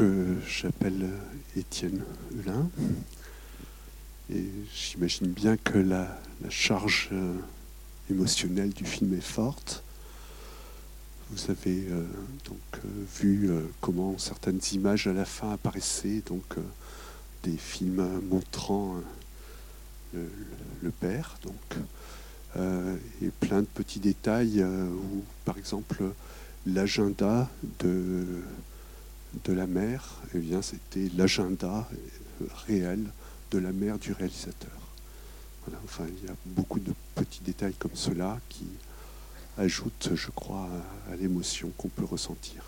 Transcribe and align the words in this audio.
euh, 0.00 0.34
j'appelle 0.46 1.08
Étienne 1.56 2.02
Hulin. 2.32 2.68
Et 4.32 4.44
j'imagine 4.74 5.28
bien 5.28 5.56
que 5.56 5.78
la, 5.78 6.18
charge 6.50 7.08
euh, 7.12 7.34
émotionnelle 8.10 8.70
du 8.70 8.84
film 8.84 9.14
est 9.14 9.20
forte. 9.20 9.82
Vous 11.30 11.50
avez 11.50 11.84
euh, 11.90 12.04
donc 12.44 12.82
vu 13.20 13.50
comment 13.80 14.16
certaines 14.18 14.60
images 14.72 15.06
à 15.06 15.12
la 15.12 15.24
fin 15.24 15.52
apparaissaient, 15.52 16.22
donc 16.26 16.56
des 17.42 17.56
films 17.56 18.20
montrant 18.28 18.96
le, 20.14 20.90
père, 20.90 21.38
donc, 21.42 22.62
et 23.22 23.30
plein 23.40 23.60
de 23.60 23.66
petits 23.66 24.00
détails 24.00 24.62
où, 24.62 25.22
par 25.44 25.58
exemple, 25.58 26.02
l'agenda 26.66 27.48
de 27.80 28.24
de 29.44 29.52
la 29.52 29.66
mère, 29.66 30.16
eh 30.34 30.38
bien, 30.38 30.62
c'était 30.62 31.08
l'agenda 31.16 31.88
réel 32.66 33.04
de 33.50 33.58
la 33.58 33.72
mère 33.72 33.98
du 33.98 34.12
réalisateur. 34.12 34.70
enfin, 35.84 36.04
il 36.08 36.28
y 36.28 36.30
a 36.30 36.34
beaucoup 36.46 36.80
de 36.80 36.92
petits 37.14 37.42
détails 37.44 37.74
comme 37.78 37.94
cela 37.94 38.38
qui 38.48 38.66
ajoutent, 39.58 40.10
je 40.14 40.30
crois, 40.30 40.68
à, 41.10 41.16
l'émotion 41.16 41.70
qu'on 41.76 41.88
peut 41.88 42.04
ressentir. 42.04 42.62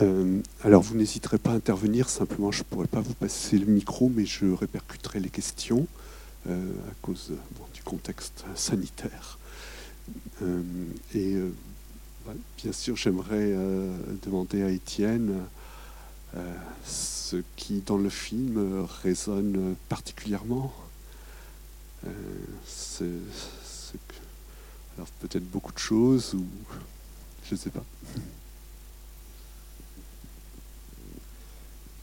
Euh, 0.00 0.40
alors, 0.62 0.82
vous 0.82 0.94
n'hésiterez 0.94 1.38
pas 1.38 1.50
à 1.50 1.54
intervenir, 1.54 2.08
simplement, 2.08 2.52
je 2.52 2.60
ne 2.60 2.64
pourrais 2.64 2.86
pas 2.86 3.00
vous 3.00 3.14
passer 3.14 3.58
le 3.58 3.66
micro, 3.66 4.08
mais 4.08 4.26
je 4.26 4.46
répercuterai 4.46 5.18
les 5.20 5.30
questions 5.30 5.86
euh, 6.48 6.70
à 6.88 6.94
cause 7.02 7.32
du 7.74 7.82
contexte 7.82 8.44
sanitaire. 8.54 9.38
Euh, 10.42 10.62
bien 12.62 12.72
sûr, 12.72 12.96
j'aimerais 12.96 13.52
euh, 13.52 13.96
demander 14.24 14.62
à 14.62 14.70
Étienne 14.70 15.44
euh, 16.36 16.54
ce 16.84 17.36
qui, 17.56 17.80
dans 17.80 17.96
le 17.96 18.10
film, 18.10 18.86
résonne 19.02 19.76
particulièrement. 19.88 20.72
Euh, 22.06 22.10
alors 24.96 25.08
peut-être 25.20 25.48
beaucoup 25.48 25.72
de 25.72 25.78
choses 25.78 26.34
ou 26.34 26.44
je 27.44 27.54
ne 27.54 27.58
sais 27.58 27.70
pas. 27.70 27.84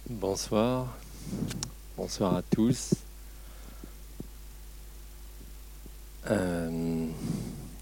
Bonsoir, 0.09 0.97
bonsoir 1.97 2.35
à 2.35 2.41
tous. 2.41 2.93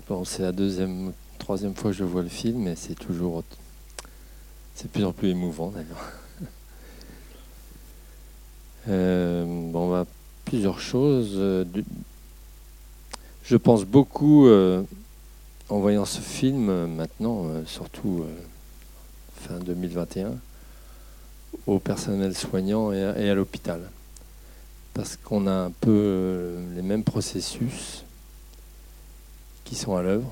bon, 0.07 0.25
c'est 0.25 0.41
la 0.41 0.52
deuxième 0.52 1.13
troisième 1.44 1.75
fois 1.75 1.91
que 1.91 1.97
je 1.97 2.05
vois 2.05 2.22
le 2.22 2.30
film 2.30 2.69
et 2.69 2.75
c'est 2.77 2.95
toujours. 2.95 3.44
C'est 4.75 4.86
de 4.86 4.89
plus 4.89 5.03
en 5.03 5.11
plus 5.11 5.30
émouvant 5.30 5.69
d'ailleurs. 5.69 6.11
Euh, 8.89 9.45
bon, 9.72 9.89
bah, 9.89 10.05
plusieurs 10.44 10.81
choses. 10.81 11.35
Euh, 11.38 11.63
je 13.45 13.55
pense 13.55 13.85
beaucoup, 13.85 14.45
euh, 14.45 14.83
en 15.69 15.80
voyant 15.80 16.03
ce 16.03 16.19
film 16.19 16.88
maintenant, 16.88 17.45
surtout 17.66 18.25
fin 19.47 19.59
2021, 19.59 20.33
au 21.66 21.80
personnel 21.80 22.35
soignant 22.35 22.91
et 22.91 23.02
à, 23.02 23.17
et 23.17 23.30
à 23.30 23.35
l'hôpital. 23.35 23.89
Parce 24.94 25.16
qu'on 25.16 25.47
a 25.47 25.53
un 25.53 25.72
peu 25.72 26.57
les 26.75 26.81
mêmes 26.81 27.05
processus 27.05 28.03
qui 29.63 29.75
sont 29.75 29.95
à 29.95 30.02
l'œuvre 30.02 30.30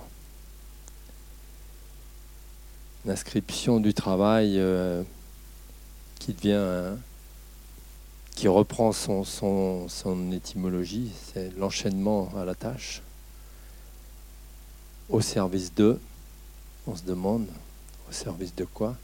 l'inscription 3.06 3.80
du 3.80 3.94
travail 3.94 4.56
euh, 4.58 5.04
qui 6.20 6.34
devient 6.34 6.96
qui 8.36 8.48
reprend 8.48 8.92
son, 8.92 9.24
étymologie, 10.32 11.12
c'est 11.32 11.56
l'enchaînement 11.58 12.32
à 12.36 12.46
la 12.46 12.56
tâche, 12.56 13.02
au 15.10 15.22
service 15.22 15.74
de, 15.76 16.00
on 16.88 16.96
se 16.96 17.04
demande, 17.04 17.46
au 18.10 18.12
service 18.12 18.56
de 18.56 18.66
quoi? 18.66 18.96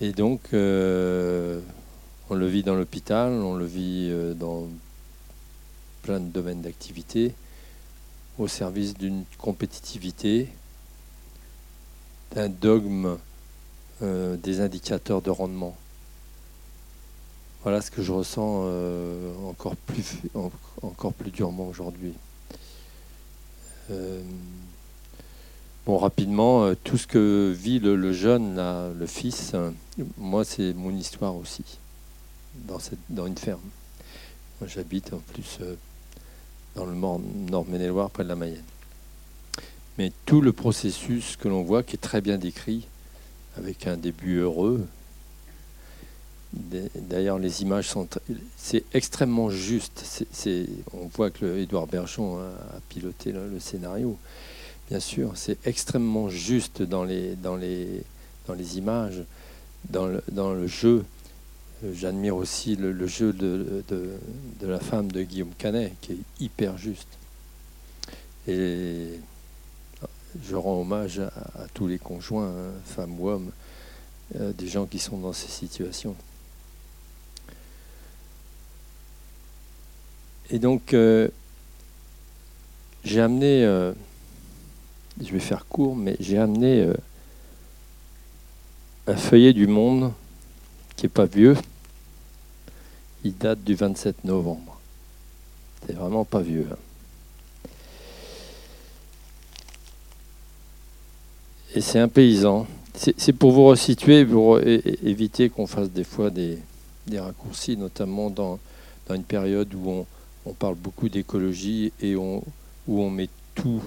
Et 0.00 0.12
donc, 0.12 0.40
euh, 0.52 1.60
on 2.28 2.34
le 2.34 2.46
vit 2.48 2.62
dans 2.62 2.74
l'hôpital, 2.74 3.32
on 3.32 3.54
le 3.54 3.64
vit 3.64 4.08
euh, 4.10 4.34
dans 4.34 4.68
plein 6.02 6.20
de 6.20 6.26
domaines 6.26 6.60
d'activité, 6.60 7.32
au 8.38 8.46
service 8.46 8.92
d'une 8.92 9.24
compétitivité, 9.38 10.50
d'un 12.34 12.48
dogme 12.48 13.18
euh, 14.02 14.36
des 14.36 14.60
indicateurs 14.60 15.22
de 15.22 15.30
rendement. 15.30 15.76
Voilà 17.62 17.80
ce 17.80 17.90
que 17.90 18.02
je 18.02 18.12
ressens 18.12 18.64
euh, 18.66 19.32
encore, 19.48 19.74
plus, 19.74 20.18
encore 20.82 21.12
plus 21.12 21.30
durement 21.30 21.66
aujourd'hui. 21.66 22.12
Euh, 23.90 24.20
bon, 25.86 25.96
rapidement, 25.96 26.74
tout 26.84 26.98
ce 26.98 27.06
que 27.06 27.54
vit 27.56 27.78
le, 27.78 28.12
jeune, 28.12 28.56
le 28.92 29.06
fils, 29.06 29.54
moi, 30.18 30.44
c'est 30.44 30.74
mon 30.74 30.90
histoire 30.90 31.34
aussi, 31.34 31.64
dans, 32.54 32.78
cette, 32.78 32.98
dans 33.08 33.26
une 33.26 33.38
ferme. 33.38 33.60
J'habite 34.66 35.12
en 35.12 35.18
plus 35.32 35.58
dans 36.74 36.84
le 36.84 36.94
nord 36.94 37.66
Maine-et-Loire, 37.66 38.10
près 38.10 38.24
de 38.24 38.28
la 38.28 38.36
Mayenne 38.36 38.62
mais 39.98 40.12
tout 40.26 40.40
le 40.40 40.52
processus 40.52 41.36
que 41.36 41.48
l'on 41.48 41.62
voit, 41.62 41.82
qui 41.82 41.96
est 41.96 42.00
très 42.00 42.20
bien 42.20 42.38
décrit, 42.38 42.86
avec 43.56 43.86
un 43.86 43.96
début 43.96 44.38
heureux. 44.38 44.86
D'ailleurs, 46.52 47.38
les 47.38 47.62
images 47.62 47.88
sont, 47.88 48.08
c'est 48.56 48.84
extrêmement 48.94 49.50
juste. 49.50 50.26
On 50.92 51.06
voit 51.06 51.30
que 51.30 51.58
Édouard 51.58 51.86
Bergeon 51.86 52.38
a, 52.38 52.80
piloté 52.88 53.32
le, 53.32 53.58
scénario. 53.60 54.16
Bien 54.88 55.00
sûr, 55.00 55.32
c'est 55.34 55.58
extrêmement 55.66 56.28
juste 56.28 56.82
dans 56.82 57.04
les, 57.04 57.34
dans 57.36 57.56
les, 57.56 58.02
dans 58.46 58.54
les 58.54 58.78
images, 58.78 59.22
dans 59.90 60.06
le, 60.06 60.22
dans 60.30 60.52
le 60.52 60.66
jeu. 60.66 61.04
J'admire 61.92 62.36
aussi 62.36 62.76
le, 62.76 63.06
jeu 63.06 63.32
de, 63.32 63.84
de, 63.88 64.10
de, 64.60 64.66
la 64.66 64.80
femme 64.80 65.12
de 65.12 65.22
Guillaume 65.22 65.52
Canet, 65.58 65.92
qui 66.00 66.12
est 66.12 66.18
hyper 66.40 66.78
juste. 66.78 67.08
Et 68.48 69.20
je 70.42 70.56
rends 70.56 70.80
hommage 70.80 71.20
à, 71.20 71.66
tous 71.74 71.86
les 71.86 71.98
conjoints, 71.98 72.48
hein, 72.48 72.72
femmes 72.84 73.18
ou 73.20 73.28
hommes, 73.28 73.50
euh, 74.34 74.52
des 74.52 74.68
gens 74.68 74.86
qui 74.86 74.98
sont 74.98 75.18
dans 75.18 75.32
ces 75.32 75.48
situations. 75.48 76.16
Et 80.50 80.58
donc, 80.58 80.94
euh, 80.94 81.28
j'ai 83.04 83.20
amené, 83.20 83.64
euh, 83.64 83.92
je 85.20 85.32
vais 85.32 85.40
faire 85.40 85.66
court, 85.66 85.96
mais 85.96 86.16
j'ai 86.20 86.38
amené 86.38 86.92
un 89.06 89.16
feuillet 89.16 89.52
du 89.52 89.66
monde 89.66 90.12
qui 90.96 91.04
n'est 91.04 91.10
pas 91.10 91.26
vieux. 91.26 91.56
Il 93.24 93.36
date 93.36 93.62
du 93.64 93.74
27 93.74 94.24
novembre. 94.24 94.80
C'est 95.86 95.94
vraiment 95.94 96.24
pas 96.24 96.40
vieux. 96.40 96.66
Hein. 96.70 96.76
Et 101.76 101.80
c'est 101.80 101.98
un 101.98 102.08
paysan. 102.08 102.66
C'est 102.94 103.34
pour 103.34 103.52
vous 103.52 103.66
resituer, 103.66 104.24
pour 104.24 104.58
éviter 104.58 105.50
qu'on 105.50 105.66
fasse 105.66 105.90
des 105.90 106.04
fois 106.04 106.30
des, 106.30 106.58
raccourcis, 107.14 107.76
notamment 107.76 108.30
dans, 108.30 108.58
une 109.10 109.22
période 109.22 109.72
où 109.74 110.06
on, 110.46 110.52
parle 110.54 110.76
beaucoup 110.76 111.10
d'écologie 111.10 111.92
et 112.00 112.16
où 112.16 112.42
on 112.88 113.10
met 113.10 113.28
tout, 113.54 113.82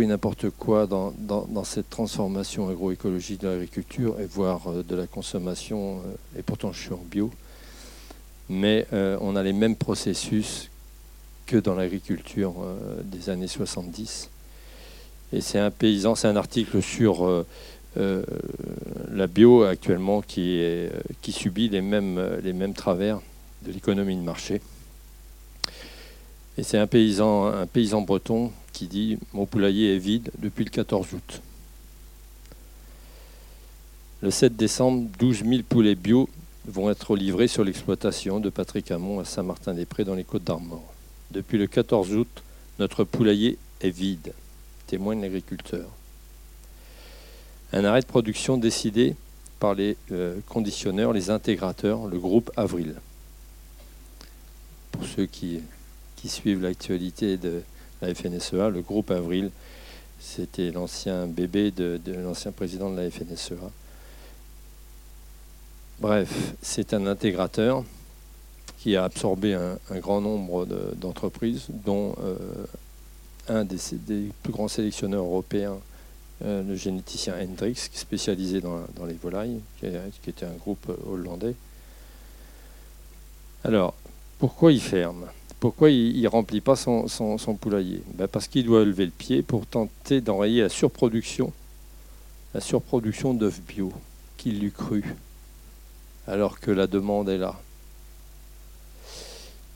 et 0.00 0.06
n'importe 0.06 0.50
quoi 0.50 0.86
dans, 0.86 1.64
cette 1.64 1.88
transformation 1.90 2.68
agroécologique 2.68 3.40
de 3.40 3.48
l'agriculture 3.48 4.20
et 4.20 4.26
voire 4.26 4.68
euh, 4.68 4.82
de 4.82 4.94
la 4.94 5.06
consommation. 5.06 5.96
Euh, 5.96 6.38
et 6.38 6.42
pourtant, 6.42 6.72
je 6.72 6.80
suis 6.80 6.92
en 6.92 7.02
bio. 7.10 7.30
Mais 8.50 8.86
euh, 8.92 9.16
on 9.20 9.34
a 9.34 9.42
les 9.42 9.54
mêmes 9.54 9.76
processus 9.76 10.70
que 11.46 11.56
dans 11.56 11.74
l'agriculture 11.74 12.54
des 13.04 13.30
années 13.30 13.48
70 13.48 14.28
et 15.32 15.40
c'est 15.40 15.58
un 15.58 15.70
paysan, 15.70 16.14
c'est 16.14 16.28
un 16.28 16.36
article 16.36 16.80
sur 16.82 17.26
euh, 17.26 17.46
euh, 17.98 18.22
la 19.12 19.26
bio 19.26 19.64
actuellement 19.64 20.22
qui, 20.22 20.60
euh, 20.62 20.88
subit 21.28 21.68
les 21.68 21.82
mêmes, 21.82 22.38
les 22.42 22.54
mêmes 22.54 22.72
travers 22.72 23.20
de 23.62 23.72
l'économie 23.72 24.16
de 24.16 24.22
marché. 24.22 24.62
Et 26.56 26.62
c'est 26.62 26.78
un 26.78 26.86
paysan, 26.86 27.46
un 27.46 27.66
paysan 27.66 28.00
breton 28.00 28.50
qui 28.72 28.86
dit 28.86 29.18
Mon 29.34 29.44
poulailler 29.44 29.94
est 29.94 29.98
vide 29.98 30.30
depuis 30.38 30.64
le 30.64 30.70
14 30.70 31.12
août. 31.12 31.42
Le 34.22 34.30
7 34.30 34.56
décembre, 34.56 35.08
12 35.18 35.44
000 35.44 35.62
poulets 35.68 35.94
bio 35.94 36.28
vont 36.66 36.90
être 36.90 37.14
livrés 37.14 37.46
sur 37.46 37.62
l'exploitation 37.62 38.40
de 38.40 38.50
Patrick 38.50 38.90
Hamon 38.90 39.20
à 39.20 39.24
Saint-Martin-des-Prés 39.24 40.04
dans 40.04 40.14
les 40.14 40.24
Côtes 40.24 40.44
d'Armor. 40.44 40.82
Depuis 41.30 41.58
le 41.58 41.66
14 41.66 42.14
août, 42.14 42.42
notre 42.78 43.04
poulailler 43.04 43.58
est 43.80 43.90
vide 43.90 44.32
témoigne 44.88 45.20
l'agriculteur. 45.20 45.86
Un 47.72 47.84
arrêt 47.84 48.00
de 48.00 48.06
production 48.06 48.56
décidé 48.56 49.14
par 49.60 49.74
les 49.74 49.96
conditionneurs, 50.48 51.12
les 51.12 51.30
intégrateurs, 51.30 52.06
le 52.06 52.18
groupe 52.18 52.50
Avril. 52.56 52.94
Pour 54.92 55.04
ceux 55.04 55.26
qui, 55.26 55.60
qui 56.16 56.28
suivent 56.28 56.62
l'actualité 56.62 57.36
de 57.36 57.62
la 58.00 58.14
FNSEA, 58.14 58.70
le 58.70 58.80
groupe 58.80 59.10
Avril, 59.10 59.50
c'était 60.20 60.70
l'ancien 60.70 61.26
bébé 61.26 61.70
de, 61.70 62.00
l'ancien 62.06 62.52
président 62.52 62.90
de 62.90 62.96
la 62.96 63.10
FNSEA. 63.10 63.70
Bref, 66.00 66.54
c'est 66.62 66.94
un 66.94 67.06
intégrateur 67.06 67.84
qui 68.78 68.96
a 68.96 69.04
absorbé 69.04 69.54
un, 69.54 69.98
grand 69.98 70.20
nombre 70.20 70.66
d'entreprises, 70.94 71.66
dont 71.68 72.14
euh, 72.22 72.36
un 73.48 73.64
des, 73.64 73.78
plus 74.42 74.52
grands 74.52 74.68
sélectionneurs 74.68 75.24
européens, 75.24 75.78
euh, 76.44 76.62
le 76.62 76.76
généticien 76.76 77.34
Hendrix, 77.40 77.88
spécialisé 77.92 78.60
dans, 78.60 78.80
les 79.06 79.14
volailles, 79.14 79.60
qui, 79.80 79.86
était 80.30 80.46
un 80.46 80.52
groupe 80.52 80.90
hollandais. 81.10 81.54
Alors, 83.64 83.94
pourquoi 84.38 84.72
il 84.72 84.80
ferme? 84.80 85.26
Pourquoi 85.58 85.90
il 85.90 86.22
ne 86.22 86.28
remplit 86.28 86.60
pas 86.60 86.76
son, 86.76 87.08
poulailler? 87.60 88.02
Ben 88.14 88.28
Parce 88.28 88.46
qu'il 88.46 88.66
doit 88.66 88.84
lever 88.84 89.06
le 89.06 89.10
pied 89.10 89.42
pour 89.42 89.66
tenter 89.66 90.20
d'enrayer 90.20 90.62
la 90.62 90.68
surproduction, 90.68 91.52
la 92.54 92.60
surproduction 92.60 93.34
d'œufs 93.34 93.60
bio, 93.66 93.92
qu'il 94.36 94.60
l'eût 94.60 94.70
cru, 94.70 95.16
alors 96.28 96.60
que 96.60 96.70
la 96.70 96.86
demande 96.86 97.28
est 97.28 97.38
là. 97.38 97.60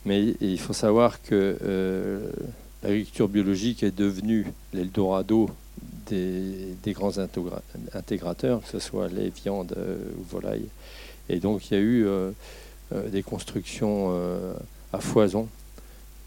Mais 0.05 0.35
il 0.39 0.59
faut 0.59 0.73
savoir 0.73 1.21
que 1.21 1.57
euh, 1.61 2.29
l'agriculture 2.83 3.29
biologique 3.29 3.83
est 3.83 3.95
devenue 3.95 4.45
l'Eldorado 4.73 5.49
des, 6.07 6.75
grands 6.87 7.17
intégrateurs, 7.93 8.61
que 8.61 8.67
ce 8.67 8.79
soit 8.79 9.07
les 9.07 9.29
viandes 9.29 9.73
euh, 9.77 9.97
ou 10.19 10.23
volailles. 10.23 10.67
Et 11.29 11.39
donc 11.39 11.71
il 11.71 11.73
y 11.73 11.77
a 11.77 11.79
eu 11.79 12.05
euh, 12.05 12.31
des 13.07 13.23
constructions 13.23 14.13
à 14.91 14.99
foison 14.99 15.47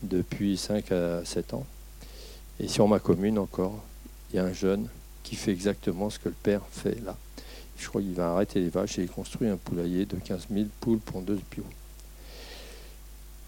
depuis 0.03 0.56
5 0.56 0.91
à 0.91 1.25
7 1.25 1.55
ans. 1.55 1.67
Et 2.58 2.69
sur 2.69 2.88
ma 2.88 2.99
commune 2.99 3.38
encore, 3.38 3.79
il 4.31 4.37
y 4.37 4.38
a 4.38 4.44
un 4.44 4.53
jeune 4.53 4.88
qui 5.23 5.37
fait 5.37 5.53
exactement 5.53 6.11
ce 6.11 6.19
que 6.19 6.29
le 6.29 6.35
père 6.43 6.62
fait 6.70 6.99
là. 7.05 7.17
Je 7.79 7.88
crois 7.88 8.00
qu'il 8.00 8.14
va 8.14 8.32
arrêter 8.32 8.61
les 8.61 8.70
vaches 8.70 8.99
et 8.99 9.03
il 9.03 9.08
construit 9.08 9.49
un 9.49 9.56
poulailler 9.56 10.06
de 10.06 10.17
15 10.17 10.47
000 10.50 10.67
poules 10.81 10.99
pondeuses 10.99 11.41
bio. 11.50 11.64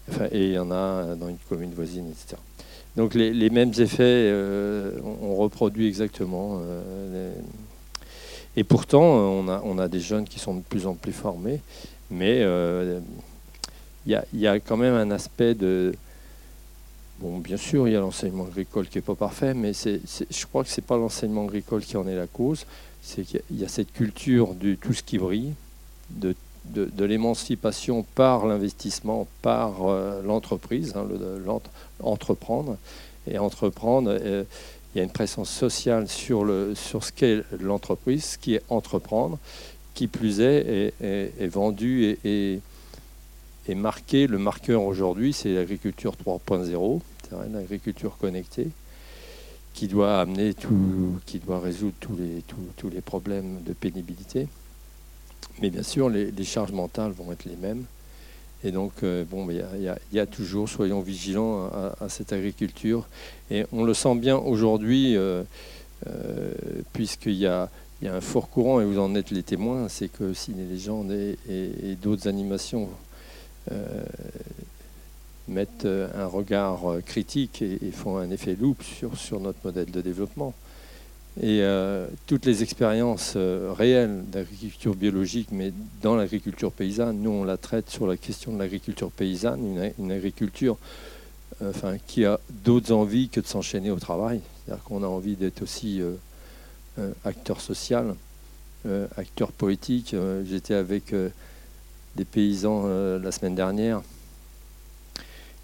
Enfin, 0.09 0.27
et 0.31 0.47
il 0.47 0.53
y 0.53 0.59
en 0.59 0.71
a 0.71 1.15
dans 1.15 1.29
une 1.29 1.37
commune 1.49 1.73
voisine, 1.73 2.09
etc. 2.09 2.37
Donc 2.95 3.13
les, 3.13 3.49
mêmes 3.49 3.71
effets, 3.77 4.03
euh, 4.03 4.99
on, 5.21 5.35
reproduit 5.35 5.87
exactement. 5.87 6.59
Euh, 6.61 7.33
et 8.57 8.63
pourtant, 8.63 9.03
on 9.03 9.47
a, 9.47 9.61
on 9.63 9.77
a 9.77 9.87
des 9.87 9.99
jeunes 9.99 10.25
qui 10.25 10.39
sont 10.39 10.55
de 10.55 10.61
plus 10.61 10.87
en 10.87 10.95
plus 10.95 11.13
formés, 11.13 11.61
mais 12.09 12.39
euh, 12.41 12.99
il 14.05 14.19
y, 14.33 14.47
a 14.47 14.59
quand 14.59 14.77
même 14.77 14.95
un 14.95 15.11
aspect 15.11 15.53
de, 15.53 15.93
Bon, 17.19 17.37
bien 17.37 17.57
sûr, 17.57 17.87
il 17.87 17.91
y 17.91 17.95
a 17.97 17.99
l'enseignement 17.99 18.45
agricole 18.45 18.87
qui 18.87 18.97
n'est 18.97 19.01
pas 19.01 19.15
parfait, 19.15 19.53
mais 19.53 19.73
je 19.73 20.45
crois 20.45 20.63
que 20.63 20.69
ce 20.69 20.79
n'est 20.79 20.87
pas 20.87 20.95
l'enseignement 20.95 21.43
agricole 21.43 21.83
qui 21.83 21.97
en 21.97 22.07
est 22.07 22.15
la 22.15 22.27
cause. 22.27 22.65
C'est 23.01 23.23
qu'il 23.23 23.41
y 23.51 23.65
a 23.65 23.67
cette 23.67 23.91
culture 23.91 24.55
du 24.55 24.77
tout 24.77 24.93
ce 24.93 25.03
qui 25.03 25.17
brille, 25.17 25.53
de, 26.09 26.33
l'émancipation 26.97 28.05
par 28.15 28.45
l'investissement, 28.45 29.27
par 29.41 29.81
l'entreprise, 30.23 30.93
hein, 30.95 31.05
entreprendre. 32.01 32.77
Et 33.29 33.37
entreprendre, 33.37 34.17
euh, 34.21 34.43
il 34.93 34.97
y 34.97 35.01
a 35.01 35.03
une 35.03 35.11
présence 35.11 35.49
sociale 35.49 36.07
sur, 36.07 36.43
le, 36.43 36.73
sur 36.75 37.03
ce 37.03 37.11
qu'est 37.11 37.43
l'entreprise, 37.59 38.25
ce 38.25 38.37
qui 38.37 38.55
est 38.55 38.63
entreprendre, 38.69 39.37
qui 39.93 40.07
plus 40.07 40.39
est, 40.39 40.93
est, 41.01 41.47
vendu 41.47 42.17
et 42.23 42.59
est 43.67 43.75
marqué. 43.75 44.27
Le 44.27 44.37
marqueur 44.39 44.83
aujourd'hui, 44.83 45.33
c'est 45.33 45.53
l'agriculture 45.53 46.15
3.0, 46.25 47.01
l'agriculture 47.51 48.17
connectée, 48.17 48.69
qui 49.73 49.87
doit 49.87 50.19
amener 50.19 50.53
tout, 50.53 51.19
qui 51.25 51.39
doit 51.39 51.59
résoudre 51.59 51.95
tous, 51.99 52.89
les 52.89 53.01
problèmes 53.01 53.61
de 53.63 53.73
pénibilité. 53.73 54.47
Mais 55.61 55.69
bien 55.69 55.83
sûr, 55.83 56.09
les, 56.09 56.43
charges 56.43 56.71
mentales 56.71 57.11
vont 57.11 57.31
être 57.31 57.45
les 57.45 57.55
mêmes. 57.55 57.85
Et 58.63 58.71
donc, 58.71 58.91
euh, 59.03 59.23
bon, 59.23 59.47
il 59.49 59.95
y, 60.11 60.19
a 60.19 60.25
toujours, 60.25 60.67
soyons 60.67 60.99
vigilants 60.99 61.69
à, 61.99 62.09
cette 62.09 62.33
agriculture. 62.33 63.07
Et 63.51 63.65
on 63.71 63.83
le 63.83 63.93
sent 63.93 64.15
bien 64.15 64.37
aujourd'hui, 64.37 65.15
euh, 65.15 65.43
euh, 66.07 66.51
puisqu'il 66.91 67.35
y 67.35 67.47
a, 67.47 67.69
un 68.05 68.21
fort 68.21 68.49
courant, 68.49 68.81
et 68.81 68.85
vous 68.85 68.99
en 68.99 69.15
êtes 69.15 69.31
les 69.31 69.43
témoins, 69.43 69.87
c'est 69.87 70.09
que 70.09 70.33
si 70.33 70.53
les 70.53 70.65
légendes 70.65 71.11
et, 71.11 71.95
d'autres 72.01 72.27
animations 72.27 72.89
mettent 75.47 75.85
un 75.85 76.25
regard 76.25 76.81
critique 77.05 77.61
et, 77.61 77.91
font 77.91 78.17
un 78.17 78.31
effet 78.31 78.57
sur, 78.81 79.17
sur 79.17 79.39
notre 79.39 79.59
modèle 79.63 79.91
de 79.91 80.01
développement. 80.01 80.53
Et 81.41 81.63
toutes 82.27 82.45
les 82.45 82.63
expériences 82.63 83.37
réelles 83.37 84.23
d'agriculture 84.29 84.93
biologique, 84.93 85.49
mais 85.53 85.71
dans 86.01 86.17
l'agriculture 86.17 86.71
paysanne, 86.71 87.21
nous 87.21 87.29
on 87.29 87.43
la 87.45 87.55
traite 87.55 87.89
sur 87.89 88.07
la 88.07 88.17
question 88.17 88.51
de 88.51 88.59
l'agriculture 88.59 89.09
paysanne, 89.09 89.93
une, 89.97 90.11
agriculture 90.11 90.77
enfin, 91.63 91.95
qui 92.07 92.25
a 92.25 92.41
d'autres 92.65 92.91
envies 92.91 93.29
que 93.29 93.39
de 93.39 93.47
s'enchaîner 93.47 93.89
au 93.89 93.99
travail. 93.99 94.41
C'est-à-dire 94.65 94.83
qu'on 94.83 95.01
a 95.01 95.07
envie 95.07 95.35
d'être 95.35 95.61
aussi 95.61 96.01
acteur 97.23 97.61
social, 97.61 98.15
acteur 99.15 99.53
politique. 99.53 100.13
J'étais 100.45 100.73
avec 100.73 101.13
des 102.15 102.25
paysans 102.25 102.83
euh, 102.85 103.19
la 103.19 103.31
semaine 103.31 103.55
dernière 103.55 104.01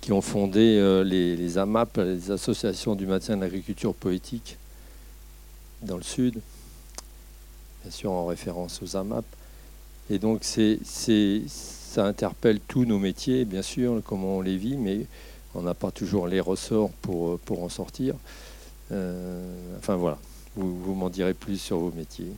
qui 0.02 0.12
ont 0.12 0.22
fondé 0.22 0.78
euh, 0.80 1.04
les, 1.04 1.58
AMAP, 1.58 1.98
les 1.98 2.32
associations 2.32 2.96
du 2.96 3.08
maintien 3.08 3.36
de 3.36 3.42
l'agriculture 3.42 3.94
poétique 3.94 4.58
dans 5.86 5.98
le 5.98 6.04
sud, 6.04 6.40
bien 7.84 7.92
sûr 7.92 8.12
en 8.12 8.26
référence 8.26 8.82
aux 8.82 8.96
AMAP. 8.96 9.26
Et 10.10 10.20
donc 10.20 10.42
c'est, 10.44 10.80
ça 11.48 12.06
interpelle 12.06 12.60
tous 12.60 12.86
nos 12.86 13.00
métiers, 13.00 13.46
bien 13.46 13.62
sûr, 13.62 14.02
comment 14.06 14.38
on 14.38 14.42
les 14.42 14.58
vit, 14.58 14.78
mais 14.78 15.06
on 15.56 15.62
n'a 15.62 15.74
pas 15.74 15.92
toujours 15.92 16.28
les 16.28 16.40
ressorts 16.40 16.92
pour, 17.02 17.40
pour 17.40 17.64
en 17.64 17.70
sortir. 17.70 18.16
Euh, 18.92 19.78
enfin 19.80 19.96
voilà, 19.96 20.20
vous, 20.56 20.94
m'en 20.94 21.10
direz 21.10 21.34
plus 21.34 21.58
sur 21.58 21.80
vos 21.80 21.92
métiers. 21.92 22.32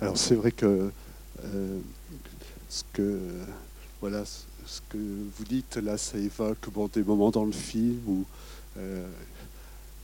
Alors 0.00 0.18
c'est 0.18 0.34
vrai 0.34 0.50
que 0.50 0.90
euh, 1.44 1.78
ce 2.68 2.82
que 2.92 3.20
voilà 4.00 4.24
ce 4.24 4.80
que 4.88 4.98
vous 4.98 5.44
dites 5.44 5.76
là, 5.76 5.96
ça 5.96 6.18
évoque 6.18 6.58
des 6.92 7.02
moments 7.02 7.30
dans 7.30 7.44
le 7.44 7.52
film 7.52 8.00
où 8.06 8.24
euh, 8.78 9.06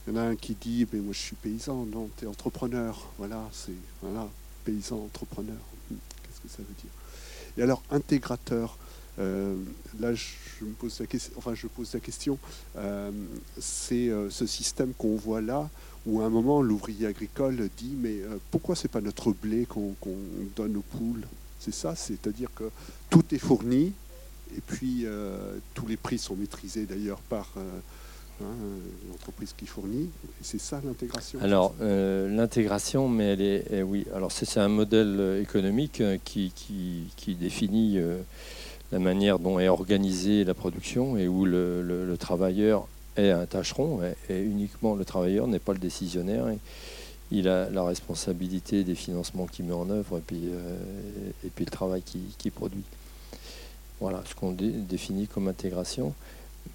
il 0.07 0.15
y 0.15 0.17
en 0.17 0.21
a 0.21 0.25
un 0.25 0.37
qui 0.37 0.55
dit 0.55 0.87
mais 0.93 1.01
moi 1.01 1.13
je 1.13 1.19
suis 1.19 1.37
paysan, 1.37 1.87
non, 1.87 2.09
tu 2.17 2.25
es 2.25 2.29
entrepreneur. 2.29 3.09
Voilà, 3.19 3.49
c'est 3.53 3.73
voilà, 4.03 4.29
paysan, 4.65 4.97
entrepreneur. 4.97 5.59
Hmm, 5.91 5.97
qu'est-ce 6.23 6.41
que 6.41 6.49
ça 6.49 6.59
veut 6.59 6.75
dire? 6.83 6.91
Et 7.59 7.63
alors, 7.63 7.83
intégrateur, 7.91 8.79
euh, 9.19 9.55
là 10.01 10.15
je 10.15 10.65
me 10.65 10.73
pose 10.73 10.99
la 11.01 11.07
question, 11.07 11.33
enfin 11.37 11.55
je 11.55 11.67
pose 11.67 11.93
la 11.93 12.01
question, 12.01 12.39
c'est 13.59 14.11
ce 14.31 14.47
système 14.47 14.93
qu'on 14.95 15.17
voit 15.17 15.41
là 15.41 15.69
où 16.07 16.21
à 16.21 16.25
un 16.25 16.31
moment 16.31 16.63
l'ouvrier 16.63 17.07
agricole 17.07 17.69
dit 17.77 17.95
mais 17.97 18.21
euh, 18.21 18.39
pourquoi 18.51 18.75
c'est 18.75 18.89
pas 18.89 19.01
notre 19.01 19.33
blé 19.33 19.67
qu'on 19.67 19.95
donne 20.57 20.77
aux 20.77 20.83
poules? 20.83 21.27
C'est 21.61 21.75
ça, 21.75 21.95
c'est-à-dire 21.95 22.49
que 22.55 22.71
tout 23.09 23.23
est 23.33 23.39
fourni 23.39 23.93
et 24.57 24.61
puis 24.67 25.03
euh, 25.05 25.57
tous 25.75 25.87
les 25.87 25.97
prix 25.97 26.19
sont 26.19 26.35
maîtrisés 26.35 26.87
d'ailleurs 26.87 27.21
par 27.21 27.49
euh, 27.57 27.81
hein, 28.41 28.55
l'entreprise 29.11 29.55
qui 29.57 29.67
fournit. 29.67 30.11
C'est 30.41 30.61
ça 30.61 30.81
l'intégration 30.85 31.39
Alors 31.43 31.75
l'intégration, 31.81 33.09
mais 33.09 33.33
elle 33.33 33.43
est, 33.43 33.65
eh 33.71 33.83
oui. 33.83 34.07
Alors 34.15 34.33
c'est 34.33 34.59
un 34.59 34.69
modèle 34.69 35.41
économique 35.43 36.03
qui, 36.25 36.53
qui, 36.55 37.35
définit 37.35 37.99
la 38.91 38.99
manière 38.99 39.39
dont 39.39 39.59
est 39.59 39.69
organisée 39.69 40.45
la 40.45 40.55
production 40.55 41.17
et 41.17 41.29
où 41.29 41.45
le, 41.45 41.83
le 41.83 42.17
travailleur 42.17 42.87
est 43.17 43.31
un 43.31 43.47
tâcheron, 43.47 44.01
et, 44.29 44.41
uniquement 44.41 44.95
le 44.95 45.05
travailleur 45.05 45.47
n'est 45.47 45.59
pas 45.59 45.73
le 45.73 45.79
décisionnaire. 45.79 46.47
il 47.31 47.49
a 47.49 47.69
la 47.71 47.85
responsabilité 47.85 48.85
des 48.85 48.95
financements 48.95 49.47
qu'il 49.47 49.67
met 49.67 49.75
en 49.75 49.89
œuvre 49.91 50.19
et 50.19 50.23
puis, 50.27 50.43
euh, 50.45 51.31
et 51.45 51.49
puis 51.49 51.65
le 51.65 51.71
travail 51.71 52.03
qu'il 52.03 52.53
produit. 52.53 52.85
Voilà 54.01 54.23
ce 54.29 54.35
qu'on 54.35 54.53
définit 54.53 55.29
comme 55.29 55.49
intégration. 55.49 56.15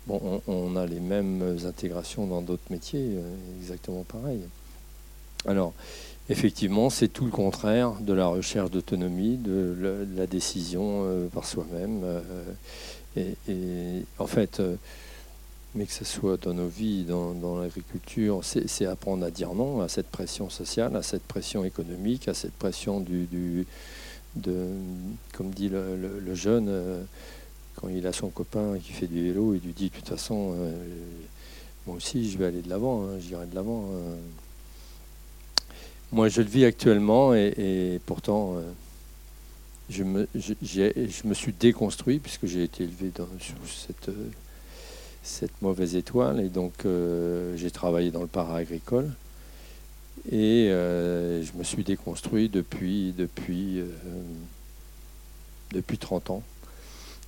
On, 0.10 0.76
a 0.78 0.86
les 0.86 1.02
mêmes 1.02 1.58
intégrations 1.66 2.28
dans 2.28 2.42
d'autres 2.42 2.70
métiers, 2.70 3.16
euh, 3.16 3.36
exactement 3.62 4.04
pareil. 4.04 4.40
Alors, 5.46 5.74
effectivement, 6.30 6.90
c'est 6.90 7.10
tout 7.10 7.26
le 7.26 7.32
contraire 7.32 7.94
de 8.00 8.14
la 8.14 8.28
recherche 8.28 8.72
d'autonomie, 8.72 9.38
de, 9.38 10.08
la 10.16 10.28
décision 10.28 11.04
euh, 11.04 11.28
par 11.28 11.46
soi-même. 11.46 12.04
et, 13.18 14.04
en 14.18 14.28
fait, 14.28 14.62
mais 15.78 15.86
que 15.86 15.94
ce 15.94 16.06
soit 16.06 16.38
dans 16.38 16.54
nos 16.54 16.68
vies, 16.68 17.04
dans, 17.04 17.60
l'agriculture, 17.60 18.42
c'est 18.44 18.86
apprendre 18.86 19.26
à 19.26 19.32
dire 19.32 19.54
non 19.54 19.82
à 19.82 19.88
cette 19.88 20.08
pression 20.08 20.50
sociale, 20.50 20.96
à 20.96 21.04
cette 21.04 21.24
pression 21.24 21.64
économique, 21.64 22.28
à 22.28 22.34
cette 22.34 22.54
pression 22.54 23.00
du, 23.00 23.66
comme 25.34 25.52
dit 25.52 25.70
le, 25.70 26.36
jeune, 26.36 26.68
euh, 26.70 27.04
quand 27.78 27.90
il 27.90 28.06
a 28.06 28.14
son 28.14 28.30
copain 28.30 28.78
qui 28.84 28.92
fait 28.92 29.08
du 29.08 29.24
vélo, 29.24 29.54
il 29.54 29.62
lui 29.62 29.74
dit 29.74 29.90
de 29.90 29.96
toute 29.96 30.10
façon, 30.10 30.54
euh, 30.58 30.72
moi 31.86 31.96
aussi 31.96 32.30
je 32.30 32.38
vais 32.38 32.46
aller 32.46 32.62
de 32.62 32.70
l'avant, 32.70 33.04
hein, 33.04 33.20
j'irai 33.20 33.46
de 33.46 33.56
l'avant. 33.56 33.86
Hein. 33.94 35.64
Moi 36.12 36.30
je 36.30 36.42
le 36.42 36.48
vis 36.48 36.66
actuellement 36.66 37.34
et, 37.34 38.00
pourtant 38.06 38.56
euh, 38.58 38.62
je, 39.90 40.04
me, 40.04 40.28
suis 41.34 41.54
déconstruit 41.54 42.20
puisque 42.20 42.46
j'ai 42.46 42.64
été 42.64 42.84
élevé 42.84 43.12
dans, 43.16 43.28
sur 43.40 43.56
cette 43.66 44.10
cette 45.28 45.62
mauvaise 45.62 45.96
étoile. 45.96 46.40
Et 46.40 46.50
donc, 46.50 46.86
euh, 46.86 47.56
j'ai 47.58 47.70
travaillé 47.70 48.12
dans 48.12 48.22
le 48.22 48.28
para-agricole. 48.28 49.10
Et 50.32 50.70
euh, 50.70 51.44
je 51.44 51.54
me 51.54 51.64
suis 51.64 51.84
déconstruit 51.84 52.50
depuis, 52.50 53.14
depuis, 53.16 53.80
euh, 53.80 53.86
depuis 55.72 55.98
30 55.98 56.32
ans. 56.32 56.44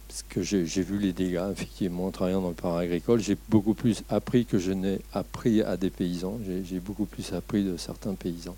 Parce 0.09 0.25
que 0.27 0.41
j'ai 0.41 0.81
vu 0.81 0.97
les 0.97 1.13
dégâts, 1.13 1.47
effectivement, 1.51 2.07
en 2.07 2.11
travaillant 2.11 2.41
dans 2.41 2.49
le 2.49 2.55
para-agricole. 2.55 3.21
J'ai 3.21 3.37
beaucoup 3.47 3.73
plus 3.73 4.03
appris 4.09 4.45
que 4.45 4.57
je 4.57 4.71
n'ai 4.71 4.99
appris 5.13 5.61
à 5.61 5.77
des 5.77 5.89
paysans. 5.89 6.37
J'ai 6.45 6.79
beaucoup 6.79 7.05
plus 7.05 7.31
appris 7.31 7.63
de 7.63 7.77
certains 7.77 8.15
paysans. 8.15 8.57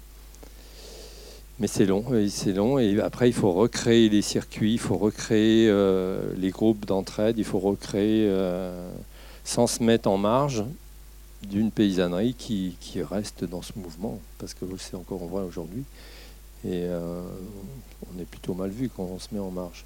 Mais 1.59 1.67
c'est 1.67 1.85
long, 1.85 2.03
c'est 2.29 2.53
long. 2.53 2.79
Et 2.79 2.99
après, 2.99 3.29
il 3.29 3.33
faut 3.33 3.51
recréer 3.51 4.09
les 4.09 4.23
circuits, 4.23 4.73
il 4.73 4.79
faut 4.79 4.97
recréer 4.97 5.69
les 6.37 6.49
groupes 6.49 6.85
d'entraide, 6.85 7.37
il 7.37 7.45
faut 7.45 7.59
recréer 7.59 8.33
sans 9.43 9.67
se 9.67 9.83
mettre 9.83 10.09
en 10.09 10.17
marge 10.17 10.63
d'une 11.43 11.71
paysannerie 11.71 12.33
qui, 12.33 12.75
reste 13.01 13.43
dans 13.43 13.61
ce 13.61 13.73
mouvement, 13.75 14.19
parce 14.37 14.53
que 14.53 14.65
c'est 14.77 14.95
encore 14.95 15.25
vrai 15.25 15.43
aujourd'hui, 15.43 15.83
et 16.63 16.83
euh, 16.85 17.21
on 18.13 18.19
est 18.19 18.25
plutôt 18.25 18.53
mal 18.53 18.69
vu 18.69 18.89
quand 18.89 19.03
on 19.03 19.19
se 19.19 19.29
met 19.33 19.39
en 19.39 19.51
marge. 19.51 19.85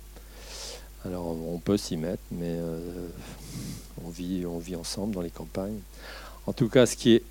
Alors 1.06 1.36
on 1.54 1.60
peut 1.60 1.78
s'y 1.78 1.98
mettre, 1.98 2.24
mais 2.32 2.50
euh, 2.50 2.80
on, 4.04 4.10
vit, 4.10 4.46
on 4.46 4.58
vit 4.58 4.76
ensemble 4.76 5.14
dans 5.14 5.22
les 5.22 5.30
campagnes. 5.30 5.80
En 6.48 6.54
tout 6.54 6.68
cas, 6.68 6.86
ce 6.86 6.96
qui 6.96 7.14
est, 7.14 7.24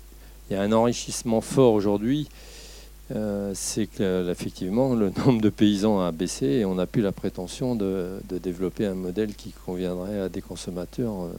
il 0.49 0.53
y 0.53 0.55
a 0.55 0.61
un 0.61 0.71
enrichissement 0.71 1.41
fort 1.41 1.73
aujourd'hui, 1.73 2.29
euh, 3.11 3.51
c'est 3.53 3.87
que 3.87 4.29
effectivement 4.31 4.95
le 4.95 5.09
nombre 5.25 5.41
de 5.41 5.49
paysans 5.49 5.99
a 5.99 6.11
baissé 6.11 6.45
et 6.45 6.65
on 6.65 6.75
n'a 6.75 6.85
plus 6.85 7.01
la 7.01 7.11
prétention 7.11 7.75
de, 7.75 8.19
développer 8.29 8.85
un 8.85 8.95
modèle 8.95 9.35
qui 9.35 9.51
conviendrait 9.65 10.21
à 10.21 10.29
des 10.29 10.41
consommateurs 10.41 11.29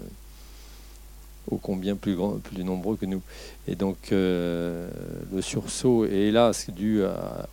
ô 1.50 1.56
combien 1.56 1.96
plus, 1.96 2.16
grand, 2.16 2.38
plus 2.38 2.64
nombreux 2.64 2.96
que 2.96 3.06
nous. 3.06 3.22
Et 3.66 3.76
donc 3.76 3.96
euh, 4.12 4.88
le 5.32 5.40
sursaut 5.40 6.04
est 6.04 6.28
hélas 6.28 6.68
dû 6.70 7.02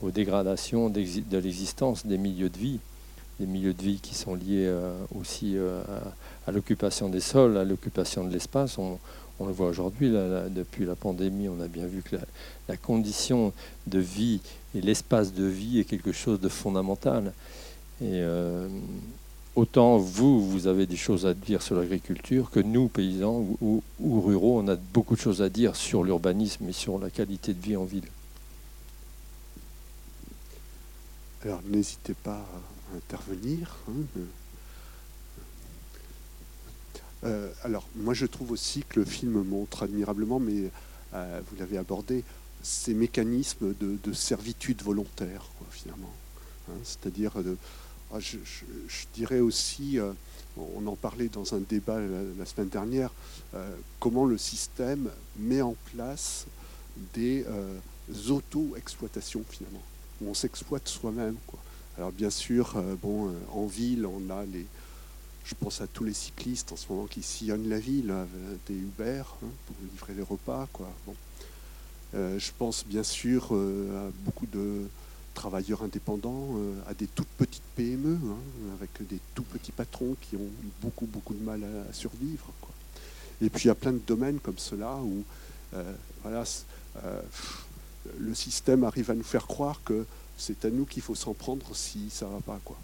aux 0.01 0.11
dégradations 0.11 0.89
de 0.89 1.37
l'existence 1.37 2.05
des 2.05 2.17
milieux 2.17 2.49
de 2.49 2.57
vie, 2.57 2.79
des 3.43 3.51
milieux 3.51 3.73
de 3.73 3.81
vie 3.81 3.99
qui 4.01 4.15
sont 4.15 4.35
liés 4.35 4.65
euh, 4.67 4.95
aussi 5.19 5.57
euh, 5.57 5.81
à, 6.47 6.51
l'occupation 6.51 7.09
des 7.09 7.19
sols, 7.19 7.57
à 7.57 7.63
l'occupation 7.63 8.23
de 8.23 8.31
l'espace. 8.31 8.77
On, 8.77 8.99
le 9.45 9.51
voit 9.51 9.67
aujourd'hui, 9.67 10.09
depuis 10.09 10.85
la 10.85 10.95
pandémie, 10.95 11.49
on 11.49 11.59
a 11.59 11.67
bien 11.67 11.85
vu 11.85 12.01
que 12.01 12.15
la, 12.15 12.21
la 12.69 12.77
condition 12.77 13.51
de 13.87 13.99
vie 13.99 14.39
et 14.73 14.79
l'espace 14.79 15.33
de 15.33 15.43
vie 15.43 15.79
est 15.79 15.83
quelque 15.83 16.13
chose 16.13 16.39
de 16.39 16.47
fondamental. 16.47 17.33
Et 18.01 18.23
autant 19.55 19.97
vous, 19.97 20.49
vous 20.49 20.67
avez 20.67 20.85
des 20.85 20.95
choses 20.95 21.25
à 21.25 21.33
dire 21.33 21.61
sur 21.61 21.75
l'agriculture 21.75 22.51
que 22.51 22.61
nous, 22.61 22.87
paysans 22.87 23.45
ou, 23.59 23.81
ruraux, 24.01 24.59
on 24.59 24.67
a 24.69 24.75
beaucoup 24.75 25.15
de 25.15 25.21
choses 25.21 25.41
à 25.41 25.49
dire 25.49 25.75
sur 25.75 26.05
l'urbanisme 26.05 26.69
et 26.69 26.73
sur 26.73 26.97
la 26.97 27.09
qualité 27.09 27.53
de 27.53 27.61
vie 27.61 27.75
en 27.75 27.83
ville. 27.83 28.07
Alors 31.43 31.59
n'hésitez 31.69 32.13
pas 32.13 32.37
à 32.37 32.72
intervenir. 32.95 33.77
Hein. 33.89 34.21
Euh, 37.23 37.49
alors 37.63 37.87
moi 37.95 38.13
je 38.13 38.25
trouve 38.25 38.51
aussi 38.51 38.83
que 38.87 38.99
le 38.99 39.05
film 39.05 39.43
montre 39.43 39.83
admirablement, 39.83 40.39
mais 40.39 40.69
euh, 41.13 41.41
vous 41.49 41.57
l'avez 41.57 41.77
abordé, 41.77 42.23
ces 42.61 42.93
mécanismes 42.93 43.73
de, 43.79 44.13
servitude 44.13 44.81
volontaire, 44.81 45.45
finalement. 45.71 46.13
Hein. 46.69 46.75
C'est-à-dire 46.83 47.33
ah, 48.13 48.19
je, 48.19 48.37
dirais 49.15 49.39
aussi, 49.39 49.97
euh, 49.97 50.11
on 50.55 50.85
en 50.85 50.95
parlait 50.95 51.29
dans 51.29 51.55
un 51.55 51.59
débat 51.59 51.99
la, 51.99 52.45
semaine 52.45 52.69
dernière, 52.69 53.09
euh, 53.55 53.75
comment 53.99 54.25
le 54.25 54.37
système 54.37 55.09
met 55.37 55.63
en 55.63 55.75
place 55.95 56.45
des 57.15 57.43
euh, 57.47 57.79
auto-exploitations 58.29 59.43
finalement, 59.49 59.81
où 60.21 60.29
on 60.29 60.35
s'exploite 60.35 60.87
soi-même. 60.87 61.37
Alors 61.97 62.11
bien 62.11 62.29
sûr, 62.29 62.81
bon, 63.01 63.31
en 63.51 63.65
ville, 63.65 64.05
on 64.05 64.29
a 64.31 64.45
les, 64.45 64.65
je 65.45 65.53
pense 65.55 65.81
à 65.81 65.87
tous 65.87 66.03
les 66.03 66.13
cyclistes 66.13 66.71
en 66.71 66.75
ce 66.75 66.91
moment 66.91 67.05
qui 67.05 67.21
sillonnent 67.21 67.69
la 67.69 67.79
ville, 67.79 68.13
des 68.67 68.73
Uber 68.73 69.23
hein, 69.43 69.47
pour 69.67 69.75
livrer 69.91 70.13
les 70.15 70.23
repas. 70.23 70.67
Quoi. 70.73 70.89
Bon. 71.05 71.15
je 72.13 72.51
pense 72.57 72.85
bien 72.85 73.03
sûr 73.03 73.53
à 73.53 74.09
beaucoup 74.25 74.47
de 74.47 74.87
travailleurs 75.33 75.83
indépendants 75.83 76.55
euh, 76.55 76.73
à 76.87 76.93
des 76.93 77.07
toutes 77.07 77.27
petites 77.37 77.63
PME, 77.75 78.15
hein, 78.15 78.75
avec 78.77 79.07
des 79.07 79.19
tout 79.35 79.43
petits 79.43 79.71
patrons 79.71 80.15
qui 80.21 80.35
ont 80.35 80.49
beaucoup, 80.81 81.05
beaucoup 81.05 81.33
de 81.33 81.43
mal 81.43 81.61
à, 81.63 81.93
survivre. 81.93 82.45
Et 83.41 83.49
puis 83.49 83.65
il 83.65 83.67
y 83.67 83.71
a 83.71 83.75
plein 83.75 83.91
de 83.91 84.01
domaines 84.05 84.39
comme 84.39 84.57
cela 84.57 84.95
où 84.97 85.23
euh, 85.73 85.93
voilà, 86.21 86.43
euh, 87.03 87.21
le 88.19 88.33
système 88.33 88.83
arrive 88.83 89.11
à 89.11 89.15
nous 89.15 89.23
faire 89.23 89.47
croire 89.47 89.81
que 89.83 90.05
c'est 90.37 90.65
à 90.65 90.69
nous 90.69 90.85
qu'il 90.85 91.01
faut 91.01 91.15
s'en 91.15 91.33
prendre 91.33 91.65
si 91.75 92.09
ça 92.09 92.25
ne 92.25 92.31
va 92.31 92.39
pas. 92.39 92.59
Quoi. 92.63 92.77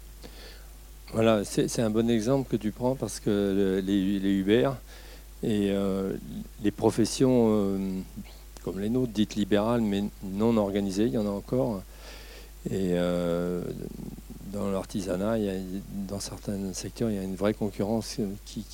Voilà, 1.12 1.44
c'est 1.44 1.80
un 1.80 1.90
bon 1.90 2.08
exemple 2.08 2.48
que 2.48 2.56
tu 2.56 2.70
prends 2.70 2.94
parce 2.94 3.18
que 3.18 3.82
les, 3.84 4.30
Uber 4.30 4.70
et 5.42 5.72
les 6.62 6.70
professions 6.70 7.74
comme 8.62 8.78
les 8.78 8.90
nôtres, 8.90 9.12
dites 9.12 9.34
libérales 9.34 9.80
mais 9.80 10.04
non 10.22 10.56
organisées, 10.56 11.06
il 11.06 11.12
y 11.12 11.18
en 11.18 11.26
a 11.26 11.30
encore, 11.30 11.82
et 12.68 12.92
euh, 12.92 13.62
dans 14.52 14.70
l'artisanat, 14.70 15.36
dans 16.08 16.20
certains 16.20 16.72
secteurs, 16.74 17.10
il 17.10 17.16
y 17.16 17.18
a 17.18 17.22
une 17.22 17.36
vraie 17.36 17.54
concurrence 17.54 18.18
qui, 18.44 18.64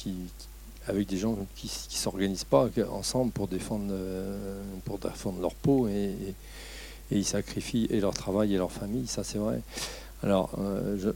avec 0.89 1.07
des 1.09 1.19
gens 1.19 1.37
qui 1.55 1.67
ne 1.67 1.97
s'organisent 1.97 2.45
pas 2.45 2.69
ensemble 2.91 3.31
pour 3.31 3.47
défendre, 3.47 3.91
euh, 3.91 4.61
pour 4.85 4.99
défendre 4.99 5.41
leur 5.41 5.55
peau 5.55 5.89
et, 5.89 6.35
ils 7.11 7.25
sacrifient 7.25 7.87
et 7.91 8.01
leur 8.01 8.15
travail 8.15 8.55
et 8.55 8.59
leur 8.59 8.73
famille, 8.73 9.07
ça 9.07 9.25
c'est 9.25 9.39
vrai. 9.39 9.61
Alors, 10.23 10.51
euh, 10.59 11.13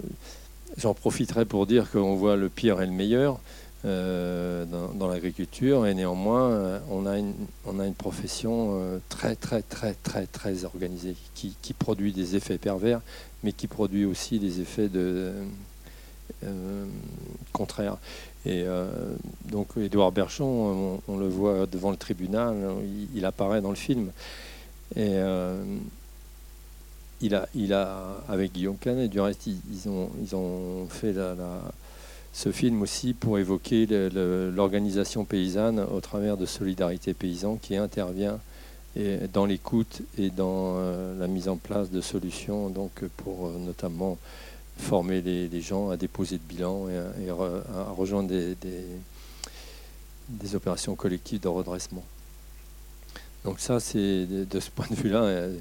j'en 0.77 0.95
profiterai 0.95 1.45
pour 1.45 1.67
dire 1.67 1.91
qu'on 1.91 2.15
voit 2.17 2.37
le 2.37 2.49
pire 2.49 2.81
et 2.81 2.87
le 2.87 2.93
meilleur. 2.93 3.41
Euh, 3.87 4.67
dans, 4.67 5.09
l'agriculture 5.09 5.87
et 5.87 5.95
néanmoins 5.95 6.51
euh, 6.51 6.79
on 6.91 7.07
a 7.07 7.17
une, 7.17 7.33
on 7.65 7.81
a 7.81 7.87
une 7.87 7.95
profession 7.95 8.79
très 9.09 9.37
très 9.37 9.63
très 9.63 9.95
très 9.95 10.27
très 10.27 10.67
organisée 10.67 11.17
qui, 11.35 11.57
qui, 11.63 11.73
produit 11.73 12.13
des 12.13 12.37
effets 12.37 12.59
pervers 12.59 13.01
mais 13.43 13.53
qui 13.53 13.69
produit 13.69 14.05
aussi 14.05 14.39
des 14.39 14.61
effets 14.61 14.91
de, 14.91 15.33
contraires. 17.55 17.97
Et 18.45 18.67
donc 19.47 19.69
Édouard 19.79 20.13
Berchon, 20.13 21.01
on, 21.09 21.17
le 21.17 21.29
voit 21.29 21.65
devant 21.65 21.91
le 21.91 21.97
tribunal, 21.97 22.55
il, 23.15 23.25
apparaît 23.25 23.63
dans 23.63 23.71
le 23.71 23.77
film. 23.77 24.11
Et 24.97 25.19
il 27.21 27.35
a, 27.35 27.49
il 27.55 27.73
a, 27.73 28.17
avec 28.29 28.53
Guillaume 28.53 28.77
Canet, 28.79 29.11
du 29.11 29.21
reste, 29.21 29.47
ils, 29.47 29.89
ont, 29.89 30.11
ils 30.23 30.35
ont 30.35 30.87
fait 30.89 31.15
ce 32.33 32.53
film 32.53 32.83
aussi 32.83 33.15
pour 33.15 33.39
évoquer 33.39 33.87
l'organisation 33.87 35.25
paysanne 35.25 35.81
au 35.81 36.01
travers 36.01 36.37
de 36.37 36.47
Solidarité 36.47 37.15
Paysan 37.15 37.57
qui 37.57 37.77
intervient 37.77 38.41
dans 39.33 39.47
l'écoute 39.47 40.03
et 40.19 40.31
dans 40.31 40.75
euh, 40.77 41.19
la 41.19 41.29
mise 41.29 41.49
en 41.49 41.57
place 41.57 41.91
de 41.91 42.01
solutions 42.01 42.71
donc 42.71 43.05
pour 43.19 43.47
euh, 43.47 43.59
notamment 43.59 44.19
former 44.79 45.21
les, 45.21 45.61
gens 45.61 45.91
à 45.91 45.97
déposer 45.97 46.39
de 46.39 46.43
bilan 46.43 46.89
et, 46.89 47.31
à, 47.31 47.93
rejoindre 47.93 48.31
des, 48.31 48.57
des, 50.29 50.55
opérations 50.55 50.95
collectives 50.95 51.41
de 51.41 51.49
redressement. 51.49 52.03
Donc 53.45 53.61
ça, 53.61 53.81
c'est 53.81 54.27
de 54.27 54.61
ce 54.61 54.71
point 54.71 54.87
de 54.91 54.95
vue-là, 54.95 55.23
euh, 55.23 55.57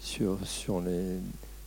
sur, 0.00 0.38
les, 0.80 1.16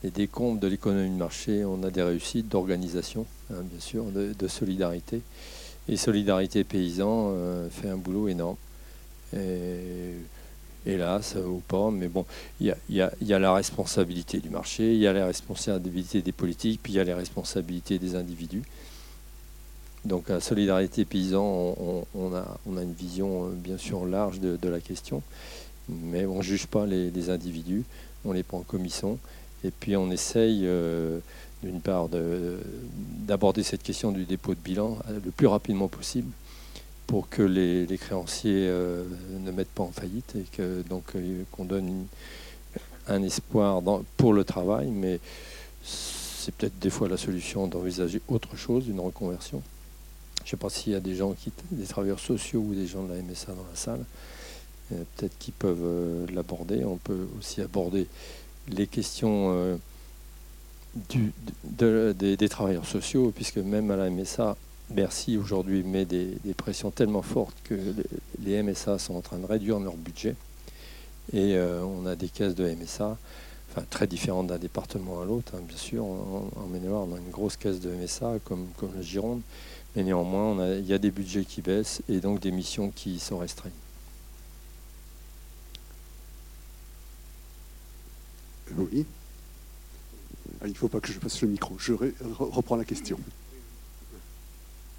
les 0.04 0.10
décomptes 0.10 0.60
de 0.60 0.68
l'économie 0.68 1.10
de 1.10 1.20
marché, 1.20 1.64
on 1.66 1.84
a 1.84 1.90
des 1.90 2.02
réussites 2.02 2.48
d'organisation. 2.48 3.26
Hein, 3.52 3.64
bien 3.64 3.80
sûr, 3.80 4.06
de, 4.06 4.48
solidarité. 4.48 5.22
Et 5.90 5.98
Solidarité 5.98 6.64
Paysan 6.64 7.32
euh, 7.34 7.70
fait 7.70 7.90
un 7.90 7.98
boulot 7.98 8.28
énorme. 8.28 8.58
Et, 9.36 10.16
hélas 10.86 11.36
ou 11.36 11.62
pas, 11.68 11.92
mais 11.92 12.08
bon, 12.08 12.26
il 12.60 12.76
y, 12.90 13.02
a, 13.02 13.40
la 13.40 13.54
responsabilité 13.54 14.40
du 14.40 14.50
marché, 14.50 14.94
il 14.94 15.00
y 15.00 15.08
a 15.08 15.14
la 15.14 15.28
responsabilité 15.28 16.24
des 16.24 16.32
politiques, 16.32 16.80
puis 16.82 16.94
il 16.94 16.96
y 16.96 17.00
a 17.00 17.04
les 17.04 17.14
responsabilités 17.14 18.00
des 18.00 18.16
individus. 18.16 18.64
Donc 20.06 20.32
à 20.32 20.40
Solidarité 20.40 21.06
Paysan, 21.06 21.76
on, 22.16 22.36
a, 22.36 22.58
une 22.66 22.94
vision 22.94 23.50
bien 23.50 23.78
sûr 23.78 24.06
large 24.06 24.40
de, 24.40 24.70
la 24.70 24.80
question, 24.80 25.22
mais 25.92 26.26
on 26.26 26.38
ne 26.38 26.42
juge 26.42 26.68
pas 26.68 26.86
les, 26.86 27.30
individus, 27.30 27.84
on 28.26 28.32
les 28.32 28.44
prend 28.44 28.60
en 28.60 28.64
commission, 28.64 29.18
et 29.64 29.72
puis 29.72 29.96
on 29.96 30.10
essaye 30.12 30.68
d'une 31.64 31.82
part 31.82 32.10
d'aborder 32.10 33.64
cette 33.64 33.84
question 33.84 34.12
du 34.12 34.26
dépôt 34.26 34.56
de 34.56 34.60
bilan 34.60 34.98
le 35.24 35.32
plus 35.32 35.48
rapidement 35.48 35.88
possible 35.88 36.32
pour 37.08 37.30
que 37.30 37.44
les, 37.44 37.98
créanciers 37.98 38.68
ne 38.68 39.52
mettent 39.52 39.70
pas 39.70 39.84
en 39.84 39.92
faillite 39.92 40.36
et 40.36 40.46
que 40.56 40.82
donc 40.90 41.14
qu'on 41.52 41.66
donne 41.66 42.06
un 43.08 43.24
espoir 43.24 43.82
pour 44.18 44.34
le 44.34 44.44
travail, 44.44 44.88
mais 44.88 45.20
c'est 45.84 46.54
peut-être 46.56 46.80
des 46.80 46.90
fois 46.90 47.08
la 47.08 47.18
solution 47.18 47.68
d'envisager 47.68 48.22
autre 48.28 48.56
chose, 48.56 48.88
une 48.88 49.00
reconversion. 49.00 49.62
Je 50.40 50.48
ne 50.48 50.50
sais 50.50 50.58
pas 50.58 50.70
s'il 50.70 50.94
y 50.94 50.96
a 50.96 51.00
des 51.00 51.16
gens 51.16 51.34
qui, 51.34 51.52
des 51.72 51.86
travailleurs 51.86 52.20
sociaux 52.20 52.62
ou 52.62 52.74
des 52.74 52.88
gens 52.88 53.04
de 53.04 53.14
la 53.14 53.22
MSA 53.22 53.54
dans 53.54 53.68
la 53.70 53.76
salle, 53.76 54.00
euh, 54.00 54.41
peut-être 55.16 55.38
qu'ils 55.40 55.54
peuvent 55.54 55.84
euh, 55.84 56.26
l'aborder. 56.34 56.84
On 56.84 56.98
peut 56.98 57.28
aussi 57.38 57.62
aborder 57.62 58.08
les 58.70 58.88
questions 58.88 59.52
euh, 59.54 59.78
des, 61.64 62.50
travailleurs 62.50 62.86
sociaux, 62.86 63.32
puisque 63.36 63.58
même 63.58 63.92
à 63.92 63.96
la 63.96 64.10
MSA, 64.10 64.56
Bercy 64.90 65.38
aujourd'hui 65.38 65.84
met 65.84 66.06
des, 66.06 66.38
pressions 66.58 66.92
tellement 66.92 67.22
fortes 67.22 67.56
que 67.64 67.76
les 68.44 68.62
MSA 68.62 69.00
sont 69.00 69.16
en 69.16 69.22
train 69.22 69.38
de 69.38 69.46
réduire 69.46 69.80
leur 69.80 69.96
budget. 69.96 70.36
Et 71.34 71.58
on 71.58 72.06
a 72.06 72.16
des 72.18 72.28
caisses 72.28 72.56
de 72.56 72.70
MSA 72.70 73.18
enfin, 73.72 73.86
très 73.90 74.08
différentes 74.08 74.48
d'un 74.48 74.58
département 74.58 75.22
à 75.22 75.26
l'autre, 75.26 75.54
hein, 75.56 75.62
bien 75.66 75.78
sûr. 75.78 76.04
En, 76.04 76.50
en 76.56 76.68
on 76.68 77.16
a 77.16 77.18
une 77.18 77.32
grosse 77.32 77.56
caisse 77.56 77.80
de 77.80 77.90
MSA 77.90 78.40
comme, 78.44 78.68
comme 78.78 78.94
la 78.96 79.02
Gironde, 79.02 79.42
mais 79.96 80.04
néanmoins, 80.04 80.76
il 80.76 80.86
y 80.86 80.94
a 80.94 80.98
des 80.98 81.12
budgets 81.12 81.46
qui 81.46 81.62
baissent 81.62 82.02
et 82.10 82.20
donc 82.20 82.40
des 82.40 82.52
missions 82.52 82.92
qui 82.94 83.20
sont 83.20 83.38
restreintes. 83.38 83.72
Oui. 88.78 89.06
Ah, 90.62 90.68
il 90.68 90.72
ne 90.72 90.76
faut 90.76 90.88
pas 90.88 91.00
que 91.00 91.12
je 91.12 91.20
passe 91.20 91.42
le 91.42 91.48
micro. 91.48 91.76
Je 91.80 91.94
reprends 92.40 92.76
la 92.76 92.86
question. 92.86 93.20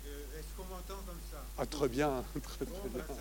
Euh, 0.06 0.08
est-ce 0.38 0.46
qu'on 0.56 0.64
m'entend 0.64 1.00
comme 1.06 1.20
ça? 1.30 1.44
Ah, 1.58 1.66
très 1.66 1.88
bien. 1.88 2.24
Très, 2.42 2.64
très 2.64 2.88
bien. 2.88 3.04
Bah, 3.08 3.14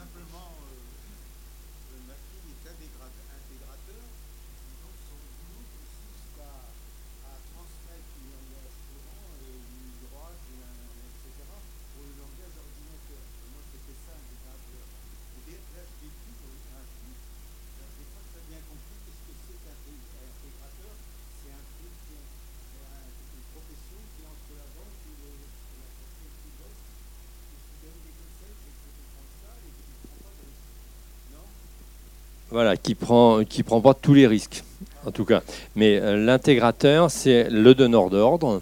Voilà, 32.51 32.75
qui 32.75 32.96
prend, 32.96 33.46
qui 33.46 33.63
prend 33.63 33.79
pas 33.79 33.93
tous 33.93 34.13
les 34.13 34.27
risques, 34.27 34.65
en 35.05 35.12
tout 35.12 35.24
cas. 35.24 35.41
Mais 35.77 36.00
euh, 36.01 36.17
l'intégrateur, 36.17 37.10
c'est 37.10 37.50
le 37.50 37.74
donneur 37.74 38.10
d'ordre 38.10 38.62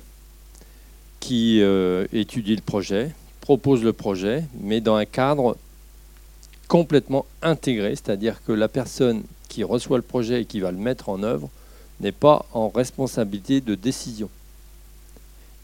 qui 1.20 1.60
euh, 1.62 2.06
étudie 2.14 2.56
le 2.56 2.62
projet, 2.62 3.10
propose 3.42 3.84
le 3.84 3.92
projet, 3.92 4.44
mais 4.62 4.80
dans 4.80 4.96
un 4.96 5.06
cadre 5.06 5.58
complètement 6.68 7.26
intégré, 7.42 7.96
c'est-à-dire 7.96 8.44
que 8.46 8.52
la 8.52 8.68
personne 8.68 9.24
qui 9.48 9.64
reçoit 9.64 9.98
le 9.98 10.04
projet 10.04 10.44
et 10.44 10.46
qui 10.46 10.60
va 10.60 10.70
le 10.70 10.78
mettre 10.78 11.10
en 11.10 11.24
œuvre 11.24 11.50
n'est 12.00 12.12
pas 12.12 12.46
en 12.54 12.70
responsabilité 12.70 13.60
de 13.60 13.74
décision. 13.74 14.30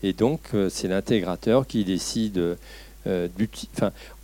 Et 0.01 0.13
donc, 0.13 0.41
euh, 0.55 0.69
c'est 0.69 0.87
l'intégrateur 0.87 1.67
qui 1.67 1.85
décide 1.85 2.57
euh, 3.07 3.27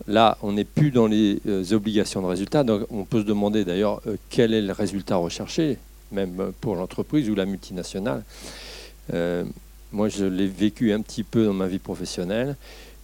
là, 0.08 0.38
on 0.42 0.54
n'est 0.54 0.66
plus 0.66 0.92
dans 0.92 1.08
les 1.08 1.40
euh, 1.48 1.64
obligations 1.72 2.22
de 2.22 2.28
résultat. 2.28 2.64
Donc, 2.64 2.86
on 2.90 3.04
peut 3.04 3.22
se 3.22 3.26
demander 3.26 3.64
d'ailleurs 3.64 4.02
euh, 4.08 4.18
quel 4.30 4.54
est 4.54 4.62
le 4.62 4.74
résultat 4.74 5.18
recherché, 5.18 5.78
même 6.12 6.52
pour 6.62 6.76
l'entreprise 6.76 7.30
ou 7.30 7.36
la 7.36 7.46
multinationale. 7.46 8.24
moi, 9.92 10.08
je 10.10 10.26
l'ai 10.26 10.48
vécu 10.48 10.94
un 10.94 11.02
petit 11.02 11.24
peu 11.24 11.46
dans 11.46 11.54
ma 11.54 11.68
vie 11.68 11.80
professionnelle, 11.80 12.56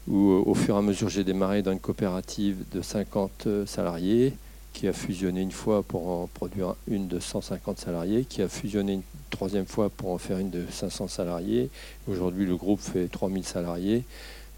où 0.07 0.43
au 0.45 0.53
fur 0.53 0.75
et 0.75 0.77
à 0.77 0.81
mesure, 0.81 1.09
j'ai 1.09 1.23
démarré 1.23 1.61
dans 1.61 1.73
une 1.73 1.79
coopérative 1.79 2.63
de 2.71 2.81
50 2.81 3.47
salariés, 3.65 4.33
qui 4.73 4.87
a 4.87 4.93
fusionné 4.93 5.41
une 5.41 5.51
fois 5.51 5.81
pour 5.81 6.07
en 6.07 6.27
produire 6.31 6.75
une 6.87 7.07
de 7.07 7.19
150 7.19 7.79
salariés, 7.79 8.25
qui 8.25 8.43
a 8.43 8.47
fusionné 8.47 8.93
une 8.93 9.01
troisième 9.31 9.65
fois 9.65 9.89
pour 9.89 10.11
en 10.11 10.19
faire 10.19 10.37
une 10.37 10.51
de 10.51 10.63
500 10.69 11.07
salariés. 11.07 11.69
Aujourd'hui, 12.07 12.45
le 12.45 12.55
groupe 12.55 12.79
fait 12.79 13.07
3000 13.07 13.43
salariés. 13.43 14.03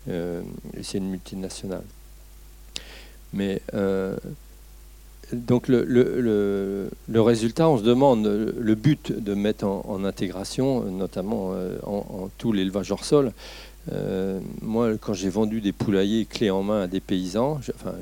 Euh, 0.09 0.41
c'est 0.81 0.97
une 0.97 1.09
multinationale. 1.09 1.83
Mais 3.33 3.61
euh, 3.73 4.17
donc 5.33 5.67
le, 5.67 6.89
résultat, 7.09 7.69
on 7.69 7.77
se 7.77 7.83
demande 7.83 8.25
le 8.25 8.75
but 8.75 9.11
de 9.11 9.33
mettre 9.33 9.65
en, 9.65 10.03
intégration, 10.03 10.83
notamment 10.85 11.51
euh, 11.53 11.77
en, 11.85 12.29
tout 12.37 12.51
l'élevage 12.51 12.91
hors 12.91 13.05
sol. 13.05 13.31
moi, 14.61 14.97
quand 14.97 15.13
j'ai 15.13 15.29
vendu 15.29 15.61
des 15.61 15.73
poulaillers 15.73 16.25
clés 16.25 16.49
en 16.49 16.63
main 16.63 16.83
à 16.83 16.87
des 16.87 16.99
paysans, 16.99 17.59
enfin, 17.75 17.93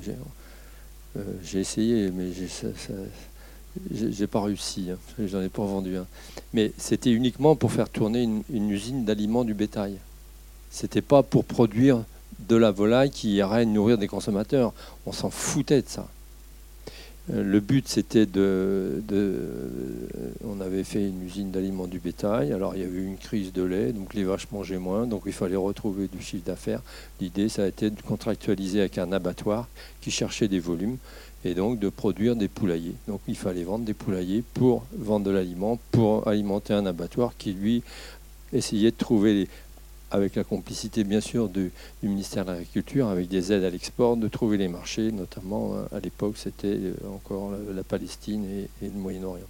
j'ai 1.44 1.60
essayé, 1.60 2.10
mais 2.12 2.28
j'ai 3.92 4.28
pas 4.28 4.42
réussi. 4.42 4.92
Hein, 4.92 5.26
J'en 5.28 5.42
ai 5.42 5.50
pas 5.50 5.66
vendu 5.66 5.98
un. 5.98 6.06
Mais 6.54 6.72
c'était 6.78 7.12
uniquement 7.12 7.58
pour 7.58 7.74
faire 7.74 7.90
tourner 7.90 8.30
une 8.50 8.70
usine 8.70 9.04
d'aliments 9.04 9.44
du 9.44 9.54
bétail. 9.54 9.98
C'était 10.70 11.02
pas 11.02 11.24
pour 11.24 11.46
produire 11.46 12.04
de 12.48 12.56
la 12.56 12.72
volaille 12.72 13.10
qui 13.10 13.36
irait 13.36 13.66
nourrir 13.66 13.98
des 13.98 14.08
consommateurs. 14.08 14.74
On 15.06 15.12
s'en 15.12 15.30
foutait 15.30 15.82
de 15.82 15.88
ça. 15.88 16.08
Euh, 17.34 17.44
le 17.44 17.60
but, 17.60 17.88
c'était 17.88 18.26
de, 18.26 19.04
On 20.46 20.62
avait 20.62 20.84
fait 20.84 21.08
une 21.08 21.26
usine 21.26 21.52
d'aliments 21.52 21.88
du 21.88 22.00
bétail. 22.00 22.54
Alors, 22.54 22.76
il 22.76 22.82
y 22.82 22.84
avait 22.84 22.98
eu 22.98 23.06
une 23.06 23.18
crise 23.18 23.52
de 23.52 23.64
lait, 23.64 23.92
donc 23.92 24.14
les 24.14 24.24
vaches 24.24 24.48
mangeaient 24.52 24.78
moins, 24.78 25.08
donc 25.08 25.24
il 25.26 25.34
fallait 25.34 25.56
retrouver 25.56 26.08
du 26.08 26.22
chiffre 26.22 26.46
d'affaires. 26.46 26.82
L'idée, 27.20 27.50
ça 27.50 27.64
a 27.64 27.68
été 27.68 27.90
de 27.90 28.02
contractualiser 28.02 28.80
avec 28.80 28.98
un 28.98 29.12
abattoir 29.12 29.68
qui 30.02 30.12
cherchait 30.12 30.48
des 30.48 30.60
volumes 30.60 30.98
et 31.46 31.54
donc 31.54 31.80
de 31.80 31.90
produire 31.90 32.36
des 32.36 32.48
poulaillers. 32.48 32.96
Donc, 33.08 33.22
il 33.28 33.36
fallait 33.36 33.64
vendre 33.64 33.86
des 33.86 33.94
poulaillers 33.94 34.44
pour 34.54 34.86
vendre 34.98 35.26
de 35.26 35.32
l'aliment, 35.32 35.80
pour 35.92 36.28
alimenter 36.28 36.74
un 36.74 36.86
abattoir 36.86 37.34
qui, 37.38 37.54
lui, 37.54 37.84
essayait 38.54 38.92
de 38.92 38.98
trouver 38.98 39.48
avec 40.12 40.36
la 40.36 40.44
complicité 40.44 41.04
bien 41.04 41.22
sûr 41.22 41.50
du, 41.50 41.72
ministère 42.02 42.46
de 42.46 42.52
l'Agriculture, 42.52 43.08
avec 43.08 43.28
des 43.28 43.52
aides 43.52 43.64
à 43.64 43.70
l'export, 43.70 44.18
de 44.18 44.28
trouver 44.28 44.58
les 44.58 44.68
marchés, 44.68 45.12
notamment 45.12 45.74
euh, 45.74 45.98
à 45.98 46.00
l'époque 46.00 46.36
c'était 46.38 46.68
euh, 46.68 46.94
encore 47.14 47.52
la, 47.74 47.84
Palestine 47.84 48.46
et, 48.46 48.86
le 48.86 48.92
Moyen-Orient. 48.92 49.46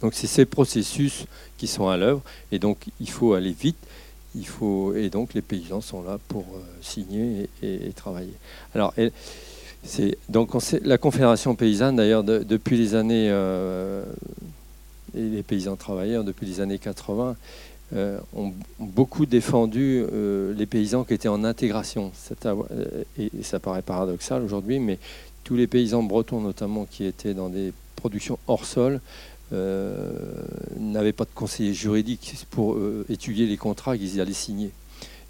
Donc 0.00 0.14
c'est 0.14 0.26
ces 0.26 0.44
processus 0.44 1.26
qui 1.56 1.66
sont 1.66 1.88
à 1.88 1.96
l'œuvre 1.96 2.22
et 2.52 2.58
donc 2.58 2.78
il 3.00 3.10
faut 3.10 3.34
aller 3.34 3.52
vite. 3.52 3.78
Il 4.36 4.46
faut, 4.46 4.94
et 4.94 5.10
donc 5.10 5.32
les 5.32 5.42
paysans 5.42 5.80
sont 5.80 6.02
là 6.02 6.18
pour 6.28 6.42
euh, 6.42 6.62
signer 6.82 7.48
et, 7.62 7.92
travailler. 7.94 8.34
Alors, 8.74 8.92
c'est 9.84 10.18
donc 10.28 10.50
la 10.82 10.98
Confédération 10.98 11.54
paysanne, 11.54 11.96
d'ailleurs, 11.96 12.24
depuis 12.24 12.76
les 12.76 12.96
années, 12.96 13.30
et 15.14 15.20
les 15.20 15.42
paysans 15.42 15.76
travailleurs, 15.76 16.24
depuis 16.24 16.46
les 16.46 16.60
années 16.60 16.78
80, 16.78 17.30
euh, 17.30 17.34
ont 18.34 18.52
beaucoup 18.78 19.26
défendu 19.26 20.04
euh, 20.12 20.52
les 20.54 20.66
paysans 20.66 21.04
qui 21.04 21.14
étaient 21.14 21.28
en 21.28 21.44
intégration. 21.44 22.12
Euh, 22.46 23.04
et, 23.18 23.30
ça 23.42 23.60
paraît 23.60 23.82
paradoxal 23.82 24.42
aujourd'hui, 24.42 24.78
mais 24.78 24.98
tous 25.44 25.56
les 25.56 25.66
paysans 25.66 26.02
bretons 26.02 26.40
notamment 26.40 26.86
qui 26.86 27.04
étaient 27.04 27.34
dans 27.34 27.48
des 27.48 27.72
productions 27.96 28.38
hors 28.46 28.64
sol 28.64 29.00
n'avaient 30.80 31.12
pas 31.12 31.24
de 31.24 31.30
conseiller 31.32 31.74
juridique 31.74 32.34
pour 32.50 32.76
étudier 33.08 33.46
les 33.46 33.56
contrats 33.56 33.96
qu'ils 33.96 34.20
allaient 34.20 34.32
signer. 34.32 34.72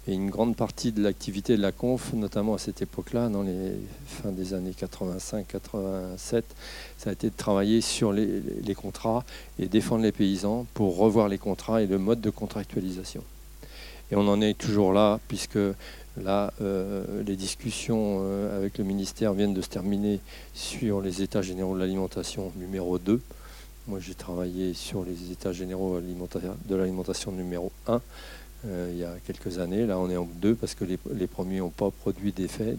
Et 0.07 0.13
une 0.13 0.29
grande 0.29 0.55
partie 0.55 0.91
de 0.91 1.01
l'activité 1.01 1.57
de 1.57 1.61
la 1.61 1.71
conf, 1.71 2.13
notamment 2.13 2.53
à 2.53 2.57
cette 2.59 2.81
époque-là, 2.83 3.27
dans 3.29 3.41
les 3.41 3.71
fins 4.05 4.31
des 4.31 4.53
années 4.53 4.73
85-87, 4.79 6.43
ça 6.97 7.09
a 7.09 7.13
été 7.13 7.31
de 7.31 7.35
travailler 7.35 7.81
sur 7.81 8.13
les, 8.13 8.75
contrats 8.75 9.25
et 9.57 9.65
défendre 9.65 10.03
les 10.03 10.11
paysans 10.11 10.67
pour 10.75 10.97
revoir 10.97 11.27
les 11.27 11.39
contrats 11.39 11.81
et 11.81 11.87
le 11.87 11.97
mode 11.97 12.21
de 12.21 12.29
contractualisation. 12.29 13.23
Et 14.11 14.15
on 14.15 14.27
en 14.27 14.41
est 14.41 14.55
toujours 14.55 14.93
là, 14.93 15.19
puisque 15.27 15.57
là, 16.21 16.53
euh, 16.61 17.23
les 17.25 17.35
discussions 17.35 18.19
euh, 18.21 18.55
avec 18.55 18.77
le 18.77 18.83
ministère 18.83 19.33
viennent 19.33 19.55
de 19.55 19.61
se 19.63 19.69
terminer 19.69 20.19
sur 20.53 21.01
les 21.01 21.23
états 21.23 21.41
généraux 21.41 21.73
de 21.73 21.79
l'alimentation 21.79 22.51
numéro 22.57 22.99
2. 22.99 23.19
Moi, 23.87 23.99
j'ai 23.99 24.13
travaillé 24.13 24.75
sur 24.75 25.03
les 25.03 25.31
états 25.31 25.51
généraux 25.51 25.99
de 25.99 26.75
l'alimentation 26.75 27.31
numéro 27.31 27.71
1. 27.87 28.01
Euh, 28.67 28.89
il 28.91 28.97
y 28.97 29.03
a 29.03 29.13
quelques 29.25 29.59
années. 29.59 29.85
Là, 29.85 29.99
on 29.99 30.09
est 30.09 30.17
en 30.17 30.27
deux 30.35 30.55
parce 30.55 30.75
que 30.75 30.85
les, 30.85 31.27
premiers 31.27 31.59
n'ont 31.59 31.69
pas 31.69 31.91
produit 31.91 32.31
d'effet. 32.31 32.75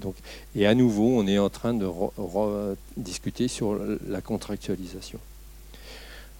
Et 0.54 0.66
à 0.66 0.74
nouveau, 0.74 1.18
on 1.18 1.26
est 1.26 1.38
en 1.38 1.50
train 1.50 1.74
de 1.74 1.86
discuter 2.96 3.48
sur 3.48 3.78
la 4.08 4.20
contractualisation. 4.20 5.18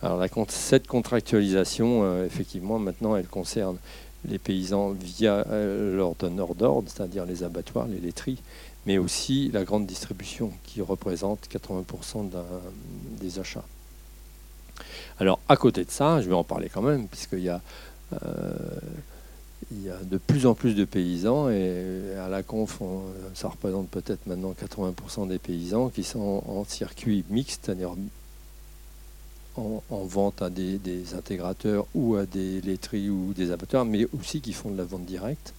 Alors, 0.02 0.22
cette 0.48 0.86
contractualisation, 0.86 2.02
euh, 2.02 2.26
effectivement, 2.26 2.78
maintenant, 2.78 3.16
elle 3.16 3.26
concerne 3.26 3.78
les 4.28 4.38
paysans 4.38 4.90
via 4.90 5.46
euh, 5.48 5.96
leur 5.96 6.14
donneur 6.16 6.54
d'ordre, 6.54 6.88
c'est-à-dire 6.88 7.24
les 7.24 7.44
abattoirs, 7.44 7.86
les 7.86 7.98
laiteries, 7.98 8.42
mais 8.84 8.98
aussi 8.98 9.50
la 9.52 9.64
grande 9.64 9.86
distribution 9.86 10.52
qui 10.64 10.82
représente 10.82 11.48
80% 11.48 12.30
des 13.20 13.38
achats. 13.38 13.64
Alors, 15.18 15.38
à 15.48 15.56
côté 15.56 15.84
de 15.84 15.90
ça, 15.90 16.20
je 16.20 16.28
vais 16.28 16.34
en 16.34 16.44
parler 16.44 16.68
quand 16.68 16.82
même, 16.82 17.08
puisqu'il 17.08 17.40
y 17.40 17.48
a 17.48 17.62
il 19.72 19.82
y 19.82 19.90
a 19.90 19.98
de 19.98 20.18
plus 20.18 20.46
en 20.46 20.54
plus 20.54 20.74
de 20.74 20.84
paysans 20.84 21.50
et 21.50 22.14
à 22.18 22.28
la 22.28 22.42
conf, 22.42 22.80
ça 23.34 23.48
représente 23.48 23.88
peut-être 23.88 24.26
maintenant 24.26 24.52
80% 24.52 25.28
des 25.28 25.38
paysans 25.38 25.88
qui 25.88 26.04
sont 26.04 26.42
en 26.46 26.64
circuit 26.64 27.24
mixte, 27.30 27.66
c'est-à-dire 27.66 27.94
en, 29.56 29.82
vente 30.04 30.42
à 30.42 30.50
des, 30.50 30.78
intégrateurs 31.14 31.86
ou 31.94 32.14
à 32.16 32.26
des 32.26 32.60
laiteries 32.60 33.10
ou 33.10 33.32
des 33.32 33.50
abattoirs, 33.50 33.84
mais 33.84 34.06
aussi 34.16 34.40
qui 34.40 34.52
font 34.52 34.70
de 34.70 34.76
la 34.76 34.84
vente 34.84 35.04
directe 35.04 35.52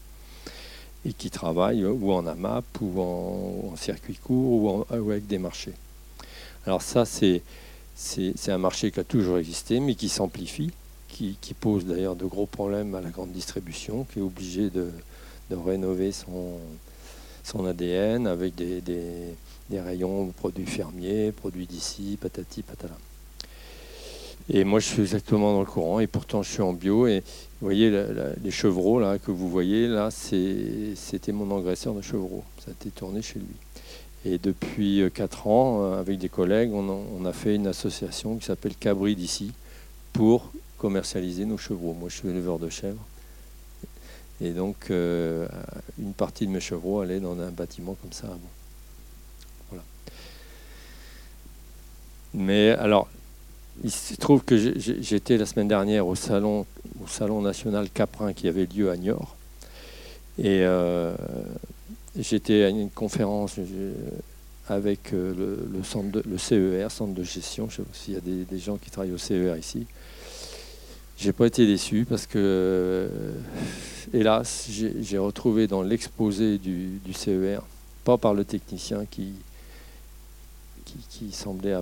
et 1.05 1.13
qui 1.13 1.29
travaillent 1.29 1.85
ou 1.85 2.13
en 2.13 2.25
AMAP 2.27 2.65
ou 2.81 3.01
en, 3.01 3.75
circuit 3.75 4.15
court 4.15 4.51
ou, 4.51 4.85
ou, 4.89 4.93
avec 4.93 5.27
des 5.27 5.37
marchés. 5.37 5.73
Alors 6.65 6.81
ça, 6.81 7.05
c'est 7.05 7.41
un 8.47 8.57
marché 8.57 8.91
qui 8.91 8.99
a 9.01 9.03
toujours 9.03 9.37
existé, 9.37 9.79
mais 9.81 9.95
qui 9.95 10.07
s'amplifie 10.07 10.71
qui, 11.41 11.53
pose 11.53 11.85
d'ailleurs 11.85 12.15
de 12.15 12.25
gros 12.25 12.45
problèmes 12.45 12.93
à 12.95 13.01
la 13.01 13.09
grande 13.09 13.31
distribution, 13.31 14.05
qui 14.11 14.19
est 14.19 14.21
obligée 14.21 14.69
de, 14.69 14.89
rénover 15.51 16.11
son, 16.11 16.59
ADN 17.65 18.27
avec 18.27 18.55
des, 18.55 18.81
des, 18.81 19.81
rayons 19.81 20.27
produits 20.27 20.65
fermiers, 20.65 21.31
produits 21.31 21.65
d'ici, 21.65 22.17
patati 22.21 22.61
patala. 22.61 22.97
Et 24.49 24.63
moi, 24.63 24.79
je 24.79 24.85
suis 24.85 25.01
exactement 25.01 25.53
dans 25.53 25.59
le 25.59 25.65
courant, 25.65 25.99
et 25.99 26.07
pourtant, 26.07 26.41
je 26.41 26.51
suis 26.51 26.61
en 26.61 26.73
bio. 26.73 27.07
Et 27.07 27.19
vous 27.59 27.67
voyez, 27.67 27.91
les 28.43 28.51
chevreaux 28.51 28.99
là 28.99 29.17
que 29.17 29.31
vous 29.31 29.49
voyez 29.49 29.87
là, 29.87 30.09
c'était 30.11 31.31
mon 31.31 31.49
engraisseur 31.51 31.93
de 31.93 32.01
chevreaux. 32.01 32.43
Ça 32.63 32.71
a 32.71 32.73
été 32.73 32.91
tourné 32.91 33.21
chez 33.21 33.39
lui. 33.39 33.55
Et 34.25 34.37
depuis 34.37 35.03
4 35.13 35.47
ans, 35.47 35.83
euh, 35.83 35.99
avec 35.99 36.17
des 36.17 36.27
collègues, 36.27 36.71
on 36.73 36.89
a, 36.89 36.97
on 37.19 37.25
a 37.25 37.33
fait 37.33 37.55
une 37.55 37.67
association 37.67 38.35
qui 38.37 38.45
s'appelle 38.45 38.75
Cabri 38.75 39.15
d'ici 39.15 39.51
pour 40.11 40.51
commercialiser 40.77 41.45
nos 41.45 41.57
chevreaux. 41.57 41.93
Moi, 41.93 42.09
je 42.09 42.17
suis 42.17 42.29
éleveur 42.29 42.59
de 42.59 42.69
chèvres. 42.69 43.03
Et 44.39 44.51
donc, 44.51 44.91
euh, 44.91 45.47
une 45.99 46.13
partie 46.13 46.45
de 46.45 46.51
mes 46.51 46.59
chevreaux 46.59 47.01
allait 47.01 47.19
dans 47.19 47.39
un 47.39 47.49
bâtiment 47.49 47.95
comme 48.01 48.11
ça 48.11 48.27
Voilà. 49.69 49.83
Mais 52.33 52.69
alors, 52.71 53.07
il 53.83 53.91
se 53.91 54.15
trouve 54.15 54.43
que 54.43 54.57
j'étais 54.57 55.37
la 55.37 55.45
semaine 55.45 55.67
dernière 55.67 56.07
au 56.07 56.15
salon, 56.15 56.65
au 57.03 57.07
salon 57.07 57.41
national 57.41 57.89
Caprin 57.89 58.33
qui 58.33 58.47
avait 58.47 58.65
lieu 58.65 58.89
à 58.89 58.97
Niort. 58.97 59.35
Et 60.39 60.61
euh, 60.61 61.15
j'étais 62.15 62.63
à 62.63 62.69
une 62.69 62.89
conférence 62.89 63.59
avec 64.67 65.13
euh, 65.13 65.57
le, 65.71 65.83
centre 65.83 66.21
le 66.27 66.37
CER, 66.37 66.91
centre 66.91 67.13
de 67.13 67.23
gestion. 67.23 67.69
Je 67.69 67.77
sais 67.77 67.83
s'il 67.93 68.13
y 68.13 68.17
a 68.17 68.21
des, 68.21 68.59
gens 68.59 68.77
qui 68.77 68.91
travaillent 68.91 69.13
au 69.13 69.17
CER 69.17 69.55
ici. 69.57 69.85
J'ai 71.17 71.33
pas 71.33 71.47
été 71.47 71.65
déçu 71.65 72.05
parce 72.07 72.27
que, 72.27 72.37
euh, 72.37 73.09
hélas, 74.13 74.69
j'ai 74.69 75.17
retrouvé 75.17 75.65
dans 75.65 75.81
l'exposé 75.81 76.59
du, 76.59 76.99
CER, 77.11 77.61
pas 78.03 78.17
par 78.17 78.35
le 78.35 78.45
technicien 78.45 79.05
qui, 79.09 79.33
qui, 81.09 81.31
semblait 81.31 81.75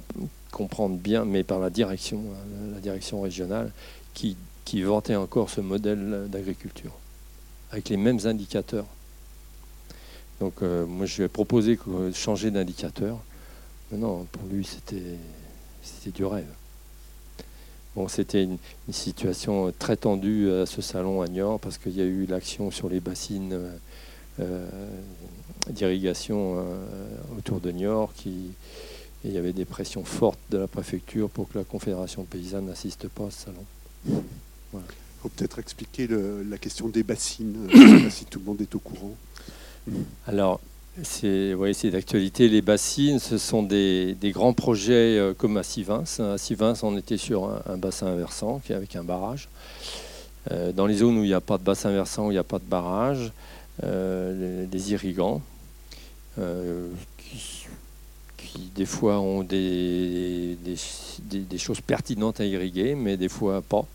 comprendre 0.52 0.96
bien, 0.96 1.26
mais 1.26 1.44
par 1.44 1.60
la 1.60 1.70
direction, 1.70 2.20
hein, 2.20 2.72
la 2.74 2.80
direction 2.80 3.22
régionale, 3.22 3.74
qui, 4.14 4.38
vantait 4.84 5.16
encore 5.16 5.50
ce 5.50 5.60
modèle 5.60 6.28
d'agriculture, 6.30 6.94
avec 7.72 7.90
les 7.90 7.98
mêmes 7.98 8.20
indicateurs. 8.24 8.86
Donc 10.40 10.62
euh, 10.62 10.86
moi 10.86 11.06
je 11.06 11.18
lui 11.18 11.24
ai 11.24 11.28
proposé 11.30 11.78
de 11.88 12.12
changer 12.12 12.52
d'indicateur. 12.52 13.18
Mais 13.92 13.98
non, 13.98 14.26
pour 14.32 14.44
lui 14.48 14.66
c'était 14.66 16.12
du 16.12 16.26
rêve. 16.26 16.48
Bon, 17.96 18.10
c'était 18.10 18.44
une, 18.44 18.58
situation 18.92 19.74
très 19.80 19.96
tendue 19.96 20.52
à 20.52 20.66
ce 20.66 20.82
salon 20.82 21.22
à 21.22 21.28
Niort 21.28 21.62
parce 21.62 21.78
qu'il 21.78 21.96
y 21.96 22.02
a 22.02 22.06
eu 22.06 22.26
l'action 22.26 22.70
sur 22.70 22.90
les 22.90 23.00
bassines 23.00 23.54
euh, 23.54 23.78
euh, 24.42 24.68
d'irrigation 25.70 26.58
euh, 26.58 26.86
autour 27.38 27.62
de 27.62 27.72
Niort 27.72 28.14
qui, 28.14 28.52
et 29.24 29.30
il 29.30 29.32
y 29.32 29.38
avait 29.38 29.54
des 29.54 29.64
pressions 29.64 30.04
fortes 30.04 30.40
de 30.50 30.58
la 30.58 30.68
préfecture 30.68 31.30
pour 31.30 31.48
que 31.48 31.58
la 31.58 31.64
Confédération 31.64 32.26
paysanne 32.26 32.66
n'assiste 32.66 33.08
pas 33.08 33.28
à 33.28 33.32
ce 33.32 33.46
salon. 33.46 33.66
Il 34.08 34.82
faut 35.22 35.30
peut-être 35.30 35.60
expliquer 35.60 36.10
la 36.10 36.58
question 36.58 36.90
des 36.90 37.02
bassines, 37.02 37.70
je 37.74 37.78
ne 37.78 37.98
sais 37.98 38.04
pas 38.04 38.10
si 38.10 38.26
tout 38.26 38.40
le 38.40 38.46
monde 38.46 38.62
est 38.62 38.76
au 38.76 38.80
courant. 38.80 39.16
Alors, 40.28 40.60
c'est 41.04 41.92
d'actualité. 41.92 42.48
Les 42.48 42.62
bassines, 42.62 43.20
ce 43.20 43.38
sont 43.38 43.64
des, 43.64 44.16
grands 44.24 44.54
projets 44.54 45.18
euh, 45.18 45.34
comme 45.34 45.58
à 45.58 45.64
Sivins. 45.64 46.04
À 46.20 46.38
Sivins, 46.38 46.74
on 46.84 46.98
était 46.98 47.18
sur 47.18 47.50
un, 47.66 47.78
bassin 47.78 48.16
versant 48.16 48.62
avec 48.70 48.96
un 48.96 49.04
barrage. 49.04 49.50
Euh, 50.52 50.72
dans 50.72 50.86
les 50.86 50.96
zones 50.96 51.18
où 51.18 51.24
il 51.24 51.28
n'y 51.28 51.34
a 51.34 51.42
pas 51.42 51.58
de 51.58 51.64
bassin 51.64 51.92
versant, 51.92 52.28
où 52.28 52.32
il 52.32 52.36
n'y 52.36 52.40
a 52.40 52.44
pas 52.44 52.60
de 52.60 52.66
barrage, 52.66 53.32
euh, 53.84 54.66
des 54.66 54.92
irrigants 54.92 55.42
qui, 57.18 57.68
des 58.76 58.86
fois 58.86 59.20
ont 59.20 59.44
des, 59.44 60.58
choses 61.58 61.82
pertinentes 61.82 62.40
à 62.40 62.46
irriguer, 62.46 62.96
mais 62.96 63.18
des 63.18 63.30
fois 63.30 63.62
pas. 63.62 63.86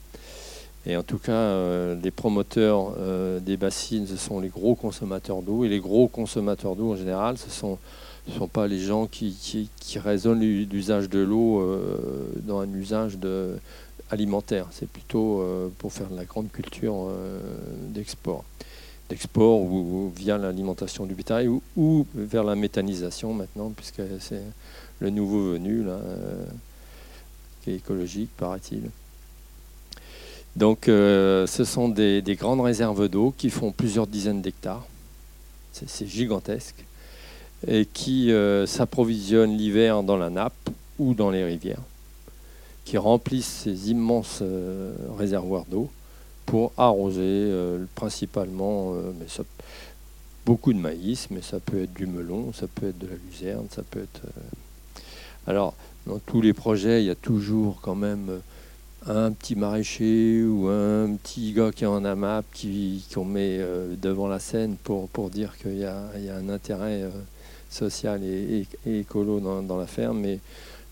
Et 0.86 0.96
en 0.96 1.02
tout 1.02 1.18
cas, 1.18 1.32
euh, 1.32 1.94
les 2.02 2.10
promoteurs 2.10 2.94
euh, 2.98 3.38
des 3.38 3.56
bassines, 3.56 4.06
ce 4.06 4.16
sont 4.16 4.40
les 4.40 4.48
gros 4.48 4.74
consommateurs 4.74 5.42
d'eau. 5.42 5.64
Et 5.64 5.68
les 5.68 5.80
gros 5.80 6.08
consommateurs 6.08 6.74
d'eau, 6.74 6.92
en 6.92 6.96
général, 6.96 7.36
ce 7.36 7.46
ne 7.46 7.50
sont, 7.50 7.78
sont, 8.38 8.48
pas 8.48 8.66
les 8.66 8.78
gens 8.78 9.06
qui, 9.06 9.68
raisonnent 9.96 10.40
l'usage 10.40 11.10
de 11.10 11.18
l'eau 11.18 11.60
euh, 11.60 12.32
dans 12.44 12.60
un 12.60 12.72
usage 12.72 13.18
alimentaire. 14.10 14.66
C'est 14.70 14.88
plutôt 14.88 15.44
pour 15.78 15.92
faire 15.92 16.08
de 16.08 16.16
la 16.16 16.24
grande 16.24 16.50
culture 16.50 17.08
d'export. 17.88 18.44
D'export 19.10 19.60
ou, 19.60 20.10
via 20.16 20.38
l'alimentation 20.38 21.04
du 21.04 21.14
bétail 21.14 21.48
ou, 21.76 22.06
vers 22.14 22.42
la 22.42 22.54
méthanisation 22.54 23.34
maintenant, 23.34 23.70
puisque 23.76 24.02
c'est 24.18 24.42
le 24.98 25.10
nouveau 25.10 25.52
venu, 25.52 25.84
là, 25.84 25.98
qui 27.62 27.72
est 27.72 27.76
écologique, 27.76 28.30
paraît-il. 28.36 28.90
Donc 30.56 30.88
euh, 30.88 31.46
ce 31.46 31.64
sont 31.64 31.88
des, 31.88 32.22
grandes 32.38 32.60
réserves 32.60 33.08
d'eau 33.08 33.32
qui 33.36 33.50
font 33.50 33.72
plusieurs 33.72 34.06
dizaines 34.06 34.42
d'hectares. 34.42 34.86
C'est 35.72 36.06
gigantesque. 36.06 36.84
Et 37.66 37.84
qui 37.84 38.32
euh, 38.32 38.66
s'approvisionnent 38.66 39.56
l'hiver 39.56 40.02
dans 40.02 40.16
la 40.16 40.30
nappe 40.30 40.70
ou 40.98 41.14
dans 41.14 41.30
les 41.30 41.44
rivières, 41.44 41.82
qui 42.84 42.96
remplissent 42.96 43.62
ces 43.64 43.90
immenses 43.90 44.38
euh, 44.40 44.94
réservoirs 45.18 45.66
d'eau 45.70 45.90
pour 46.46 46.72
arroser 46.76 47.52
principalement 47.94 48.94
beaucoup 50.44 50.72
de 50.72 50.78
maïs, 50.78 51.28
mais 51.30 51.42
ça 51.42 51.60
peut 51.60 51.84
être 51.84 51.92
du 51.94 52.06
melon, 52.06 52.52
ça 52.52 52.66
peut 52.66 52.88
être 52.88 52.98
de 52.98 53.06
la 53.06 53.14
luzerne, 53.14 53.66
ça 53.70 53.82
peut 53.88 54.00
être... 54.00 54.22
alors, 55.46 55.74
dans 56.08 56.18
tous 56.18 56.40
les 56.40 56.52
projets, 56.52 57.04
il 57.04 57.06
y 57.06 57.10
a 57.10 57.14
toujours 57.14 57.78
quand 57.82 57.94
même 57.94 58.40
un 59.06 59.32
petit 59.32 59.56
maraîcher 59.56 60.42
ou 60.44 60.68
un 60.68 61.14
petit 61.16 61.52
gars 61.52 61.70
qui 61.72 61.84
est 61.84 61.86
en 61.86 62.04
AMAP 62.04 62.44
qui, 62.52 63.04
qu'on 63.12 63.24
met 63.24 63.56
euh, 63.58 63.94
devant 64.00 64.28
la 64.28 64.38
scène 64.38 64.76
pour, 64.82 65.08
pour 65.08 65.30
dire 65.30 65.56
qu'il 65.56 65.76
y, 65.76 65.80
y 65.80 65.84
a, 65.84 66.36
un 66.36 66.48
intérêt 66.48 67.02
euh, 67.02 67.10
social 67.70 68.22
et, 68.22 68.66
écolo 68.86 69.40
dans, 69.40 69.76
la 69.76 69.86
ferme, 69.86 70.20
mais 70.20 70.38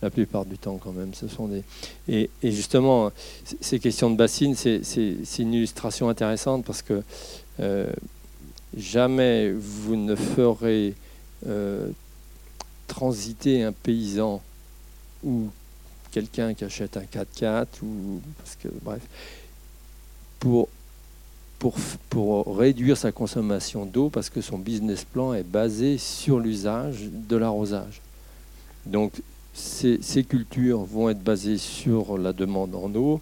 la 0.00 0.10
plupart 0.10 0.46
du 0.46 0.56
temps 0.56 0.78
quand 0.78 0.92
même, 0.92 1.12
ce 1.12 1.28
sont 1.28 1.48
des... 1.48 1.64
Et, 2.08 2.30
justement, 2.42 3.10
ces 3.60 3.78
questions 3.78 4.10
de 4.10 4.16
bassines, 4.16 4.54
c'est, 4.54 4.80
une 5.38 5.52
illustration 5.52 6.08
intéressante 6.08 6.64
parce 6.64 6.82
que 6.82 7.02
euh, 7.60 7.90
jamais 8.76 9.52
vous 9.52 9.96
ne 9.96 10.14
ferez 10.14 10.94
transiter 12.86 13.62
un 13.62 13.72
paysan 13.72 14.42
ou 15.22 15.48
quelqu'un 16.10 16.54
qui 16.54 16.64
achète 16.64 16.96
un 16.96 17.02
4x4 17.02 17.66
ou 17.82 18.20
parce 18.38 18.56
que 18.56 18.68
bref 18.82 19.02
pour 20.38 20.68
réduire 22.56 22.96
sa 22.96 23.10
consommation 23.10 23.84
d'eau 23.84 24.10
parce 24.10 24.30
que 24.30 24.40
son 24.40 24.58
business 24.58 25.04
plan 25.04 25.34
est 25.34 25.42
basé 25.42 25.98
sur 25.98 26.38
l'usage 26.38 27.08
de 27.12 27.36
l'arrosage. 27.36 28.00
Donc 28.86 29.12
ces, 29.54 29.98
cultures 30.28 30.84
vont 30.84 31.10
être 31.10 31.22
basées 31.22 31.58
sur 31.58 32.16
la 32.16 32.32
demande 32.32 32.74
en 32.74 32.94
eau 32.94 33.20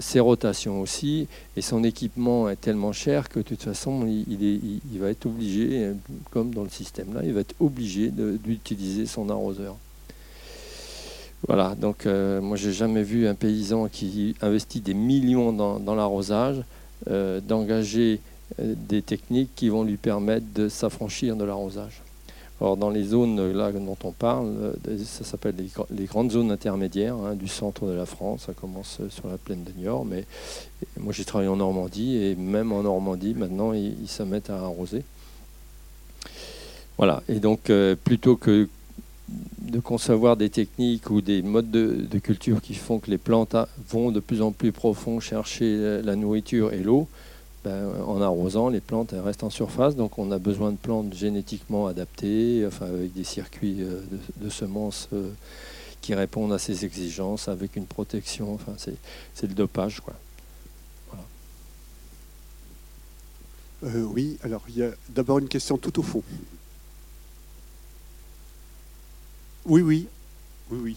ses 0.00 0.20
rotations 0.20 0.80
aussi, 0.80 1.28
et 1.56 1.62
son 1.62 1.82
équipement 1.82 2.50
est 2.50 2.60
tellement 2.60 2.92
cher 2.92 3.28
que 3.28 3.38
de 3.38 3.44
toute 3.44 3.62
façon, 3.62 4.06
il, 4.06 4.98
va 4.98 5.10
être 5.10 5.26
obligé, 5.26 5.92
comme 6.30 6.52
dans 6.52 6.64
le 6.64 6.68
système 6.68 7.14
là, 7.14 7.20
il 7.24 7.32
va 7.32 7.40
être 7.40 7.54
obligé 7.60 8.10
d'utiliser 8.10 9.06
son 9.06 9.30
arroseur. 9.30 9.76
Voilà, 11.46 11.76
donc 11.76 12.06
euh, 12.06 12.40
moi 12.40 12.56
j'ai 12.56 12.72
jamais 12.72 13.02
vu 13.02 13.28
un 13.28 13.34
paysan 13.34 13.88
qui 13.88 14.34
investit 14.42 14.80
des 14.80 14.94
millions 14.94 15.52
dans, 15.52 15.94
l'arrosage, 15.94 16.56
euh, 17.08 17.40
d'engager 17.40 18.20
euh, 18.60 18.74
des 18.76 19.02
techniques 19.02 19.50
qui 19.54 19.68
vont 19.68 19.84
lui 19.84 19.96
permettre 19.96 20.46
de 20.54 20.68
s'affranchir 20.68 21.36
de 21.36 21.44
l'arrosage. 21.44 22.02
Or 22.60 22.76
dans 22.76 22.90
les 22.90 23.04
zones 23.04 23.52
là 23.52 23.70
dont 23.70 23.96
on 24.02 24.10
parle, 24.10 24.74
ça 25.04 25.22
s'appelle 25.22 25.54
les, 25.90 26.04
grandes 26.06 26.32
zones 26.32 26.50
intermédiaires 26.50 27.14
hein, 27.14 27.36
du 27.36 27.46
centre 27.46 27.86
de 27.86 27.92
la 27.92 28.04
France, 28.04 28.46
ça 28.46 28.52
commence 28.52 29.00
sur 29.10 29.28
la 29.28 29.38
plaine 29.38 29.62
de 29.62 29.70
Niort, 29.80 30.04
mais 30.04 30.24
moi 30.98 31.12
j'ai 31.12 31.24
travaillé 31.24 31.48
en 31.48 31.54
Normandie 31.54 32.16
et 32.16 32.34
même 32.34 32.72
en 32.72 32.82
Normandie 32.82 33.34
maintenant 33.34 33.72
ils, 33.72 33.94
ils 34.02 34.08
se 34.08 34.24
mettent 34.24 34.50
à 34.50 34.56
arroser. 34.56 35.04
Voilà, 36.96 37.22
et 37.28 37.38
donc 37.38 37.70
plutôt 38.02 38.34
que 38.34 38.68
de 39.28 39.80
concevoir 39.80 40.36
des 40.36 40.48
techniques 40.48 41.10
ou 41.10 41.20
des 41.20 41.42
modes 41.42 41.70
de, 41.70 42.18
culture 42.18 42.62
qui 42.62 42.74
font 42.74 42.98
que 42.98 43.10
les 43.10 43.18
plantes 43.18 43.56
vont 43.90 44.10
de 44.10 44.20
plus 44.20 44.42
en 44.42 44.52
plus 44.52 44.72
profond 44.72 45.20
chercher 45.20 46.00
la 46.02 46.16
nourriture 46.16 46.72
et 46.72 46.78
l'eau, 46.78 47.08
ben, 47.64 47.90
en 48.06 48.22
arrosant, 48.22 48.68
les 48.68 48.80
plantes 48.80 49.14
restent 49.16 49.42
en 49.42 49.50
surface. 49.50 49.96
Donc 49.96 50.18
on 50.18 50.30
a 50.30 50.38
besoin 50.38 50.70
de 50.70 50.76
plantes 50.76 51.12
génétiquement 51.14 51.86
adaptées, 51.86 52.64
avec 52.80 53.12
des 53.12 53.24
circuits 53.24 53.82
euh, 53.82 54.00
de, 54.36 54.48
semences 54.48 55.08
euh, 55.12 55.30
qui 56.00 56.14
répondent 56.14 56.52
à 56.52 56.58
ces 56.58 56.84
exigences, 56.84 57.48
avec 57.48 57.76
une 57.76 57.86
protection. 57.86 58.54
Enfin, 58.54 58.72
c'est 58.78 59.46
le 59.46 59.54
dopage. 59.54 60.00
Quoi. 60.00 60.14
Euh, 63.84 64.02
oui, 64.02 64.38
alors 64.42 64.62
il 64.68 64.78
y 64.78 64.82
a 64.82 64.90
d'abord 65.08 65.38
une 65.38 65.48
question 65.48 65.78
tout 65.78 65.98
au 66.00 66.02
fond. 66.02 66.22
Oui, 69.68 69.82
oui. 69.82 70.08
Oui, 70.70 70.78
oui. 70.82 70.96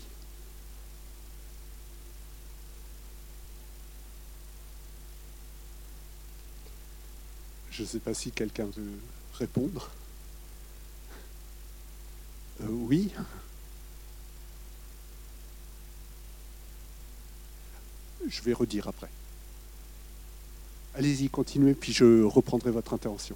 Je 7.69 7.84
ne 7.84 7.88
sais 7.88 7.99
pas 7.99 8.13
si 8.13 8.31
quelqu'un 8.31 8.65
veut 8.65 8.97
répondre. 9.34 9.89
Euh, 12.62 12.67
oui. 12.69 13.12
Je 18.25 18.41
vais 18.43 18.53
redire 18.53 18.88
après. 18.88 19.10
Allez-y, 20.95 21.29
continuez, 21.29 21.73
puis 21.73 21.91
je 21.91 22.23
reprendrai 22.23 22.71
votre 22.71 22.93
intervention. 22.93 23.36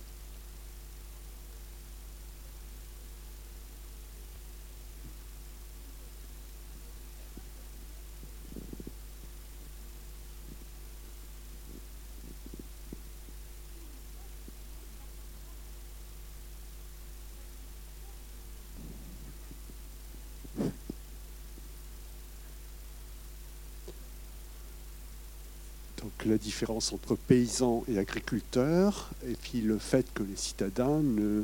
La 26.26 26.38
différence 26.38 26.94
entre 26.94 27.16
paysans 27.16 27.84
et 27.88 27.98
agriculteurs, 27.98 29.10
et 29.28 29.36
puis 29.36 29.62
le 29.62 29.78
fait 29.78 30.06
que 30.14 30.24
les 30.24 30.36
citadins 30.36 31.02
ne, 31.02 31.44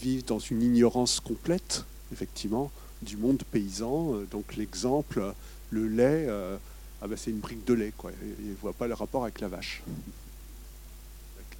vivent 0.00 0.24
dans 0.24 0.38
une 0.38 0.62
ignorance 0.62 1.20
complète, 1.20 1.84
effectivement, 2.12 2.70
du 3.02 3.16
monde 3.16 3.42
paysan. 3.50 4.20
Donc 4.30 4.56
l'exemple, 4.56 5.34
le 5.70 5.88
lait, 5.88 6.26
euh, 6.28 6.56
ah 7.02 7.08
ben 7.08 7.16
c'est 7.16 7.30
une 7.30 7.40
brique 7.40 7.64
de 7.66 7.74
lait, 7.74 7.92
quoi. 7.96 8.10
Ils 8.40 8.50
ne 8.50 8.54
voient 8.54 8.72
pas 8.72 8.86
le 8.86 8.94
rapport 8.94 9.24
avec 9.24 9.40
la 9.40 9.48
vache. 9.48 9.82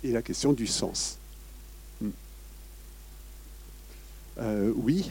Et 0.02 0.12
la 0.12 0.22
question 0.22 0.52
du 0.52 0.66
sens. 0.66 1.18
Hmm. 2.00 2.10
Euh, 4.38 4.72
oui. 4.76 5.10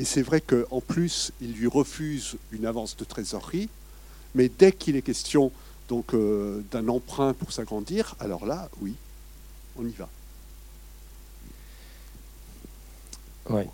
Et 0.00 0.04
c'est 0.04 0.22
vrai 0.22 0.40
qu'en 0.40 0.80
plus, 0.80 1.30
il 1.42 1.52
lui 1.52 1.66
refuse 1.66 2.36
une 2.52 2.64
avance 2.64 2.96
de 2.96 3.04
trésorerie, 3.04 3.68
mais 4.34 4.48
dès 4.48 4.72
qu'il 4.72 4.96
est 4.96 5.02
question 5.02 5.52
donc 5.90 6.14
euh, 6.14 6.62
d'un 6.72 6.88
emprunt 6.88 7.34
pour 7.34 7.52
s'agrandir, 7.52 8.16
alors 8.18 8.46
là, 8.46 8.70
oui, 8.80 8.94
on 9.76 9.84
y 9.84 9.90
va. 9.90 10.08
Oui. 13.50 13.64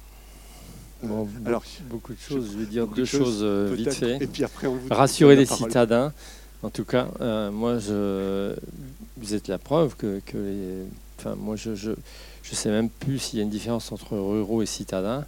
alors, 1.45 1.63
beaucoup 1.89 2.13
de 2.13 2.19
choses. 2.19 2.51
Je 2.55 2.59
vais 2.59 2.67
dire 2.67 2.89
deux 2.89 3.05
choses, 3.05 3.39
euh, 3.43 3.73
vite 3.77 3.95
fait. 3.95 4.21
Et 4.21 4.27
puis 4.27 4.43
après, 4.43 4.67
on 4.67 4.81
Rassurer 4.91 5.37
les 5.37 5.47
citadins. 5.47 6.13
En 6.65 6.71
tout 6.71 6.85
cas, 6.85 7.07
euh, 7.21 7.53
moi, 7.53 7.79
je, 7.79 8.57
vous 9.17 9.33
êtes 9.35 9.47
la 9.47 9.59
preuve 9.59 9.95
que, 9.95 10.21
que 10.27 10.87
enfin, 11.21 11.37
moi, 11.37 11.55
je, 11.55 11.77
je, 11.77 11.93
je 12.43 12.55
sais 12.57 12.71
même 12.71 12.91
plus 12.91 13.21
s'il 13.21 13.39
y 13.39 13.43
a 13.43 13.45
une 13.45 13.51
différence 13.51 13.93
entre 13.93 14.17
ruraux 14.17 14.63
et 14.63 14.67
citadins. 14.67 15.25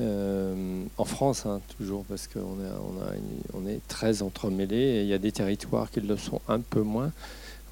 Euh, 0.00 0.84
en 0.98 1.04
France, 1.04 1.46
hein, 1.46 1.60
toujours, 1.76 2.04
parce 2.04 2.26
qu'on 2.26 2.56
on 3.52 3.66
est 3.66 3.86
très 3.88 4.22
entremêlés. 4.22 4.76
Et 4.76 5.02
il 5.02 5.08
y 5.08 5.14
a 5.14 5.18
des 5.18 5.32
territoires 5.32 5.90
qui 5.90 6.00
le 6.00 6.16
sont 6.16 6.40
un 6.48 6.60
peu 6.60 6.82
moins 6.82 7.12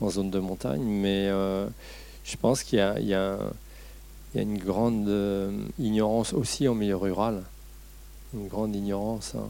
en 0.01 0.11
zone 0.11 0.31
de 0.31 0.39
montagne, 0.39 0.83
mais 0.83 1.29
euh, 1.29 1.67
je 2.25 2.37
pense 2.37 2.63
qu'il 2.63 2.79
y, 2.79 3.15
a 3.15 3.39
une 4.35 4.59
grande 4.59 5.09
euh, 5.09 5.51
ignorance 5.79 6.33
aussi 6.33 6.69
en 6.69 6.75
milieu 6.75 6.97
rural. 6.97 7.43
Une 8.35 8.49
grande 8.49 8.75
ignorance. 8.75 9.35
Hein. 9.35 9.49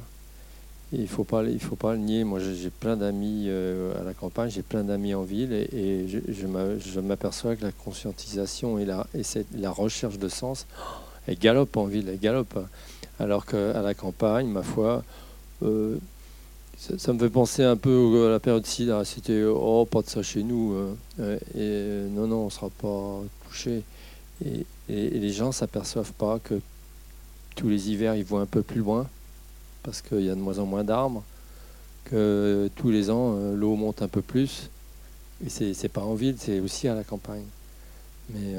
il 0.93 1.03
ne 1.03 1.07
faut, 1.07 1.25
pas, 1.25 1.45
il 1.45 1.61
faut 1.61 1.77
pas 1.77 1.93
le 1.93 1.99
nier. 1.99 2.25
Moi, 2.25 2.41
j'ai 2.41 2.71
plein 2.71 2.97
d'amis 2.97 3.51
à 3.51 4.03
la 4.03 4.15
campagne, 4.15 4.51
j'ai 4.51 4.63
plein 4.63 4.83
d'amis 4.83 5.15
en 5.15 5.23
ville, 5.23 5.53
et, 5.53 6.09
je, 6.09 7.01
m'aperçois 7.01 7.55
que 7.55 7.65
la 7.65 7.73
conscientisation 7.73 8.79
et 8.79 8.87
la 8.87 9.71
recherche 9.71 10.19
de 10.19 10.29
sens 10.29 10.67
elle 11.27 11.39
galope 11.39 11.77
en 11.77 11.85
ville, 11.85 12.09
elle 12.09 12.19
galope. 12.19 12.59
Alors 13.19 13.47
qu'à 13.47 13.83
la 13.83 13.95
campagne, 13.95 14.49
ma 14.49 14.63
foi, 14.63 15.05
euh, 15.63 15.97
ça, 16.77 17.13
me 17.13 17.19
fait 17.19 17.31
penser 17.31 17.63
un 17.63 17.77
peu 17.77 18.27
à 18.27 18.31
la 18.31 18.41
période 18.41 18.67
SIDA. 18.67 19.05
C'était 19.05 19.45
oh, 19.45 19.85
pas 19.85 20.03
de 20.03 20.09
ça 20.09 20.23
chez 20.23 20.43
nous. 20.43 20.75
Euh, 21.21 21.39
et 21.57 22.11
non, 22.11 22.27
non, 22.27 22.37
on 22.43 22.45
ne 22.47 22.51
sera 22.51 22.71
pas 22.71 23.21
touché. 23.49 23.83
Et, 24.45 24.67
les 24.89 25.33
gens 25.33 25.49
ne 25.49 25.53
s'aperçoivent 25.53 26.13
pas 26.13 26.39
que 26.43 26.61
tous 27.55 27.69
les 27.69 27.91
hivers, 27.91 28.17
ils 28.17 28.25
vont 28.25 28.41
un 28.41 28.47
peu 28.47 28.63
plus 28.63 28.81
loin 28.81 29.07
parce 29.83 30.03
qu'il 30.03 30.23
y 30.23 30.31
a 30.31 30.35
de 30.35 30.41
moins 30.41 30.59
en 30.59 30.67
moins 30.67 30.85
d'arbres. 30.85 31.23
Que 32.05 32.69
tous 32.77 32.91
les 32.91 33.09
ans, 33.09 33.37
euh, 33.37 33.55
l'eau 33.55 33.77
monte 33.77 34.03
un 34.03 34.09
peu 34.09 34.21
plus. 34.21 34.69
Et 35.47 35.49
c'est 35.49 35.89
pas 35.89 36.03
en 36.03 36.15
ville, 36.15 36.37
c'est 36.39 36.61
aussi 36.61 36.89
à 36.89 36.95
la 36.95 37.05
campagne. 37.05 37.45
Mais 38.31 38.55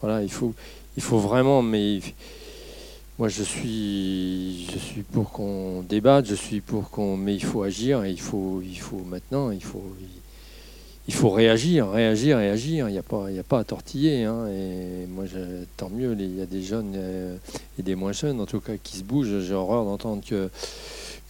voilà, 0.00 0.22
il 0.22 0.30
faut, 0.30 0.54
il 0.96 1.02
faut 1.02 1.18
vraiment, 1.18 1.62
mais 1.62 2.00
moi 3.18 3.28
je 3.28 3.42
suis, 3.42 4.66
je 4.72 4.78
suis 4.78 5.02
pour 5.02 5.30
qu'on 5.30 5.82
débatte, 5.82 6.26
je 6.26 6.34
suis 6.34 6.60
pour 6.60 6.90
qu'on, 6.90 7.16
mais 7.16 7.34
il 7.34 7.44
faut 7.44 7.62
agir 7.62 8.04
et 8.04 8.10
il 8.10 8.20
faut, 8.20 8.62
il 8.62 8.78
faut 8.78 9.02
maintenant, 9.06 9.50
il 9.50 9.62
faut, 9.62 9.84
il 11.08 11.14
faut 11.14 11.30
réagir, 11.30 11.90
réagir 11.90 12.38
et 12.40 12.48
agir. 12.48 12.88
Il 12.88 12.92
n'y 12.92 12.98
a 12.98 13.02
pas, 13.02 13.26
il 13.30 13.38
a 13.38 13.42
pas 13.42 13.60
à 13.60 13.64
tortiller. 13.64 14.24
Hein. 14.24 14.46
et 14.48 15.06
moi, 15.06 15.24
tant 15.76 15.90
mieux, 15.90 16.16
il 16.18 16.36
y 16.36 16.42
a 16.42 16.46
des 16.46 16.62
jeunes 16.62 16.92
euh, 16.96 17.36
et 17.78 17.82
des 17.82 17.94
moins 17.94 18.12
jeunes, 18.12 18.40
en 18.40 18.46
tout 18.46 18.60
cas, 18.60 18.76
qui 18.82 18.98
se 18.98 19.02
bougent. 19.02 19.40
J'ai 19.40 19.54
horreur 19.54 19.84
d'entendre 19.84 20.22
que, 20.24 20.48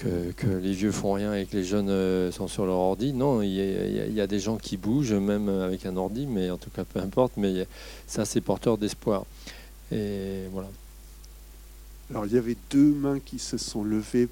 que, 0.02 0.46
les 0.46 0.72
vieux 0.72 0.92
font 0.92 1.12
rien 1.12 1.34
et 1.34 1.46
que 1.46 1.56
les 1.56 1.64
jeunes 1.64 1.90
euh, 1.90 2.30
sont 2.32 2.48
sur 2.48 2.66
leur 2.66 2.76
ordi. 2.76 3.12
Non, 3.12 3.42
il 3.42 3.52
y, 3.52 4.20
a, 4.20 4.26
des 4.26 4.38
gens 4.38 4.56
qui 4.56 4.76
bougent, 4.76 5.12
même 5.12 5.48
avec 5.48 5.86
un 5.86 5.96
ordi, 5.96 6.26
mais 6.26 6.50
en 6.50 6.58
tout 6.58 6.70
cas, 6.70 6.84
peu 6.84 7.00
importe. 7.00 7.32
Mais 7.36 7.66
ça, 8.06 8.24
c'est 8.24 8.40
porteur 8.40 8.78
d'espoir. 8.78 9.24
Et 9.90 10.44
voilà. 10.52 10.68
Alors 12.10 12.26
il 12.26 12.34
y 12.34 12.38
avait 12.38 12.56
deux 12.70 12.92
mains 12.92 13.20
qui 13.20 13.38
se 13.38 13.56
sont 13.56 13.84
levées 13.84 14.28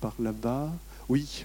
par 0.00 0.14
là-bas. 0.18 0.72
Oui. 1.08 1.44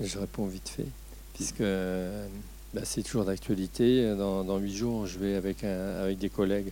Je 0.00 0.18
réponds 0.18 0.46
vite 0.46 0.68
fait, 0.68 0.86
puisque 1.34 1.62
bah, 2.74 2.82
c'est 2.84 3.02
toujours 3.02 3.24
d'actualité. 3.24 4.14
Dans, 4.16 4.58
huit 4.58 4.74
jours, 4.74 5.06
je 5.06 5.18
vais 5.18 5.34
avec, 5.34 5.64
des 6.18 6.28
collègues. 6.28 6.70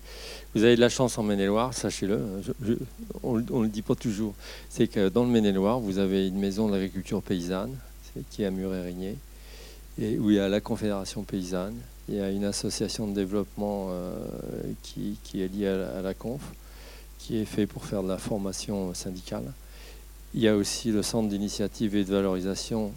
Vous 0.54 0.62
avez 0.62 0.76
de 0.76 0.80
la 0.80 0.88
chance 0.88 1.18
en 1.18 1.22
Maine-et-Loire, 1.22 1.74
sachez-le. 1.74 2.20
on 3.22 3.38
ne 3.38 3.62
le 3.62 3.68
dit 3.68 3.82
pas 3.82 3.94
toujours. 3.94 4.34
C'est 4.68 4.86
que 4.86 5.08
dans 5.08 5.24
le 5.24 5.30
Maine-et-Loire, 5.30 5.80
vous 5.80 5.98
avez 5.98 6.28
une 6.28 6.38
maison 6.38 6.68
d'agriculture 6.68 7.22
paysanne, 7.22 7.74
qui 8.30 8.42
est 8.42 8.46
à 8.46 8.50
Muret-Rigné, 8.50 9.16
et 10.00 10.18
où 10.18 10.30
il 10.30 10.36
y 10.36 10.40
a 10.40 10.48
la 10.48 10.60
Confédération 10.60 11.22
paysanne. 11.22 11.74
Il 12.08 12.14
y 12.14 12.20
a 12.20 12.30
une 12.30 12.44
association 12.44 13.08
de 13.08 13.14
développement 13.14 13.88
euh, 13.90 14.14
qui, 14.82 15.18
est 15.34 15.48
liée 15.48 15.66
à 15.66 16.02
la 16.02 16.14
Conf, 16.14 16.42
qui 17.18 17.38
est 17.38 17.44
fait 17.44 17.66
pour 17.66 17.84
faire 17.84 18.02
de 18.02 18.08
la 18.08 18.18
formation 18.18 18.94
syndicale. 18.94 19.52
Il 20.36 20.42
y 20.42 20.48
a 20.48 20.54
aussi 20.54 20.92
le 20.92 21.02
centre 21.02 21.30
d'initiative 21.30 21.96
et 21.96 22.04
de 22.04 22.10
valorisation 22.10 22.92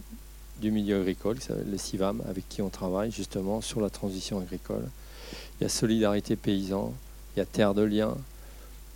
du 0.60 0.71
milieu 0.71 0.99
agricole, 0.99 1.38
le 1.71 1.78
CIVAM, 1.78 2.21
avec 2.28 2.49
qui 2.49 2.62
on 2.62 2.67
travaille 2.67 3.13
justement 3.13 3.62
sur 3.62 3.80
la 3.80 3.89
transition 3.89 4.41
agricole. 4.41 4.84
Il 5.60 5.63
y 5.63 5.65
a 5.65 5.69
Solidarité 5.69 6.36
Paysan, 6.36 6.93
il 7.34 7.39
y 7.39 7.41
a 7.41 7.45
Terre 7.45 7.73
de 7.73 7.84
Liens, 7.84 8.17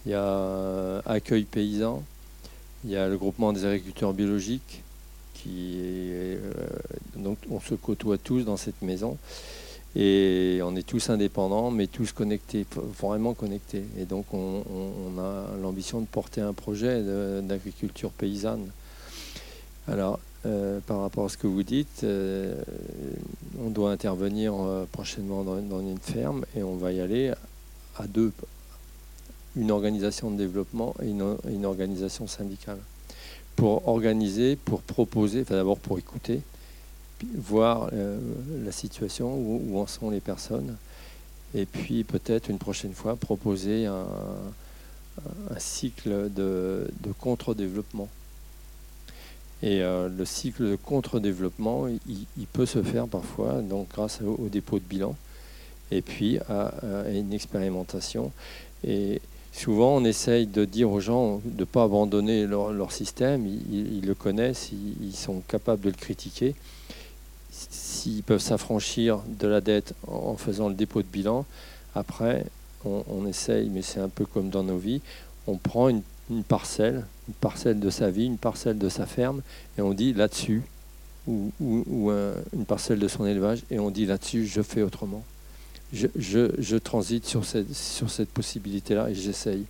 il 0.05 0.11
y 0.11 0.13
a 0.13 0.99
Accueil 1.05 1.45
Paysan, 1.45 2.03
il 2.83 2.91
y 2.91 2.97
a 2.97 3.07
le 3.07 3.17
groupement 3.17 3.53
des 3.53 3.63
agriculteurs 3.63 4.11
biologiques, 4.11 4.83
qui 5.35 5.77
euh, 5.77 6.37
donc 7.15 7.37
on 7.49 7.61
se 7.61 7.75
côtoie 7.75 8.17
tous 8.17 8.43
dans 8.43 8.57
cette 8.57 8.81
maison. 8.81 9.17
Et 9.95 10.59
on 10.63 10.75
est 10.75 10.87
tous 10.87 11.09
indépendants, 11.09 11.69
mais 11.69 11.87
tous 11.87 12.11
connectés, 12.13 12.65
vraiment 12.75 13.33
connectés. 13.33 13.83
Et 13.99 14.05
donc 14.05 14.33
on, 14.33 14.63
a 15.19 15.55
l'ambition 15.61 16.01
de 16.01 16.07
porter 16.07 16.41
un 16.41 16.53
projet 16.53 17.03
d'agriculture 17.43 18.09
paysanne. 18.09 18.71
Alors, 19.87 20.19
euh, 20.45 20.81
par 20.85 20.99
rapport 21.01 21.25
à 21.25 21.29
ce 21.29 21.37
que 21.37 21.47
vous 21.47 21.63
dites, 21.63 22.03
euh, 22.03 22.61
on 23.63 23.69
doit 23.69 23.91
intervenir 23.91 24.53
euh, 24.53 24.85
prochainement 24.91 25.43
dans, 25.43 25.79
une 25.79 25.97
ferme 25.99 26.45
et 26.57 26.63
on 26.63 26.75
va 26.75 26.91
y 26.91 26.99
aller 26.99 27.31
à 27.97 28.07
deux. 28.07 28.33
Une 29.55 29.71
organisation 29.71 30.31
de 30.31 30.37
développement 30.37 30.95
et 31.01 31.09
une, 31.09 31.65
organisation 31.65 32.27
syndicale. 32.27 32.79
Pour 33.55 33.87
organiser, 33.87 34.57
pour 34.57 34.81
proposer, 34.81 35.41
enfin 35.41 35.55
d'abord 35.55 35.77
pour 35.77 35.97
écouter, 35.97 36.41
voir 37.35 37.89
la 38.63 38.71
situation, 38.71 39.33
où, 39.35 39.79
en 39.79 39.87
sont 39.87 40.09
les 40.09 40.19
personnes, 40.19 40.75
et 41.55 41.65
puis 41.65 42.03
peut-être 42.03 42.49
une 42.49 42.57
prochaine 42.57 42.93
fois 42.93 43.15
proposer 43.15 43.85
un, 43.85 44.05
cycle 45.57 46.29
de 46.33 46.87
contre-développement. 47.19 48.09
Et 49.63 49.81
euh, 49.81 50.09
le 50.09 50.25
cycle 50.25 50.71
de 50.71 50.75
contre-développement, 50.75 51.87
il, 51.87 52.47
peut 52.51 52.65
se 52.65 52.83
faire 52.83 53.07
parfois 53.07 53.61
donc 53.61 53.87
grâce 53.93 54.19
au, 54.21 54.49
dépôt 54.49 54.77
de 54.77 54.83
bilan 54.83 55.15
et 55.89 56.01
puis 56.01 56.37
à, 56.49 56.73
une 57.09 57.31
expérimentation. 57.31 58.33
Et 58.85 59.21
souvent, 59.53 59.95
on 59.95 60.03
essaye 60.03 60.47
de 60.47 60.65
dire 60.65 60.91
aux 60.91 60.99
gens 60.99 61.41
de 61.45 61.61
ne 61.61 61.63
pas 61.63 61.83
abandonner 61.83 62.45
leur, 62.45 62.91
système. 62.91 63.47
Ils, 63.71 64.05
le 64.05 64.13
connaissent, 64.15 64.71
ils, 65.01 65.15
sont 65.15 65.39
capables 65.47 65.81
de 65.81 65.91
le 65.91 65.95
critiquer. 65.95 66.55
S'ils 67.69 68.23
peuvent 68.23 68.41
s'affranchir 68.41 69.21
de 69.27 69.47
la 69.47 69.61
dette 69.61 69.93
en 70.07 70.35
faisant 70.35 70.69
le 70.69 70.75
dépôt 70.75 71.01
de 71.01 71.07
bilan, 71.07 71.45
après, 71.95 72.45
on, 72.85 73.25
essaye, 73.27 73.69
mais 73.69 73.81
c'est 73.81 73.99
un 73.99 74.09
peu 74.09 74.25
comme 74.25 74.49
dans 74.49 74.63
nos 74.63 74.77
vies, 74.77 75.01
on 75.47 75.57
prend 75.57 75.89
une 75.89 76.43
parcelle, 76.43 77.05
une 77.27 77.33
parcelle 77.35 77.79
de 77.79 77.89
sa 77.89 78.09
vie, 78.09 78.25
une 78.25 78.37
parcelle 78.37 78.77
de 78.77 78.89
sa 78.89 79.05
ferme, 79.05 79.41
et 79.77 79.81
on 79.81 79.93
dit 79.93 80.13
là-dessus, 80.13 80.63
ou, 81.27 81.51
une 81.61 82.65
parcelle 82.65 82.99
de 82.99 83.07
son 83.07 83.25
élevage, 83.25 83.63
et 83.71 83.79
on 83.79 83.89
dit 83.89 84.05
là-dessus, 84.05 84.45
je 84.45 84.61
fais 84.61 84.81
autrement. 84.81 85.23
Je, 85.93 86.77
transite 86.77 87.25
sur 87.25 87.45
cette, 87.45 88.29
possibilité-là 88.29 89.11
et 89.11 89.15
j'essaye. 89.15 89.65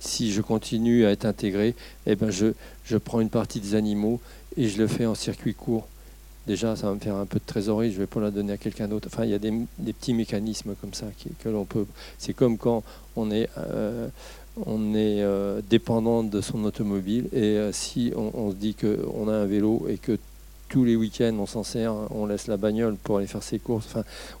Si 0.00 0.32
je 0.32 0.42
continue 0.42 1.06
à 1.06 1.12
être 1.12 1.24
intégré, 1.24 1.76
eh 2.06 2.16
ben 2.16 2.30
je 2.30 2.96
prends 2.96 3.20
une 3.20 3.30
partie 3.30 3.60
des 3.60 3.76
animaux 3.76 4.20
et 4.56 4.68
je 4.68 4.78
le 4.78 4.88
fais 4.88 5.06
en 5.06 5.14
circuit 5.14 5.54
court. 5.54 5.86
Déjà, 6.48 6.76
ça 6.76 6.86
va 6.86 6.94
me 6.94 6.98
faire 6.98 7.14
un 7.16 7.26
peu 7.26 7.38
de 7.38 7.44
trésorerie, 7.44 7.92
je 7.92 7.98
vais 7.98 8.06
pas 8.06 8.20
la 8.20 8.30
donner 8.30 8.54
à 8.54 8.56
quelqu'un 8.56 8.88
d'autre. 8.88 9.06
Enfin, 9.12 9.24
il 9.26 9.30
y 9.30 9.34
a 9.34 9.38
des, 9.38 9.52
petits 9.92 10.14
mécanismes 10.14 10.74
comme 10.80 10.94
ça 10.94 11.04
que 11.44 11.48
l'on 11.50 11.66
peut. 11.66 11.84
C'est 12.16 12.32
comme 12.32 12.56
quand 12.56 12.82
on 13.16 13.30
est 13.30 13.50
euh, 13.58 14.08
on 14.64 14.94
est 14.94 15.20
euh, 15.22 15.60
dépendant 15.68 16.22
de 16.22 16.40
son 16.40 16.64
automobile 16.64 17.28
et 17.34 17.58
euh, 17.58 17.70
si 17.70 18.14
on, 18.16 18.50
se 18.50 18.56
dit 18.56 18.74
qu'on 18.74 19.28
a 19.28 19.32
un 19.32 19.44
vélo 19.44 19.84
et 19.90 19.98
que 19.98 20.18
tous 20.70 20.86
les 20.86 20.96
week-ends 20.96 21.36
on 21.38 21.44
s'en 21.44 21.64
sert, 21.64 21.92
on 22.12 22.24
laisse 22.24 22.46
la 22.46 22.56
bagnole 22.56 22.96
pour 22.96 23.18
aller 23.18 23.26
faire 23.26 23.42
ses 23.42 23.58
courses, 23.58 23.96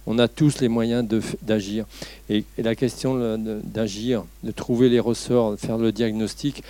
on 0.06 0.18
a 0.18 0.28
tous 0.28 0.60
les 0.60 0.68
moyens 0.68 1.06
d'agir. 1.42 1.84
Et, 2.30 2.44
la 2.56 2.74
question 2.74 3.36
d'agir, 3.36 4.24
de 4.44 4.50
trouver 4.50 4.88
les 4.88 5.00
ressorts, 5.00 5.50
de 5.50 5.56
faire 5.56 5.76
le 5.76 5.92
diagnostic, 5.92 6.62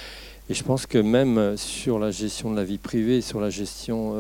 et 0.51 0.55
je 0.55 0.65
pense 0.65 0.87
que 0.87 0.99
même 0.99 1.57
sur 1.57 2.01
la 2.01 2.11
gestion 2.11 2.51
de 2.51 2.57
la 2.57 2.65
vie 2.65 2.79
privée, 2.79 3.21
sur 3.21 3.41
la 3.41 3.51
gestion... 3.51 4.17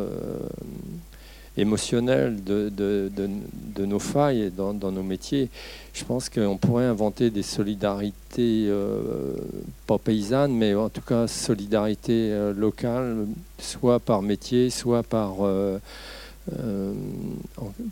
Émotionnel 1.59 2.45
de, 2.45 2.71
de, 2.71 3.85
nos 3.85 3.99
failles 3.99 4.53
dans, 4.57 4.73
dans, 4.73 4.93
nos 4.93 5.03
métiers. 5.03 5.49
Je 5.93 6.05
pense 6.05 6.29
qu'on 6.29 6.57
pourrait 6.57 6.85
inventer 6.85 7.31
des 7.31 7.43
solidarités, 7.43 8.67
euh, 8.69 9.35
pas 9.89 9.99
paysannes, 9.99 10.53
mais 10.53 10.77
en 10.77 10.89
tout 10.89 11.01
cas 11.01 11.27
solidarités 11.27 12.31
euh, 12.31 12.55
locales, 12.55 13.27
soit 13.59 13.99
par 13.99 14.23
métier, 14.23 14.71
soit 14.71 15.03
par, 15.03 15.39
euh, 15.41 15.79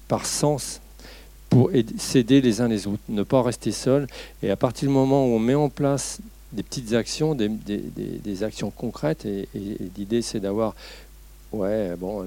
par 0.07 0.27
sens 0.27 0.81
pour 1.51 1.71
s'aider 1.99 2.41
les 2.41 2.61
uns 2.61 2.69
les 2.69 2.87
autres, 2.87 3.03
ne 3.09 3.25
pas 3.25 3.43
rester 3.43 3.73
seul. 3.73 4.07
Et 4.45 4.51
à 4.51 4.57
partir 4.57 4.89
du 4.89 4.95
moment 4.95 5.27
où 5.27 5.31
on 5.31 5.41
met 5.41 5.57
en 5.57 5.71
place 5.71 6.21
des 6.53 6.63
petites 6.63 6.93
actions, 6.93 7.35
des, 7.35 7.49
des, 7.49 7.79
des, 7.79 8.43
actions 8.45 8.71
concrètes, 8.71 9.27
et, 9.27 9.49
l'idée 9.97 10.23
c'est 10.23 10.39
d'avoir, 10.39 10.77
ouais, 11.53 11.97
bon, 11.99 12.25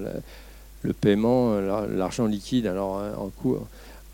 le 0.82 0.92
paiement, 0.92 1.52
euh, 1.52 1.86
l'argent 1.96 2.26
liquide. 2.26 2.66
Alors, 2.66 2.98
hein, 2.98 3.12
en, 3.18 3.28
cours, 3.28 3.66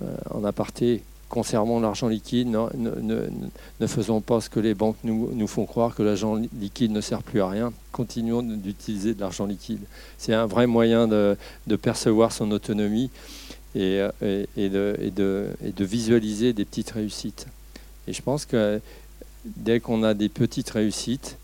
euh, 0.02 0.16
en 0.30 0.44
aparté, 0.44 1.02
conservons 1.28 1.80
l'argent 1.80 2.08
liquide, 2.08 2.48
ne, 2.48 3.86
faisons 3.86 4.20
pas 4.20 4.40
ce 4.40 4.48
que 4.48 4.60
les 4.60 4.74
banques 4.74 4.96
nous, 5.04 5.30
nous 5.32 5.46
font 5.46 5.66
croire 5.66 5.94
que 5.94 6.02
l'argent 6.02 6.36
liquide 6.58 6.92
ne 6.92 7.00
sert 7.00 7.22
plus 7.22 7.40
à 7.40 7.48
rien. 7.48 7.72
Continuons 7.92 8.42
d'utiliser 8.42 9.14
de 9.14 9.20
l'argent 9.20 9.46
liquide. 9.46 9.80
C'est 10.18 10.34
un 10.34 10.46
vrai 10.46 10.66
moyen 10.66 11.08
de, 11.08 11.36
percevoir 11.80 12.32
son 12.32 12.50
autonomie 12.50 13.10
euh, 13.76 14.10
et, 14.56 14.68
de, 14.68 15.56
visualiser 15.80 16.52
des 16.52 16.64
petites 16.64 16.90
réussites. 16.90 17.46
Et 18.08 18.12
je 18.12 18.22
pense 18.22 18.46
que 18.46 18.80
dès 19.44 19.80
qu'on 19.80 20.02
a 20.02 20.14
des 20.14 20.28
petites 20.28 20.70
réussites, 20.70 21.36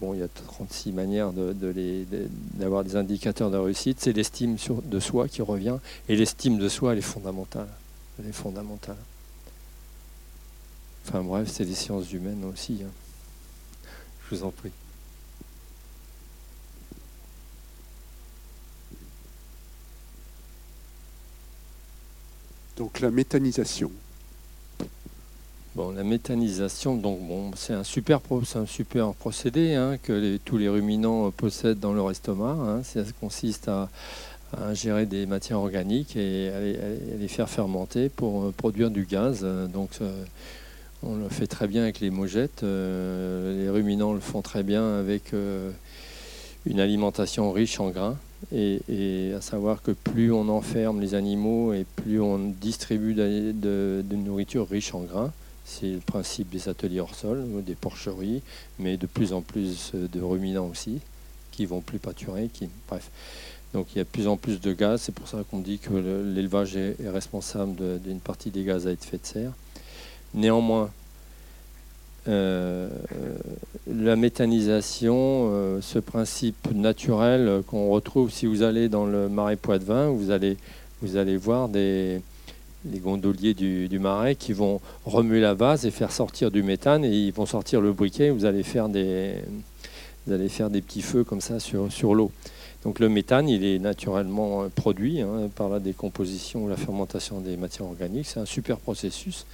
Bon, 0.00 0.14
il 0.14 0.20
y 0.20 0.22
a 0.22 0.28
36 0.28 0.92
manières 0.92 1.32
d'avoir 1.32 2.84
des 2.84 2.94
indicateurs 2.94 3.50
de 3.50 3.56
réussite. 3.56 3.98
C'est 4.00 4.12
l'estime 4.12 4.56
de 4.84 5.00
soi 5.00 5.26
qui 5.28 5.42
revient. 5.42 5.78
Et 6.08 6.14
l'estime 6.14 6.58
de 6.58 6.68
soi, 6.68 6.92
elle 6.92 6.98
est 6.98 7.02
fondamentale. 7.02 7.68
Elle 8.18 8.28
est 8.28 8.32
fondamentale. 8.32 8.96
Enfin 11.06 11.22
bref, 11.22 11.48
c'est 11.50 11.64
les 11.64 11.74
sciences 11.74 12.12
humaines 12.12 12.44
aussi. 12.44 12.80
Hein. 12.84 12.90
Je 14.30 14.36
vous 14.36 14.44
en 14.44 14.50
prie. 14.50 14.70
Donc 22.76 23.00
la 23.00 23.10
méthanisation. 23.10 23.90
La 25.94 26.02
méthanisation, 26.02 26.96
donc 26.96 27.20
c'est 27.54 27.72
un 27.72 27.84
super, 27.84 28.20
procédé 28.20 29.74
hein, 29.74 29.96
que 30.02 30.36
tous 30.38 30.58
les 30.58 30.68
ruminants 30.68 31.30
possèdent 31.30 31.78
dans 31.78 31.92
leur 31.92 32.10
estomac. 32.10 32.56
Hein. 32.60 32.82
ça 32.82 33.02
consiste 33.20 33.68
à, 33.68 33.88
ingérer 34.56 35.06
des 35.06 35.24
matières 35.26 35.60
organiques 35.60 36.16
et 36.16 36.48
à 36.48 37.16
les, 37.16 37.28
faire 37.28 37.48
fermenter 37.48 38.08
pour 38.08 38.42
euh, 38.42 38.54
produire 38.56 38.90
du 38.90 39.04
gaz. 39.04 39.46
Donc 39.72 39.90
euh, 40.00 40.24
on 41.04 41.14
le 41.14 41.28
fait 41.28 41.46
très 41.46 41.68
bien 41.68 41.82
avec 41.84 42.00
les 42.00 42.10
mogettes. 42.10 42.64
Euh, 42.64 43.62
les 43.62 43.70
ruminants 43.70 44.14
le 44.14 44.20
font 44.20 44.42
très 44.42 44.64
bien 44.64 44.98
avec 44.98 45.32
une 46.66 46.80
alimentation 46.80 47.52
riche 47.52 47.78
en 47.78 47.90
grains. 47.90 48.16
Et, 48.52 49.32
à 49.36 49.40
savoir 49.40 49.82
que 49.82 49.92
plus 49.92 50.32
on 50.32 50.48
enferme 50.48 51.00
les 51.00 51.14
animaux 51.14 51.72
et 51.72 51.84
plus 51.84 52.20
on 52.20 52.38
distribue 52.38 53.14
de 53.14 54.02
nourriture 54.10 54.68
riche 54.68 54.92
en 54.92 55.02
grains, 55.02 55.32
c'est 55.68 55.92
le 55.92 56.00
principe 56.00 56.48
des 56.48 56.68
ateliers 56.68 57.00
hors 57.00 57.14
sol, 57.14 57.44
des 57.64 57.74
porcheries, 57.74 58.42
mais 58.78 58.96
de 58.96 59.06
plus 59.06 59.32
en 59.32 59.42
plus 59.42 59.92
de 59.94 60.20
ruminants 60.20 60.66
aussi, 60.66 61.00
qui 61.52 61.66
vont 61.66 61.80
plus 61.80 61.98
pâturer. 61.98 62.48
Qui, 62.52 62.70
bref. 62.88 63.10
Donc 63.74 63.88
il 63.94 63.98
y 63.98 64.00
a 64.00 64.04
de 64.04 64.08
plus 64.08 64.26
en 64.26 64.38
plus 64.38 64.60
de 64.60 64.72
gaz. 64.72 65.02
C'est 65.02 65.14
pour 65.14 65.28
ça 65.28 65.44
qu'on 65.50 65.58
dit 65.58 65.78
que 65.78 65.92
l'élevage 66.34 66.76
est, 66.76 66.96
responsable 67.06 68.00
d'une 68.00 68.20
partie 68.20 68.50
des 68.50 68.64
gaz 68.64 68.86
à 68.86 68.92
effet 68.92 69.18
de 69.18 69.26
serre. 69.26 69.52
Néanmoins, 70.32 70.90
euh, 72.28 72.88
la 73.86 74.16
méthanisation, 74.16 75.50
euh, 75.52 75.80
ce 75.82 75.98
principe 75.98 76.68
naturel 76.74 77.62
qu'on 77.66 77.90
retrouve 77.90 78.30
si 78.30 78.46
vous 78.46 78.62
allez 78.62 78.88
dans 78.88 79.04
le 79.04 79.28
marais 79.28 79.56
Poitevin, 79.56 80.08
vous 80.08 80.30
allez, 80.30 80.56
vous 81.02 81.16
allez 81.16 81.36
voir 81.36 81.68
des, 81.68 82.22
les 82.92 82.98
gondoliers 82.98 83.54
du, 83.54 83.98
marais 83.98 84.34
qui 84.34 84.52
vont 84.52 84.80
remuer 85.04 85.40
la 85.40 85.54
vase 85.54 85.86
et 85.86 85.90
faire 85.90 86.12
sortir 86.12 86.50
du 86.50 86.62
méthane 86.62 87.04
et 87.04 87.10
ils 87.10 87.32
vont 87.32 87.46
sortir 87.46 87.80
le 87.80 87.92
briquet. 87.92 88.30
Vous 88.30 88.44
allez 88.44 88.62
faire 88.62 88.88
des, 88.88 89.34
vous 90.26 90.32
allez 90.32 90.48
faire 90.48 90.70
des 90.70 90.82
petits 90.82 91.02
feux 91.02 91.24
comme 91.24 91.40
ça 91.40 91.60
sur, 91.60 91.90
sur 91.92 92.14
l'eau. 92.14 92.30
Donc 92.84 93.00
le 93.00 93.08
méthane, 93.08 93.48
il 93.48 93.64
est 93.64 93.78
naturellement 93.78 94.62
euh, 94.62 94.68
produit 94.68 95.20
hein, 95.20 95.50
par 95.54 95.68
la 95.68 95.80
décomposition 95.80 96.64
ou 96.64 96.68
la 96.68 96.76
fermentation 96.76 97.40
des 97.40 97.56
matières 97.56 97.86
organiques. 97.86 98.26
C'est 98.26 98.40
un 98.40 98.46
super 98.46 98.78
processus. 98.78 99.46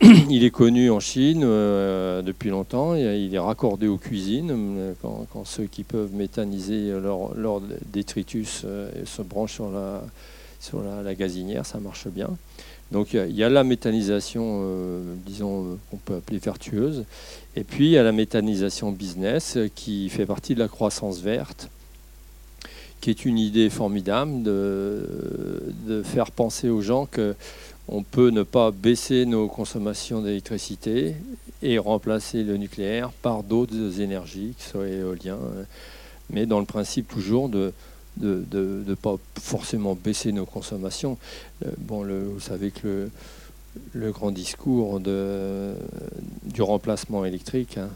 Il 0.02 0.44
est 0.44 0.50
connu 0.50 0.90
en 0.90 1.00
Chine 1.00 1.42
euh, 1.44 2.22
depuis 2.22 2.50
longtemps. 2.50 2.94
Il 2.94 3.34
est 3.34 3.38
raccordé 3.38 3.86
aux 3.88 3.98
cuisines. 3.98 4.50
Euh, 4.52 4.92
quand, 5.02 5.44
ceux 5.44 5.64
qui 5.64 5.84
peuvent 5.84 6.14
méthaniser 6.14 6.90
leur, 6.90 7.34
leur 7.36 7.60
détritus 7.92 8.64
se 9.04 9.22
branchent 9.22 9.54
sur 9.54 9.70
la, 9.70 10.02
sur 10.62 10.80
la, 10.80 11.14
gazinière, 11.14 11.66
ça 11.66 11.78
marche 11.80 12.06
bien. 12.06 12.30
Donc 12.92 13.14
il 13.14 13.34
y, 13.34 13.42
a 13.42 13.48
la 13.48 13.64
méthanisation, 13.64 14.60
euh, 14.62 15.14
disons, 15.26 15.64
euh, 15.64 15.74
qu'on 15.90 15.96
peut 15.96 16.14
appeler 16.14 16.38
vertueuse, 16.38 17.04
et 17.56 17.64
puis 17.64 17.86
il 17.86 17.90
y 17.90 17.98
a 17.98 18.02
la 18.02 18.12
méthanisation 18.12 18.92
business 18.92 19.56
euh, 19.56 19.68
qui 19.74 20.08
fait 20.08 20.26
partie 20.26 20.54
de 20.54 20.60
la 20.60 20.68
croissance 20.68 21.20
verte, 21.20 21.68
qui 23.00 23.10
est 23.10 23.24
une 23.24 23.38
idée 23.38 23.70
formidable 23.70 24.42
de, 24.44 26.02
faire 26.04 26.30
penser 26.30 26.68
aux 26.68 26.80
gens 26.80 27.06
que 27.06 27.34
on 27.88 28.04
peut 28.04 28.30
ne 28.30 28.44
pas 28.44 28.70
baisser 28.70 29.26
nos 29.26 29.48
consommations 29.48 30.22
d'électricité 30.22 31.16
et 31.62 31.78
remplacer 31.78 32.44
le 32.44 32.56
nucléaire 32.56 33.10
par 33.22 33.42
d'autres 33.42 34.00
énergies, 34.00 34.54
que 34.56 34.62
ce 34.62 34.70
soit 34.70 34.88
éolien, 34.88 35.38
mais 36.30 36.46
dans 36.46 36.60
le 36.60 36.66
principe 36.66 37.08
toujours 37.08 37.48
de 37.48 37.72
de 38.16 38.84
ne 38.86 38.94
pas 38.94 39.16
forcément 39.40 39.94
baisser 39.94 40.32
nos 40.32 40.46
consommations. 40.46 41.18
Euh, 41.64 41.70
vous 41.88 42.40
savez 42.40 42.70
que 42.70 43.08
le, 43.94 44.12
grand 44.12 44.30
discours 44.30 45.00
du 45.00 46.62
remplacement 46.62 47.24
électrique, 47.24 47.78
hein, 47.78 47.88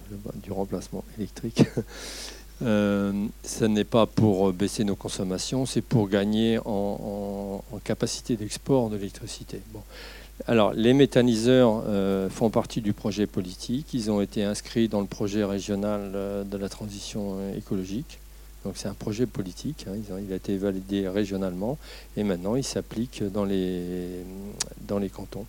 du 0.43 0.53
remplacement 0.53 1.05
électrique, 1.19 1.62
euh, 2.62 3.12
ce 3.45 3.64
n'est 3.64 3.85
pas 3.85 4.07
pour 4.07 4.53
baisser 4.53 4.85
nos 4.85 4.97
consommations, 4.97 5.67
c'est 5.67 5.83
pour 5.83 6.09
gagner 6.09 6.59
en, 6.64 7.62
capacité 7.85 8.37
d'export 8.37 8.89
de 8.91 8.97
l'électricité. 8.97 9.61
Alors, 10.49 10.73
les 10.73 10.93
méthaniseurs 10.93 11.83
euh, 11.87 12.29
font 12.29 12.51
partie 12.51 12.81
du 12.81 12.93
projet 12.93 13.27
politique. 13.27 13.95
Ils 13.95 14.11
ont 14.11 14.21
été 14.21 14.45
inscrits 14.45 14.89
dans 14.89 15.01
le 15.01 15.07
projet 15.07 15.45
régional 15.45 16.12
de 16.47 16.57
la 16.57 16.69
transition 16.69 17.37
écologique. 17.57 18.19
Donc 18.67 18.77
c'est 18.79 18.89
un 18.89 18.95
projet 18.95 19.27
politique, 19.27 19.87
hein. 19.89 19.93
il 20.21 20.33
a 20.33 20.35
été 20.35 20.59
validé 20.59 21.09
régionalement 21.09 21.79
et 22.17 22.25
maintenant 22.25 22.57
il 22.57 22.64
s'applique 22.64 23.23
dans 23.23 23.45
les, 23.45 24.25
cantons. 25.14 25.47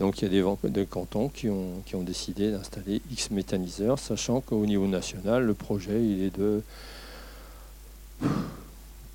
Donc 0.00 0.20
il 0.20 0.30
y 0.30 0.38
a 0.38 0.54
des, 0.68 0.84
cantons 0.84 1.30
qui 1.30 1.48
ont, 1.48 2.02
décidé 2.02 2.50
d'installer 2.50 3.00
X 3.10 3.30
méthaniseurs, 3.30 3.98
sachant 3.98 4.42
qu'au 4.42 4.66
niveau 4.66 4.86
national, 4.86 5.44
le 5.44 5.54
projet 5.54 6.04
il 6.04 6.24
est 6.24 6.38
de 6.38 6.60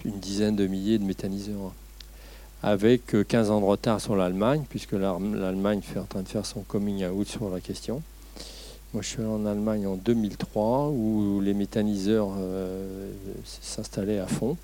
une 0.04 0.20
dizaine 0.20 0.56
de 0.56 0.66
milliers 0.66 0.98
de 0.98 1.04
méthaniseurs, 1.04 1.74
avec 2.64 3.16
15 3.28 3.52
ans 3.52 3.62
de 3.62 3.66
retard 3.66 4.02
sur 4.02 4.16
l'Allemagne, 4.16 4.64
puisque 4.68 4.94
l'Allemagne 4.94 5.82
est 5.96 6.00
en 6.00 6.06
train 6.06 6.24
de 6.24 6.28
faire 6.28 6.48
son 6.48 6.62
coming 6.62 7.06
out 7.06 7.28
sur 7.28 7.52
la 7.52 7.62
question. 7.62 8.02
Moi, 8.94 9.02
je 9.02 9.08
suis 9.08 9.20
allé 9.20 9.30
en 9.30 9.46
Allemagne 9.46 9.88
en 9.88 9.96
2003 9.96 10.90
où 10.90 11.40
les 11.40 11.54
méthaniseurs 11.54 12.28
euh, 12.38 13.10
s'installaient 13.46 14.20
à 14.20 14.28
fond 14.28 14.58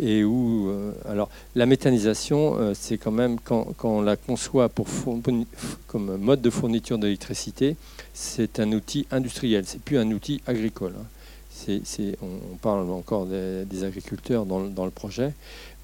et 0.00 0.24
où, 0.24 0.68
euh, 0.68 0.92
alors, 1.06 1.28
la 1.54 1.66
méthanisation, 1.66 2.56
euh, 2.56 2.72
c'est 2.72 2.96
quand 2.96 3.10
même 3.10 3.38
quand, 3.40 3.74
on 3.82 4.00
la 4.00 4.16
conçoit 4.16 4.70
pour 4.70 4.86
comme 5.86 6.16
mode 6.16 6.40
de 6.40 6.50
fourniture 6.50 6.98
d'électricité, 6.98 7.76
c'est 8.14 8.58
un 8.58 8.72
outil 8.72 9.06
industriel, 9.10 9.64
c'est 9.66 9.82
plus 9.82 9.98
un 9.98 10.10
outil 10.12 10.40
agricole. 10.46 10.94
Hein. 11.68 11.78
on, 12.22 12.56
parle 12.56 12.88
encore 12.90 13.26
des, 13.26 13.84
agriculteurs 13.84 14.46
dans, 14.46 14.60
dans, 14.60 14.84
le 14.84 14.90
projet, 14.92 15.34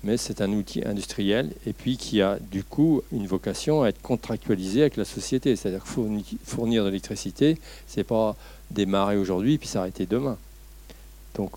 mais 0.04 0.16
c'est 0.16 0.40
un 0.40 0.52
outil 0.52 0.84
industriel 0.84 1.50
et 1.66 1.72
puis 1.72 1.96
qui 1.96 2.20
a 2.22 2.38
du 2.38 2.62
coup 2.62 3.02
une 3.12 3.26
vocation 3.26 3.82
à 3.82 3.88
être 3.88 4.00
contractualisé 4.02 4.82
avec 4.82 4.96
la 4.96 5.04
société. 5.04 5.56
C'est-à-dire 5.56 5.82
que 5.82 5.88
fournir, 6.44 6.84
de 6.84 6.88
l'électricité, 6.88 7.58
c'est 7.86 8.04
pas 8.04 8.36
démarrer 8.70 9.16
aujourd'hui 9.16 9.58
puis 9.58 9.68
s'arrêter 9.68 10.06
demain. 10.06 10.36
Donc 11.34 11.52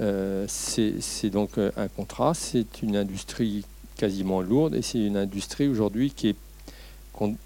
euh, 0.00 0.46
c'est 0.48 1.30
donc 1.30 1.58
un 1.58 1.88
contrat, 1.88 2.34
c'est 2.34 2.82
une 2.82 2.96
industrie 2.96 3.64
quasiment 3.96 4.40
lourde 4.40 4.74
et 4.74 4.82
c'est 4.82 5.04
une 5.04 5.16
industrie 5.16 5.66
aujourd'hui 5.68 6.12
qui 6.12 6.28
est 6.28 6.36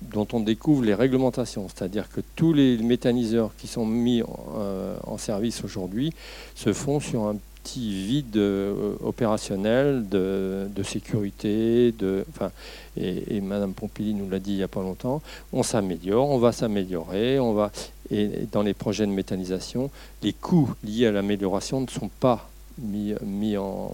dont 0.03 0.29
on 0.35 0.41
découvre 0.41 0.85
les 0.85 0.95
réglementations, 0.95 1.67
c'est-à-dire 1.69 2.11
que 2.11 2.21
tous 2.37 2.53
les 2.53 2.77
méthaniseurs 2.77 3.53
qui 3.57 3.67
sont 3.67 3.87
mis 3.87 4.23
en 4.23 4.29
euh, 4.59 5.19
service 5.19 5.65
aujourd'hui 5.65 6.13
se 6.55 6.75
font 6.75 7.01
sur 7.01 7.25
un 7.25 7.37
petit 7.63 7.93
vide 8.07 8.37
euh, 8.37 8.95
opérationnel 9.03 10.09
de, 10.09 10.69
sécurité. 10.83 11.93
De, 11.93 12.25
enfin, 12.31 12.51
et, 12.97 13.37
et 13.37 13.41
Madame 13.41 13.73
Pompili 13.73 14.15
nous 14.15 14.29
l'a 14.29 14.39
dit 14.39 14.53
il 14.53 14.57
n'y 14.57 14.63
a 14.63 14.69
pas 14.69 14.83
longtemps. 14.83 15.23
On 15.53 15.63
s'améliore, 15.63 16.29
on 16.29 16.39
va 16.39 16.53
s'améliorer, 16.53 17.39
on 17.39 17.53
va. 17.53 17.71
Et 18.11 18.47
dans 18.51 18.63
les 18.63 18.75
projets 18.75 19.07
de 19.07 19.13
méthanisation, 19.13 19.91
les 20.23 20.33
coûts 20.33 20.71
liés 20.85 21.07
à 21.07 21.13
l'amélioration 21.13 21.81
ne 21.81 21.87
sont 21.87 22.11
pas 22.21 22.49
mis, 22.79 23.15
mis 23.25 23.57
en, 23.57 23.91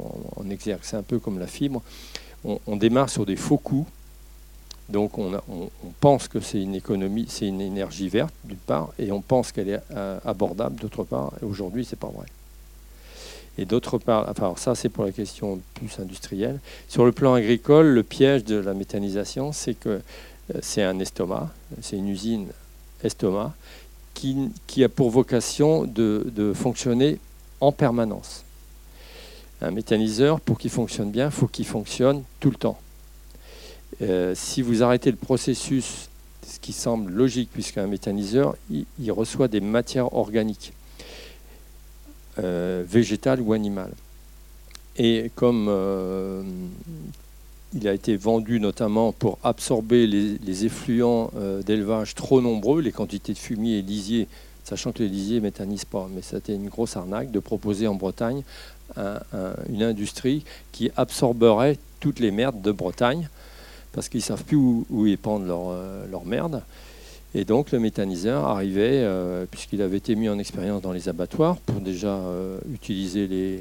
exergue. 0.50 0.80
C'est 0.82 0.96
un 0.96 1.02
peu 1.02 1.18
comme 1.18 1.38
la 1.38 1.46
fibre. 1.46 1.82
On, 2.44 2.76
démarre 2.76 3.10
sur 3.10 3.26
des 3.26 3.36
faux 3.36 3.58
coûts. 3.58 3.86
Donc 4.88 5.18
on, 5.18 5.38
pense 6.00 6.28
que 6.28 6.40
c'est 6.40 6.62
une 6.62 6.74
économie, 6.74 7.26
c'est 7.28 7.46
une 7.46 7.60
énergie 7.60 8.08
verte 8.08 8.32
d'une 8.44 8.56
part, 8.56 8.90
et 8.98 9.12
on 9.12 9.20
pense 9.20 9.52
qu'elle 9.52 9.68
est 9.68 9.80
euh, 9.90 10.18
abordable 10.24 10.80
d'autre 10.80 11.04
part. 11.04 11.32
Et 11.42 11.44
aujourd'hui, 11.44 11.84
c'est 11.84 11.98
pas 11.98 12.08
vrai. 12.08 12.26
Et 13.58 13.64
d'autre 13.64 13.98
part, 13.98 14.28
enfin, 14.28 14.54
ça 14.56 14.76
c'est 14.76 14.88
pour 14.88 15.04
la 15.04 15.10
question 15.10 15.60
plus 15.74 15.98
industrielle. 15.98 16.60
Sur 16.88 17.04
le 17.04 17.10
plan 17.10 17.34
agricole, 17.34 17.88
le 17.88 18.04
piège 18.04 18.44
de 18.44 18.56
la 18.56 18.72
méthanisation, 18.72 19.50
c'est 19.52 19.74
que 19.74 19.88
euh, 20.54 20.58
c'est 20.62 20.82
un 20.82 21.00
estomac, 21.00 21.52
c'est 21.82 21.96
une 21.96 22.08
usine 22.08 22.46
estomac 23.02 23.52
qui, 24.14 24.82
a 24.82 24.88
pour 24.88 25.10
vocation 25.10 25.84
de, 25.84 26.26
de, 26.34 26.52
fonctionner 26.52 27.18
en 27.60 27.70
permanence. 27.70 28.44
Un 29.60 29.70
méthaniseur, 29.70 30.40
pour 30.40 30.58
qu'il 30.58 30.70
fonctionne 30.70 31.12
bien, 31.12 31.26
il 31.26 31.32
faut 31.32 31.46
qu'il 31.46 31.66
fonctionne 31.66 32.24
tout 32.40 32.50
le 32.50 32.56
temps. 32.56 32.78
Euh, 34.02 34.34
si 34.34 34.60
vous 34.60 34.82
arrêtez 34.82 35.12
le 35.12 35.16
processus, 35.16 36.08
ce 36.44 36.58
qui 36.58 36.72
semble 36.72 37.12
logique, 37.12 37.50
puisqu'un 37.52 37.86
méthaniseur, 37.86 38.56
il 38.70 39.12
reçoit 39.12 39.46
des 39.46 39.60
matières 39.60 40.12
organiques 40.14 40.72
euh, 42.38 42.84
végétal 42.86 43.40
ou 43.40 43.52
animal. 43.52 43.90
Et 44.96 45.30
comme 45.34 45.66
euh, 45.68 46.42
il 47.74 47.88
a 47.88 47.92
été 47.92 48.16
vendu 48.16 48.60
notamment 48.60 49.12
pour 49.12 49.38
absorber 49.42 50.06
les, 50.06 50.64
effluents 50.64 51.30
euh, 51.36 51.62
d'élevage 51.62 52.14
trop 52.14 52.40
nombreux, 52.40 52.80
les 52.80 52.92
quantités 52.92 53.32
de 53.32 53.38
fumier 53.38 53.78
et 53.78 53.82
lisier, 53.82 54.28
sachant 54.64 54.92
que 54.92 55.02
les 55.02 55.08
lisiers 55.08 55.36
ne 55.36 55.42
méthanisent 55.42 55.84
pas. 55.84 56.08
Mais 56.14 56.22
c'était 56.22 56.54
une 56.54 56.68
grosse 56.68 56.96
arnaque 56.96 57.30
de 57.30 57.40
proposer 57.40 57.86
en 57.86 57.94
Bretagne 57.94 58.42
une 59.68 59.82
industrie 59.82 60.44
qui 60.72 60.90
absorberait 60.96 61.76
toutes 62.00 62.20
les 62.20 62.30
merdes 62.30 62.62
de 62.62 62.72
Bretagne, 62.72 63.28
parce 63.92 64.08
qu'ils 64.08 64.20
ne 64.20 64.24
savent 64.24 64.44
plus 64.44 64.56
où, 64.56 64.86
où 64.88 65.06
épandre 65.06 65.44
leur, 65.44 65.76
leur, 66.10 66.24
merde. 66.24 66.62
Et 67.34 67.44
donc 67.44 67.72
le 67.72 67.78
méthaniseur 67.78 68.44
arrivait, 68.44 69.02
euh, 69.02 69.44
puisqu'il 69.50 69.82
avait 69.82 69.98
été 69.98 70.14
mis 70.14 70.28
en 70.28 70.38
expérience 70.38 70.82
dans 70.82 70.92
les 70.92 71.08
abattoirs, 71.08 71.56
pour 71.58 71.80
déjà 71.80 72.08
euh, 72.08 72.58
utiliser 72.72 73.26
les, 73.26 73.60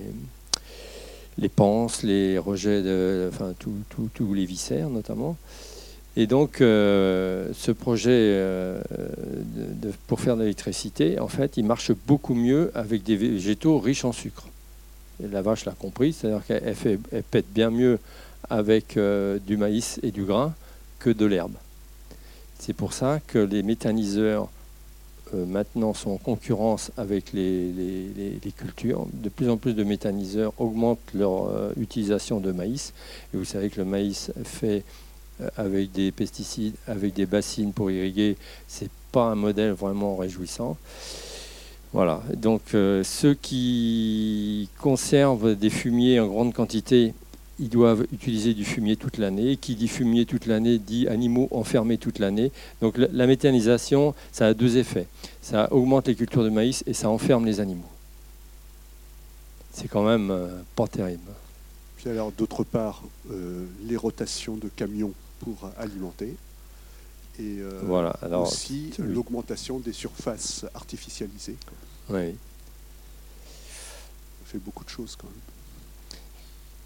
les 1.38 1.50
panses, 1.50 2.04
les 2.04 2.38
rejets, 2.38 2.82
de, 2.82 3.30
enfin 3.32 3.54
tous 3.60 4.34
les 4.34 4.46
viscères 4.46 4.90
notamment. 4.90 5.38
Et 6.16 6.26
donc, 6.26 6.56
ce 6.60 7.72
projet 7.72 8.44
pour 10.08 10.20
faire 10.20 10.36
de 10.36 10.42
l'électricité, 10.42 11.20
en 11.20 11.28
fait, 11.28 11.58
il 11.58 11.66
marche 11.66 11.92
beaucoup 12.08 12.34
mieux 12.34 12.72
avec 12.74 13.04
des 13.04 13.16
végétaux 13.16 13.78
riches 13.78 14.04
en 14.04 14.14
sucre. 14.14 14.48
La 15.20 15.44
vache 15.44 15.66
l'a 15.66 15.74
compris, 15.74 16.14
c'est-à-dire 16.14 16.44
qu'elle 16.46 17.24
pète 17.30 17.46
bien 17.54 17.70
mieux 17.70 18.00
avec 18.50 18.98
euh, 18.98 19.40
du 19.46 19.58
maïs 19.58 20.00
et 20.04 20.12
du 20.12 20.24
grain 20.24 20.54
que 21.00 21.10
de 21.10 21.26
l'herbe. 21.26 21.54
C'est 22.60 22.74
pour 22.74 22.94
ça 22.94 23.20
que 23.28 23.40
les 23.40 23.64
méthaniseurs 23.64 24.50
euh, 25.34 25.46
maintenant 25.46 25.94
sont 25.94 26.12
en 26.12 26.18
concurrence 26.18 26.92
avec 26.98 27.34
les, 27.34 28.40
cultures. 28.58 29.06
De 29.14 29.30
plus 29.30 29.50
en 29.50 29.58
plus 29.58 29.74
de 29.74 29.84
méthaniseurs 29.84 30.54
augmentent 30.58 31.14
leur 31.14 31.48
euh, 31.48 31.72
utilisation 31.80 32.40
de 32.40 32.52
maïs. 32.52 32.94
Et 33.34 33.38
vous 33.38 33.46
savez 33.46 33.70
que 33.70 33.78
le 33.78 33.86
maïs 33.86 34.32
fait 34.44 34.84
avec 35.56 35.92
des 35.92 36.12
pesticides, 36.12 36.74
avec 36.88 37.14
des 37.14 37.28
bassines 37.28 37.72
pour 37.72 37.92
irriguer, 37.92 38.38
c'est 38.68 38.90
pas 39.12 39.26
un 39.26 39.36
modèle 39.36 39.72
vraiment 39.72 40.16
réjouissant. 40.16 40.78
Voilà. 41.94 42.24
Donc 42.36 42.62
ceux 42.72 43.36
qui 43.40 44.68
conservent 44.80 45.56
des 45.56 45.70
fumiers 45.70 46.20
en 46.20 46.26
grande 46.26 46.56
quantité 46.56 47.14
ils 47.60 47.70
doivent 47.70 48.06
utiliser 48.12 48.54
du 48.54 48.66
fumier 48.66 48.96
toute 48.96 49.18
l'année. 49.18 49.58
Qui 49.58 49.76
dit 49.76 49.88
fumier 49.88 50.26
toute 50.26 50.46
l'année 50.46 50.78
dit 50.78 51.08
animaux 51.08 51.48
enfermés 51.52 51.98
toute 51.98 52.20
l'année. 52.20 52.52
Donc 52.82 52.98
la 52.98 53.28
méthanisation, 53.28 54.14
ça 54.32 54.48
a 54.48 54.54
deux 54.54 54.78
effets. 54.78 55.08
Ça 55.42 55.72
augmente 55.72 56.08
les 56.08 56.16
cultures 56.16 56.44
de 56.44 56.50
maïs 56.50 56.84
et 56.88 56.94
ça 56.94 57.10
enferme 57.10 57.46
les 57.46 57.60
animaux. 57.60 57.90
C'est 59.72 59.88
quand 59.88 60.04
même 60.04 60.32
euh, 60.32 60.62
pas 60.76 60.88
terrible. 60.88 61.32
Puis 61.98 62.10
alors 62.10 62.32
d'autre 62.32 62.64
part, 62.64 63.04
euh, 63.32 63.66
les 63.84 63.96
rotations 63.98 64.56
de 64.56 64.70
camions 64.70 65.14
pour 65.40 65.70
alimenter. 65.78 66.36
Et 67.40 67.60
euh, 67.60 67.82
voilà. 67.84 68.10
alors, 68.22 68.48
aussi 68.48 68.92
l'augmentation 68.98 69.78
des 69.78 69.94
surfaces 69.94 70.66
artificialisées. 70.74 71.58
Oui. 72.10 72.36
Ça 74.40 74.54
fait 74.54 74.58
beaucoup 74.58 74.84
de 74.84 74.90
choses 74.90 75.16
quand 75.16 75.28
même. 75.28 75.47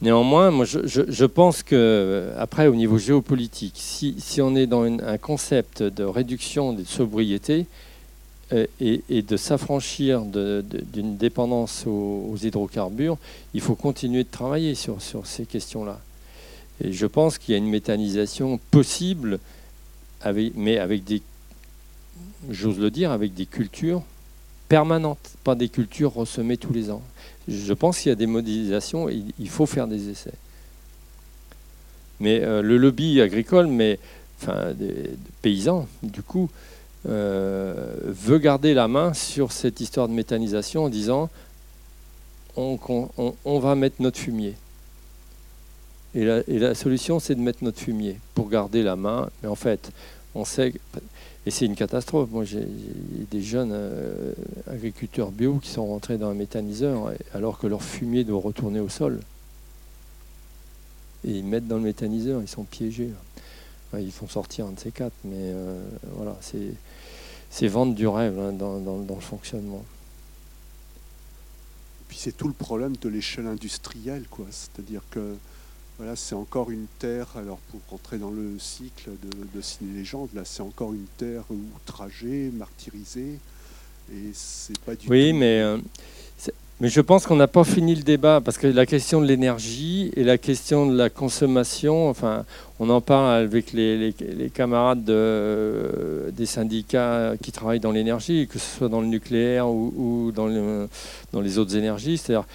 Néanmoins, 0.02 0.50
moi, 0.50 0.66
je, 0.66 1.26
pense 1.26 1.62
que, 1.62 2.32
après, 2.38 2.66
au 2.66 2.74
niveau 2.74 2.98
géopolitique, 2.98 3.76
si, 3.76 4.42
on 4.42 4.56
est 4.56 4.66
dans 4.66 4.84
un 4.84 5.18
concept 5.20 5.84
de 5.84 6.04
réduction 6.04 6.74
de 6.74 6.84
sobriété 6.84 7.68
euh, 8.52 8.66
et, 8.80 9.22
de 9.22 9.38
s'affranchir 9.38 10.24
d'une 10.24 11.18
dépendance 11.18 11.86
aux, 11.86 12.36
hydrocarbures, 12.42 13.18
il 13.54 13.62
faut 13.62 13.76
continuer 13.76 14.24
de 14.24 14.32
travailler 14.32 14.74
sur, 14.74 14.98
ces 15.24 15.46
questions-là. 15.46 16.00
Et 16.84 16.92
je 16.92 17.06
pense 17.06 17.38
qu'il 17.38 17.52
y 17.52 17.56
a 17.56 17.60
une 17.60 17.70
méthanisation 17.70 18.60
possible, 18.72 19.38
mais 20.56 20.80
avec 20.80 21.04
des, 21.04 21.22
j'ose 22.50 22.80
le 22.80 22.90
dire, 22.90 23.12
avec 23.12 23.36
des 23.36 23.46
cultures 23.46 24.02
permanentes, 24.68 25.36
pas 25.44 25.54
des 25.54 25.70
cultures 25.70 26.14
ressemées 26.14 26.58
tous 26.58 26.74
les 26.74 26.90
ans 26.90 27.04
je 27.52 27.74
pense 27.74 28.00
qu'il 28.00 28.10
y 28.10 28.12
a 28.14 28.16
des 28.16 28.28
modélisations, 28.28 29.10
et 29.10 29.22
il 29.40 29.50
faut 29.50 29.66
faire 29.66 29.88
des 29.88 30.10
essais. 30.10 30.34
Mais 32.20 32.42
euh, 32.42 32.62
le 32.62 32.78
lobby 32.78 33.20
agricole, 33.22 33.68
mais 33.68 34.00
enfin 34.42 34.74
des, 34.74 35.12
paysans, 35.42 35.88
du 36.04 36.22
coup, 36.22 36.50
euh, 37.10 37.96
veut 38.04 38.38
garder 38.38 38.74
la 38.74 38.88
main 38.88 39.14
sur 39.14 39.52
cette 39.52 39.82
histoire 39.82 40.08
de 40.08 40.14
méthanisation 40.14 40.86
en 40.86 40.90
disant 40.90 41.30
on, 42.56 43.60
va 43.60 43.76
mettre 43.76 43.96
notre 44.02 44.20
fumier. 44.20 44.56
Et 46.14 46.26
la, 46.26 46.42
et 46.48 46.60
la 46.60 46.76
solution, 46.76 47.20
c'est 47.20 47.36
de 47.36 47.40
mettre 47.40 47.64
notre 47.64 47.80
fumier 47.80 48.20
pour 48.36 48.50
garder 48.50 48.84
la 48.84 48.96
main. 48.96 49.30
Mais 49.42 49.50
en 49.50 49.56
fait, 49.56 49.92
on 50.36 50.46
sait, 50.46 50.74
et 51.46 51.52
c'est 51.52 51.66
une 51.66 51.76
catastrophe. 51.76 52.30
Moi, 52.30 52.44
j'ai 52.44 52.68
des 53.32 53.42
jeunes 53.42 53.72
euh, 53.74 54.34
agriculteurs 54.68 55.32
bio 55.32 55.56
qui 55.56 55.70
sont 55.70 55.86
rentrés 55.86 56.18
dans 56.18 56.30
un 56.30 56.36
méthaniseur 56.36 57.14
alors 57.34 57.58
que 57.58 57.68
leur 57.68 57.82
fumier 57.82 58.24
doit 58.24 58.40
retourner 58.40 58.80
au 58.80 58.90
sol. 58.90 59.20
Et 61.26 61.32
ils 61.32 61.46
mettent 61.46 61.68
dans 61.68 61.78
le 61.78 61.84
méthaniseur, 61.84 62.42
ils 62.42 62.48
sont 62.48 62.64
piégés. 62.64 63.12
ils 63.98 64.12
font 64.12 64.28
sortir 64.28 64.68
un 64.68 64.72
de 64.72 64.80
ces 64.80 64.92
quatre, 64.92 65.16
mais 65.24 65.36
euh, 65.36 65.80
voilà, 66.16 66.38
c'est 67.50 67.68
vendre 67.68 67.96
du 67.96 68.08
rêve 68.08 68.40
hein, 68.40 68.54
dans, 68.54 68.78
le 68.78 69.22
fonctionnement. 69.22 69.84
Et 72.02 72.04
puis 72.08 72.18
c'est 72.20 72.36
tout 72.36 72.48
le 72.48 72.54
problème 72.54 72.96
de 72.98 73.10
l'échelle 73.10 73.48
industrielle, 73.48 74.26
quoi. 74.30 74.46
C'est-à-dire 74.50 75.02
que 75.12 75.36
voilà, 76.02 76.16
c'est 76.16 76.34
encore 76.34 76.72
une 76.72 76.88
terre, 76.98 77.28
alors 77.36 77.60
pour 77.70 77.80
rentrer 77.92 78.18
dans 78.18 78.32
le 78.32 78.58
cycle 78.58 79.12
de, 79.22 79.30
de 79.56 79.62
Ciné 79.62 80.00
Légende, 80.00 80.30
là 80.34 80.42
c'est 80.46 80.64
encore 80.64 80.94
une 80.94 81.06
terre 81.16 81.44
outragée, 81.76 82.50
martyrisée, 82.58 83.38
et 84.12 84.32
c'est 84.34 84.80
pas 84.80 84.96
du 84.96 85.08
oui, 85.08 85.32
mais, 85.32 85.62
euh, 85.62 85.78
mais 86.80 86.90
je 86.90 87.02
pense 87.02 87.28
qu'on 87.28 87.36
n'a 87.36 87.48
pas 87.48 87.64
fini 87.64 87.94
le 87.94 88.02
débat, 88.02 88.42
parce 88.44 88.58
que 88.58 88.66
la 88.66 88.88
question 88.88 89.22
de 89.22 89.28
l'énergie 89.28 90.12
et 90.16 90.24
la 90.24 90.40
question 90.40 90.88
de 90.88 90.98
la 90.98 91.12
consommation, 91.12 92.10
enfin, 92.10 92.46
on 92.80 92.90
en 92.90 93.00
parle 93.00 93.36
avec 93.36 93.72
les, 93.72 94.12
les, 94.20 94.50
camarades 94.50 95.04
de, 95.04 96.34
des 96.36 96.48
syndicats 96.48 97.34
qui 97.44 97.52
travaillent 97.52 97.80
dans 97.80 97.92
l'énergie, 97.92 98.48
que 98.48 98.58
ce 98.58 98.78
soit 98.78 98.90
dans 98.90 99.02
le 99.02 99.08
nucléaire 99.08 99.70
ou, 99.70 99.94
ou 99.96 100.32
dans, 100.32 100.48
le, 100.48 100.90
dans 101.32 101.42
les 101.42 101.60
autres 101.60 101.76
énergies, 101.76 102.18
c'est-à-dire 102.18 102.48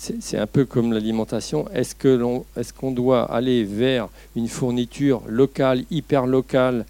c'est 0.00 0.38
un 0.38 0.46
peu 0.46 0.64
comme 0.64 0.94
l'alimentation. 0.94 1.68
Est-ce 1.74 1.94
qu'on 1.94 2.44
est 2.56 2.94
doit 2.94 3.30
aller 3.30 3.64
vers 3.64 4.08
une 4.34 4.48
fourniture 4.48 5.22
locale, 5.28 5.84
hyper 5.90 6.26
locale, 6.26 6.86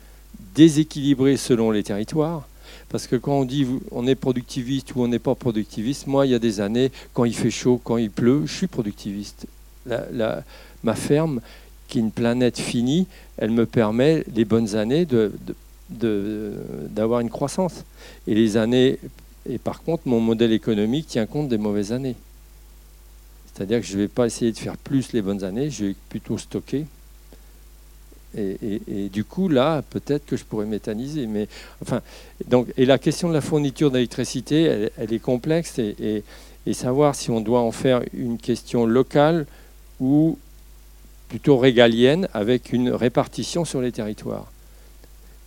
déséquilibrée 0.54 1.36
selon 1.36 1.72
les 1.72 1.82
territoires? 1.82 2.46
Parce 2.88 3.08
que 3.08 3.16
quand 3.16 3.40
on 3.40 3.44
dit 3.44 3.66
on 3.90 4.06
est 4.06 4.14
productiviste 4.14 4.94
ou 4.94 5.02
on 5.02 5.08
n'est 5.08 5.18
pas 5.18 5.34
productiviste, 5.34 6.06
moi, 6.06 6.24
il 6.24 6.30
y 6.30 6.34
a 6.36 6.38
des 6.38 6.60
années, 6.60 6.92
quand 7.12 7.24
il 7.24 7.34
fait 7.34 7.50
chaud, 7.50 7.80
quand 7.82 7.96
il 7.96 8.10
pleut, 8.10 8.42
je 8.46 8.52
suis 8.52 8.66
productiviste. 8.68 9.46
ma 9.86 10.94
ferme, 10.94 11.40
qui 11.88 11.98
est 11.98 12.02
une 12.02 12.12
planète 12.12 12.58
finie, 12.58 13.08
elle 13.38 13.50
me 13.50 13.66
permet 13.66 14.24
les 14.36 14.44
bonnes 14.44 14.76
années 14.76 15.06
d'avoir 15.90 17.20
une 17.20 17.30
croissance. 17.30 17.84
Et 18.28 18.36
les 18.36 18.56
années, 18.56 19.00
et 19.48 19.58
par 19.58 19.82
contre, 19.82 20.04
mon 20.06 20.20
modèle 20.20 20.52
économique 20.52 21.08
tient 21.08 21.26
compte 21.26 21.48
des 21.48 21.58
mauvaises 21.58 21.90
années. 21.90 22.14
C'est-à-dire 23.54 23.80
que 23.80 23.86
je 23.86 23.96
ne 23.96 24.02
vais 24.02 24.08
pas 24.08 24.26
essayer 24.26 24.52
de 24.52 24.58
faire 24.58 24.76
plus 24.76 25.12
les 25.12 25.22
bonnes 25.22 25.44
années, 25.44 25.70
je 25.70 25.86
vais 25.86 25.94
plutôt 26.08 26.38
stocker. 26.38 26.86
Et, 28.38 29.08
du 29.12 29.24
coup, 29.24 29.48
là, 29.48 29.82
peut-être 29.90 30.24
que 30.24 30.36
je 30.36 30.44
pourrais 30.44 30.66
méthaniser. 30.66 31.26
Mais, 31.26 31.48
enfin, 31.82 32.00
donc, 32.46 32.68
et 32.76 32.86
la 32.86 32.98
question 32.98 33.28
de 33.28 33.34
la 33.34 33.40
fourniture 33.40 33.90
d'électricité, 33.90 34.88
elle, 34.96 35.12
est 35.12 35.18
complexe. 35.18 35.78
Et, 35.78 36.22
savoir 36.72 37.16
si 37.16 37.32
on 37.32 37.40
doit 37.40 37.62
en 37.62 37.72
faire 37.72 38.00
une 38.14 38.38
question 38.38 38.86
locale 38.86 39.44
ou 39.98 40.38
plutôt 41.28 41.58
régalienne 41.58 42.28
avec 42.32 42.72
une 42.72 42.90
répartition 42.90 43.64
sur 43.64 43.80
les 43.80 43.90
territoires. 43.90 44.52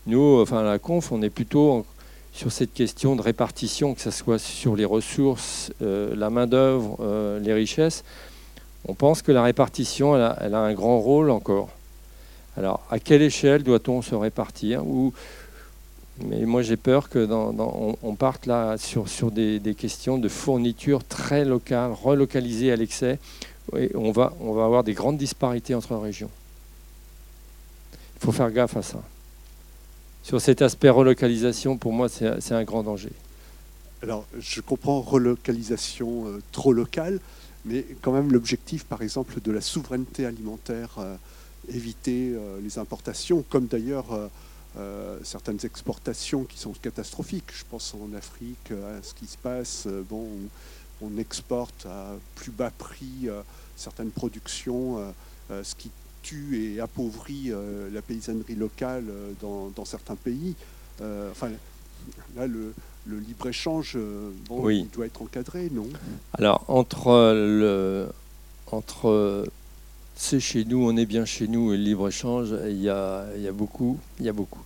Nous, 0.06 0.42
enfin, 0.42 0.60
à 0.60 0.64
la 0.64 0.80
conf, 0.80 1.14
on 1.14 1.22
est 1.22 1.30
plutôt 1.30 1.86
sur 2.34 2.52
cette 2.52 2.74
question 2.74 3.16
de 3.16 3.22
répartition, 3.22 3.94
que 3.94 4.02
ce 4.02 4.12
soit 4.12 4.40
sur 4.40 4.76
les 4.76 4.86
ressources, 4.86 5.72
euh, 5.82 6.16
la 6.16 6.32
main-d'œuvre, 6.32 6.98
euh, 7.00 7.40
les 7.40 7.54
richesses, 7.54 8.04
on 8.88 8.96
pense 8.96 9.22
que 9.22 9.32
la 9.32 9.44
répartition, 9.44 10.16
elle 10.16 10.56
a, 10.56 10.60
un 10.60 10.74
grand 10.74 11.00
rôle 11.00 11.30
encore. 11.30 11.70
Alors, 12.58 12.86
à 12.90 13.00
quelle 13.00 13.22
échelle 13.22 13.64
doit-on 13.64 14.02
se 14.02 14.14
répartir 14.14 14.84
Mais 16.20 16.42
moi, 16.42 16.64
j'ai 16.64 16.76
peur 16.76 17.08
que 17.08 17.26
on, 17.32 18.16
parte 18.16 18.46
là 18.46 18.76
sur, 18.78 19.32
des, 19.32 19.76
questions 19.78 20.18
de 20.18 20.28
fourniture 20.28 21.04
très 21.06 21.46
locales, 21.46 21.94
relocalisées 21.94 22.74
à 22.74 22.76
l'excès, 22.76 23.20
et 23.78 23.92
on 23.96 24.12
va 24.12 24.34
avoir 24.42 24.84
des 24.84 24.94
grandes 24.94 25.18
disparités 25.18 25.76
entre 25.76 25.96
régions. 25.96 26.30
Il 28.18 28.26
faut 28.26 28.34
faire 28.34 28.52
gaffe 28.52 28.76
à 28.76 28.82
ça 28.82 29.02
sur 30.24 30.40
cet 30.42 30.62
aspect 30.62 30.90
relocalisation, 30.90 31.78
pour 31.78 31.92
moi, 31.92 32.08
c'est 32.10 32.52
un 32.54 32.64
grand 32.64 32.84
danger. 32.84 33.12
Alors, 34.02 34.26
je 34.40 34.62
comprends 34.62 35.02
relocalisation 35.02 36.28
euh, 36.28 36.42
trop 36.52 36.74
locale, 36.74 37.20
mais 37.66 37.86
quand 38.02 38.12
même 38.12 38.32
l'objectif, 38.32 38.86
par 38.86 39.02
exemple, 39.02 39.40
de 39.40 39.52
la 39.52 39.62
souveraineté 39.62 40.26
alimentaire, 40.26 40.96
euh, 40.98 41.16
éviter 41.70 42.34
euh, 42.34 42.60
les 42.62 42.80
importations, 42.80 43.44
comme 43.50 43.68
d'ailleurs 43.68 44.08
certaines 45.24 45.60
exportations 45.64 46.46
qui 46.46 46.58
sont 46.58 46.72
catastrophiques. 46.82 47.52
Je 47.54 47.64
pense 47.70 47.94
en 47.94 48.12
Afrique 48.18 48.72
à 48.72 49.04
ce 49.04 49.14
qui 49.14 49.28
se 49.28 49.38
passe. 49.38 49.88
bon, 50.10 50.26
on, 51.00 51.16
exporte 51.20 51.86
à 51.86 52.16
plus 52.34 52.50
bas 52.50 52.72
prix 52.76 53.30
certaines 53.76 54.10
productions, 54.10 55.14
ce 55.52 55.76
qui 55.76 55.92
tue 56.24 56.74
et 56.74 56.80
appauvrit 56.80 57.52
la 57.92 58.02
paysannerie 58.02 58.56
locale 58.56 59.06
dans, 59.42 59.86
certains 59.86 60.16
pays. 60.16 60.56
enfin, 61.00 61.50
là, 62.36 62.48
le, 62.48 62.74
le 63.06 63.20
libre-échange, 63.20 63.94
euh, 63.96 64.32
il 64.70 64.90
doit 64.90 65.06
être 65.06 65.22
encadré, 65.22 65.70
non? 65.72 65.88
Alors, 66.34 66.64
entre, 66.68 67.34
le, 67.34 68.08
entre 68.72 69.46
c'est 70.16 70.40
chez 70.40 70.64
nous, 70.66 70.88
on 70.88 70.96
est 70.96 71.06
bien 71.06 71.26
chez 71.26 71.48
nous 71.48 71.74
et 71.74 71.78
le 71.78 71.84
libre-échange, 71.84 72.56
il 72.68 72.82
y 72.82 72.90
a, 72.90 73.26
y 73.38 73.48
a 73.48 73.52
beaucoup. 73.52 74.00
Il 74.20 74.26
y 74.26 74.30
a 74.30 74.34
beaucoup. 74.34 74.62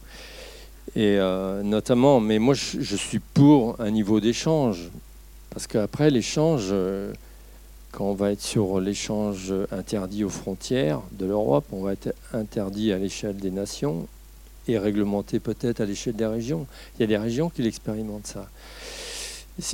Et 0.96 1.18
euh, 1.20 1.64
notamment, 1.64 2.20
mais 2.20 2.40
moi 2.40 2.54
je, 2.54 2.96
suis 2.96 3.20
pour 3.20 3.80
un 3.80 3.92
niveau 3.92 4.20
d'échange. 4.20 4.90
Parce 5.50 5.68
qu'après 5.68 6.12
l'échange, 6.12 6.68
euh, 6.72 7.14
quand 7.98 8.06
on 8.06 8.14
va 8.14 8.32
être 8.32 8.44
sur 8.44 8.80
l'échange 8.80 9.52
interdit 9.72 10.24
aux 10.24 10.30
frontières 10.30 11.02
de 11.14 11.26
l'Europe, 11.26 11.66
on 11.72 11.82
va 11.82 11.94
être 11.94 12.14
interdit 12.32 12.92
à 12.92 13.00
l'échelle 13.00 13.38
des 13.38 13.50
nations 13.50 14.08
et 14.68 14.78
réglementé 14.78 15.40
peut-être 15.40 15.82
à 15.82 15.86
l'échelle 15.86 16.16
des 16.16 16.28
régions. 16.28 16.68
Il 16.94 17.02
y 17.02 17.04
a 17.06 17.08
des 17.08 17.18
régions 17.18 17.50
qui 17.50 17.64
l'expérimentent 17.64 18.28
ça. 18.28 18.48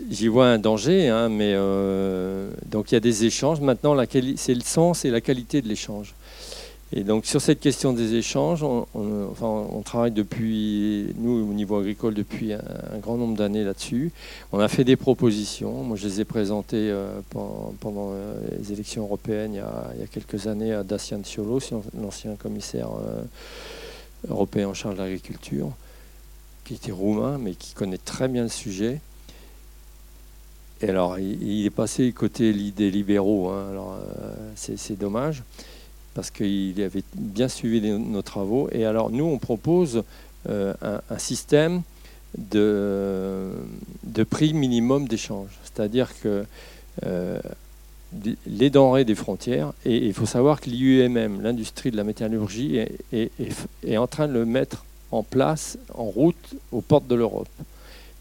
J'y 0.10 0.30
vois 0.30 0.48
un 0.48 0.58
danger, 0.58 1.10
hein, 1.10 1.28
mais 1.28 1.52
euh, 1.54 2.50
donc 2.66 2.94
il 2.94 2.94
y 2.94 2.98
a 2.98 3.02
des 3.02 3.26
échanges. 3.26 3.60
Maintenant, 3.60 4.02
c'est 4.38 4.56
le 4.56 4.62
sens 4.62 5.04
et 5.04 5.10
la 5.10 5.20
qualité 5.20 5.62
de 5.62 5.68
l'échange. 5.68 6.14
Et 6.96 7.04
donc 7.04 7.26
sur 7.26 7.42
cette 7.42 7.60
question 7.60 7.92
des 7.92 8.14
échanges, 8.14 8.64
on, 8.64 9.82
travaille 9.84 10.12
depuis, 10.12 11.08
nous 11.18 11.50
au 11.50 11.54
niveau 11.54 11.78
agricole, 11.78 12.14
depuis 12.14 12.54
un, 12.54 12.62
grand 13.02 13.18
nombre 13.18 13.36
d'années 13.36 13.64
là-dessus. 13.64 14.12
On 14.52 14.60
a 14.60 14.68
fait 14.68 14.84
des 14.84 14.96
propositions. 14.96 15.84
Moi, 15.84 15.98
je 15.98 16.08
les 16.08 16.22
ai 16.22 16.26
présentées 16.26 16.92
euh, 16.92 17.20
pendant, 17.32 18.12
euh, 18.14 18.36
les 18.60 18.72
élections 18.72 19.04
européennes 19.04 19.54
il 19.54 19.58
y, 19.58 20.04
a, 20.04 20.08
quelques 20.12 20.46
années 20.46 20.72
à 20.72 20.84
Dacian 20.84 21.24
Ciolo, 21.24 21.60
l'ancien 22.00 22.36
commissaire 22.36 22.90
européen 24.30 24.70
en 24.70 24.74
charge 24.74 24.96
de 24.96 25.02
l'agriculture, 25.02 25.72
qui 26.64 26.76
était 26.76 26.92
roumain, 26.92 27.40
mais 27.40 27.54
qui 27.54 27.74
connaît 27.74 27.98
très 27.98 28.28
bien 28.28 28.44
le 28.44 28.50
sujet. 28.50 29.02
Et 30.84 30.90
alors, 30.90 31.18
il, 31.18 31.66
est 31.66 31.70
passé 31.70 32.12
côté 32.12 32.52
des 32.54 32.92
libéraux. 32.92 33.50
Hein. 33.50 33.70
alors, 33.72 33.94
euh, 33.94 34.52
c'est 34.56 35.00
dommage, 35.00 35.44
parce 36.14 36.32
qu'il 36.32 36.82
avait 36.82 37.04
bien 37.16 37.48
suivi 37.48 37.82
nos 37.92 38.22
travaux. 38.22 38.70
Et 38.72 38.86
alors, 38.86 39.10
nous, 39.10 39.26
on 39.26 39.38
propose 39.38 40.04
euh, 40.50 40.74
un, 40.82 41.18
système 41.18 41.82
de, 42.38 43.54
prix 44.30 44.54
minimum 44.54 45.08
d'échange. 45.08 45.50
C'est-à-dire 45.64 46.10
que 46.22 46.46
euh, 47.06 47.40
les 48.46 48.70
denrées 48.70 49.06
des 49.06 49.16
frontières. 49.16 49.74
Et 49.86 49.98
il 50.06 50.14
faut 50.14 50.26
savoir 50.26 50.62
que 50.62 50.70
l'IUMM, 50.70 51.42
l'industrie 51.42 51.92
de 51.92 51.98
la 51.98 52.04
métallurgie, 52.04 52.80
est, 53.12 53.98
en 53.98 54.08
train 54.08 54.28
de 54.28 54.34
le 54.34 54.46
mettre 54.46 54.86
en 55.12 55.24
place, 55.24 55.78
en 55.94 56.06
route, 56.06 56.56
aux 56.72 56.82
portes 56.82 57.08
de 57.08 57.16
l'Europe. 57.16 57.50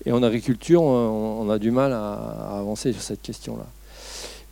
Et 0.05 0.12
en 0.12 0.22
agriculture, 0.22 0.82
on, 0.82 1.49
a 1.51 1.59
du 1.59 1.70
mal 1.70 1.93
à, 1.93 2.59
avancer 2.59 2.93
sur 2.93 3.03
cette 3.03 3.22
question-là. 3.22 3.66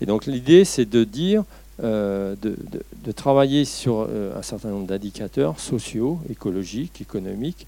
Et 0.01 0.07
donc 0.07 0.27
l'idée, 0.27 0.65
c'est 0.65 0.89
de 0.89 1.05
dire, 1.05 1.45
euh, 1.83 2.37
de, 2.37 3.13
travailler 3.13 3.65
sur 3.65 4.07
euh, 4.09 4.37
un 4.39 4.43
certain 4.43 4.69
nombre 4.69 4.87
d'indicateurs 4.87 5.59
sociaux, 5.59 6.21
écologiques, 6.29 7.01
économiques, 7.01 7.67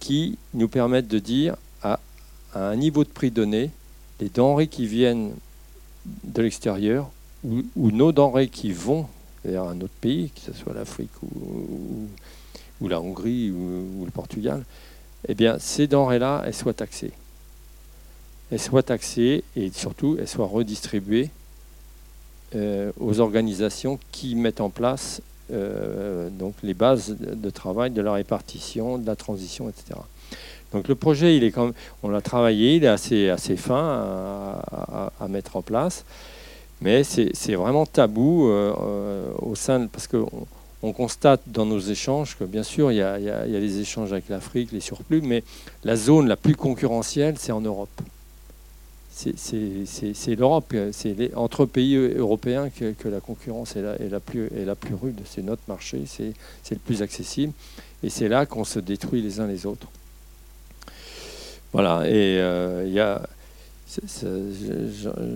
qui 0.00 0.38
nous 0.54 0.68
permettent 0.68 1.08
de 1.08 1.18
dire, 1.18 1.56
à, 1.82 2.00
un 2.54 2.74
niveau 2.74 3.04
de 3.04 3.08
prix 3.08 3.30
donné, 3.30 3.70
les 4.18 4.30
denrées 4.30 4.66
qui 4.66 4.86
viennent 4.86 5.32
de 6.24 6.42
l'extérieur 6.42 7.10
ou, 7.44 7.62
nos 7.76 8.12
denrées 8.12 8.48
qui 8.48 8.72
vont 8.72 9.06
vers 9.44 9.64
un 9.64 9.80
autre 9.80 9.94
pays, 10.00 10.30
que 10.30 10.40
ce 10.40 10.52
soit 10.52 10.72
l'Afrique 10.72 11.10
ou, 11.22 12.08
ou, 12.80 12.88
la 12.88 13.00
Hongrie 13.00 13.50
ou, 13.50 14.04
le 14.04 14.10
Portugal, 14.10 14.64
eh 15.28 15.34
bien, 15.34 15.58
ces 15.58 15.86
denrées-là, 15.86 16.44
elles 16.46 16.54
soient 16.54 16.74
taxées. 16.74 17.12
Elles 18.50 18.60
soient 18.60 18.82
taxées 18.82 19.44
et 19.54 19.70
surtout, 19.70 20.16
elles 20.18 20.28
soient 20.28 20.46
redistribuées 20.46 21.30
aux 22.54 23.20
organisations 23.20 23.98
qui 24.10 24.34
mettent 24.34 24.60
en 24.60 24.70
place 24.70 25.22
euh, 25.52 26.30
donc 26.30 26.54
les 26.62 26.72
bases 26.72 27.16
de 27.18 27.50
travail, 27.50 27.90
de 27.90 28.00
la 28.00 28.12
répartition, 28.12 28.96
de 28.96 29.06
la 29.06 29.16
transition, 29.16 29.68
etc. 29.68 30.00
Donc 30.72 30.88
le 30.88 30.94
projet, 30.94 31.36
il 31.36 31.44
est 31.44 31.52
on 32.02 32.08
l'a 32.08 32.22
travaillé, 32.22 32.76
il 32.76 32.84
est 32.84 32.88
assez, 32.88 33.28
assez 33.28 33.56
fin 33.56 34.62
à, 35.20 35.28
mettre 35.28 35.56
en 35.56 35.62
place, 35.62 36.04
mais 36.80 37.04
c'est 37.04 37.54
vraiment 37.54 37.84
tabou 37.84 38.48
euh, 38.48 38.72
euh, 38.80 39.30
au 39.40 39.54
sein, 39.54 39.86
parce 39.88 40.06
qu'on 40.06 40.46
on 40.82 40.92
constate 40.92 41.42
dans 41.46 41.66
nos 41.66 41.80
échanges 41.80 42.36
que 42.38 42.44
bien 42.44 42.62
sûr 42.62 42.90
il 42.90 42.96
y 42.96 43.02
a, 43.02 43.18
il 43.18 43.24
y 43.24 43.30
a 43.30 43.60
les 43.60 43.80
échanges 43.80 44.12
avec 44.12 44.30
l'Afrique, 44.30 44.72
les 44.72 44.80
surplus, 44.80 45.20
mais 45.20 45.44
la 45.84 45.96
zone 45.96 46.28
la 46.28 46.36
plus 46.36 46.56
concurrentielle, 46.56 47.34
c'est 47.38 47.52
en 47.52 47.60
Europe. 47.60 47.90
C'est 49.14 50.34
l'Europe, 50.36 50.74
c'est 50.92 51.34
entre 51.34 51.66
pays 51.66 51.96
européens 51.96 52.70
que, 52.70 53.08
la 53.08 53.20
concurrence 53.20 53.76
est 53.76 53.82
la, 53.82 54.20
plus, 54.20 54.48
rude. 55.00 55.20
C'est 55.26 55.42
notre 55.42 55.62
marché, 55.68 56.04
c'est 56.06 56.34
le 56.70 56.76
plus 56.78 57.02
accessible, 57.02 57.52
et 58.02 58.08
c'est 58.08 58.28
là 58.28 58.46
qu'on 58.46 58.64
se 58.64 58.78
détruit 58.78 59.20
les 59.20 59.38
uns 59.38 59.46
les 59.46 59.66
autres. 59.66 59.88
Voilà, 61.72 62.06
et 62.06 62.38
euh, 62.38 63.18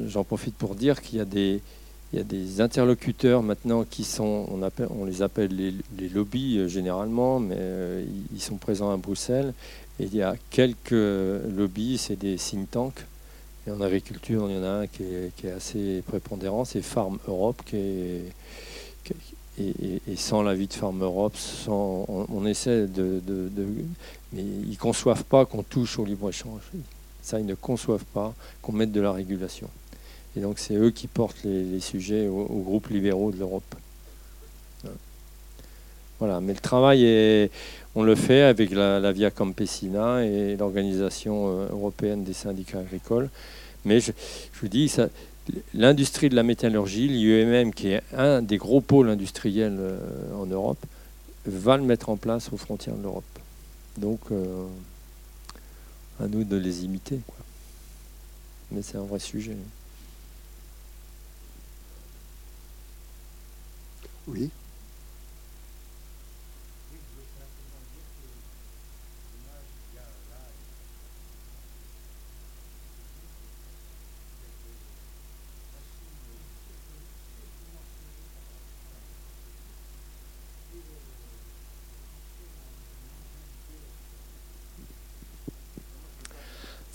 j'en 0.07 0.25
profite 0.25 0.55
pour 0.55 0.75
dire 0.75 1.01
qu'il 1.01 1.19
y 1.19 1.21
a 1.21 1.25
des, 1.25 2.61
interlocuteurs 2.61 3.43
maintenant 3.43 3.85
qui 3.85 4.05
sont, 4.05 4.47
on, 4.51 5.05
les 5.05 5.23
appelle 5.23 5.55
les, 5.55 6.09
lobbies 6.09 6.59
euh, 6.59 6.69
généralement, 6.69 7.41
mais 7.41 7.57
euh, 7.59 8.05
ils 8.35 8.41
sont 8.41 8.57
présents 8.57 8.91
à 8.91 8.97
Bruxelles. 8.97 9.53
Et 9.99 10.05
il 10.05 10.15
y 10.15 10.23
a 10.23 10.37
quelques 10.51 10.91
lobbies, 10.91 11.97
c'est 11.97 12.17
des 12.17 12.37
think 12.37 12.71
tanks. 12.71 13.07
Et 13.67 13.71
en 13.71 13.81
agriculture, 13.81 14.49
il 14.49 14.57
y 14.57 14.59
en 14.59 14.63
a 14.63 14.69
un 14.69 14.87
qui 14.87 15.03
est, 15.03 15.51
assez 15.51 16.03
prépondérant, 16.07 16.65
c'est 16.65 16.83
Farm 16.83 17.19
Europe, 17.27 17.61
et, 17.73 18.23
sans 20.17 20.43
l'avis 20.43 20.69
de 20.69 20.73
Farm 20.73 21.03
Europe, 21.03 21.35
on, 21.69 22.47
essaie 22.47 22.87
de, 22.87 23.21
mais 24.33 24.43
ils 24.43 24.71
ne 24.71 24.77
conçoivent 24.77 25.25
pas 25.25 25.47
qu'on 25.47 25.65
touche 25.65 25.99
au 25.99 26.05
libre-échange. 26.05 26.63
Ça, 27.23 27.41
ils 27.41 27.47
ne 27.47 27.55
conçoivent 27.55 28.05
pas 28.05 28.35
qu'on 28.63 28.73
mette 28.73 28.93
de 28.93 29.01
la 29.01 29.11
régulation. 29.11 29.69
Et 30.37 30.41
donc, 30.41 30.61
c'est 30.61 30.75
eux 30.75 30.91
qui 30.91 31.09
portent 31.09 31.43
les, 31.43 31.81
sujets 31.81 32.29
aux, 32.29 32.63
groupes 32.65 32.89
libéraux 32.89 33.33
de 33.33 33.39
l'Europe. 33.39 33.75
Voilà, 36.19 36.41
mais 36.41 36.55
le 36.55 36.61
travail, 36.61 37.05
est, 37.05 37.51
on 37.95 38.03
le 38.03 38.15
fait 38.15 38.43
avec 38.43 38.71
la, 38.71 39.13
Via 39.13 39.31
Campesina 39.31 40.25
et 40.25 40.57
l'Organisation 40.57 41.49
euh, 41.49 41.69
européenne 41.71 42.25
des 42.25 42.33
syndicats 42.33 42.79
agricoles. 42.79 43.29
Mais 43.85 44.01
je, 44.01 44.13
vous 44.61 44.69
dis, 44.69 44.95
l'industrie 45.75 46.29
de 46.29 46.35
la 46.35 46.43
métallurgie, 46.43 47.09
l'IEMM, 47.09 47.73
qui 47.73 47.89
est 47.89 48.03
un 48.17 48.41
des 48.41 48.57
gros 48.57 48.81
pôles 48.81 49.11
industriels 49.11 49.77
euh, 49.79 49.99
en 50.35 50.47
Europe, 50.47 50.85
va 51.45 51.77
le 51.77 51.85
mettre 51.85 52.09
en 52.09 52.17
place 52.17 52.51
aux 52.53 52.57
frontières 52.57 52.97
de 52.97 53.03
l'Europe. 53.03 53.25
Donc, 53.99 54.21
euh, 54.31 54.67
à 56.19 56.27
nous 56.27 56.45
de 56.45 56.57
les 56.57 56.85
imiter. 56.85 57.21
Mais 58.73 58.83
c'est 58.83 58.97
un 58.97 59.05
vrai 59.05 59.19
sujet. 59.19 59.57
Oui. 64.27 64.51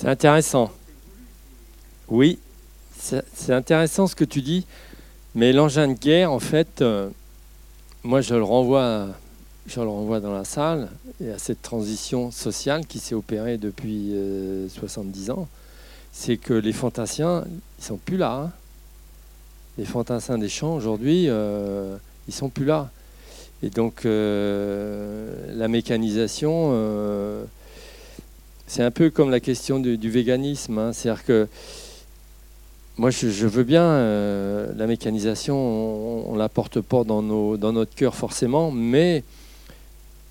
C'est 0.02 0.10
intéressant. 0.10 0.72
Oui, 2.08 2.40
c'est 2.98 3.54
intéressant 3.54 4.08
ce 4.08 4.16
que 4.16 4.24
tu 4.24 4.42
dis, 4.42 4.66
mais 5.36 5.54
l'engin 5.54 5.90
de 5.90 5.94
guerre, 5.94 6.32
en 6.32 6.40
fait, 6.40 6.82
euh, 6.82 7.08
moi 8.02 8.22
je 8.22 8.34
le 8.34 8.42
renvoie, 8.42 9.10
je 9.68 9.80
le 9.80 9.88
renvoie 9.88 10.20
dans 10.20 10.34
la 10.34 10.44
salle 10.44 10.90
et 11.24 11.30
à 11.30 11.38
cette 11.38 11.62
transition 11.62 12.32
sociale 12.32 12.88
qui 12.88 12.98
s'est 12.98 13.14
opérée 13.14 13.60
depuis 13.60 14.16
70 14.74 15.30
euh, 15.30 15.34
ans, 15.34 15.48
c'est 16.12 16.38
que 16.38 16.56
les 16.56 16.74
fantassiens, 16.74 17.46
ils 17.78 17.86
sont 17.86 17.98
plus 17.98 18.18
là. 18.18 18.34
Hein. 18.34 18.52
Les 19.78 19.86
fantassins 19.86 20.40
des 20.40 20.50
champs 20.50 20.74
aujourd'hui, 20.74 21.26
euh, 21.30 21.96
ils 22.28 22.34
sont 22.34 22.50
plus 22.50 22.66
là. 22.66 22.90
Et 23.62 23.70
donc 23.70 24.06
la 24.06 25.68
mécanisation, 25.68 26.72
c'est 28.72 28.84
un 28.84 28.92
peu 28.92 29.10
comme 29.10 29.30
la 29.30 29.42
question 29.42 29.80
du, 29.80 30.10
véganisme. 30.10 30.78
Hein. 30.78 30.94
C'est-à-dire 30.94 31.26
que 31.26 31.50
moi, 32.98 33.10
je, 33.10 33.46
veux 33.46 33.66
bien 33.66 33.84
la 34.78 34.88
mécanisation, 34.88 35.58
on, 36.30 36.34
ne 36.34 36.40
la 36.40 36.48
porte 36.48 36.80
pas 36.80 37.04
dans, 37.04 37.22
nos, 37.22 37.58
dans 37.58 37.74
notre 37.74 37.94
cœur 37.94 38.16
forcément, 38.16 38.72
mais 38.72 39.26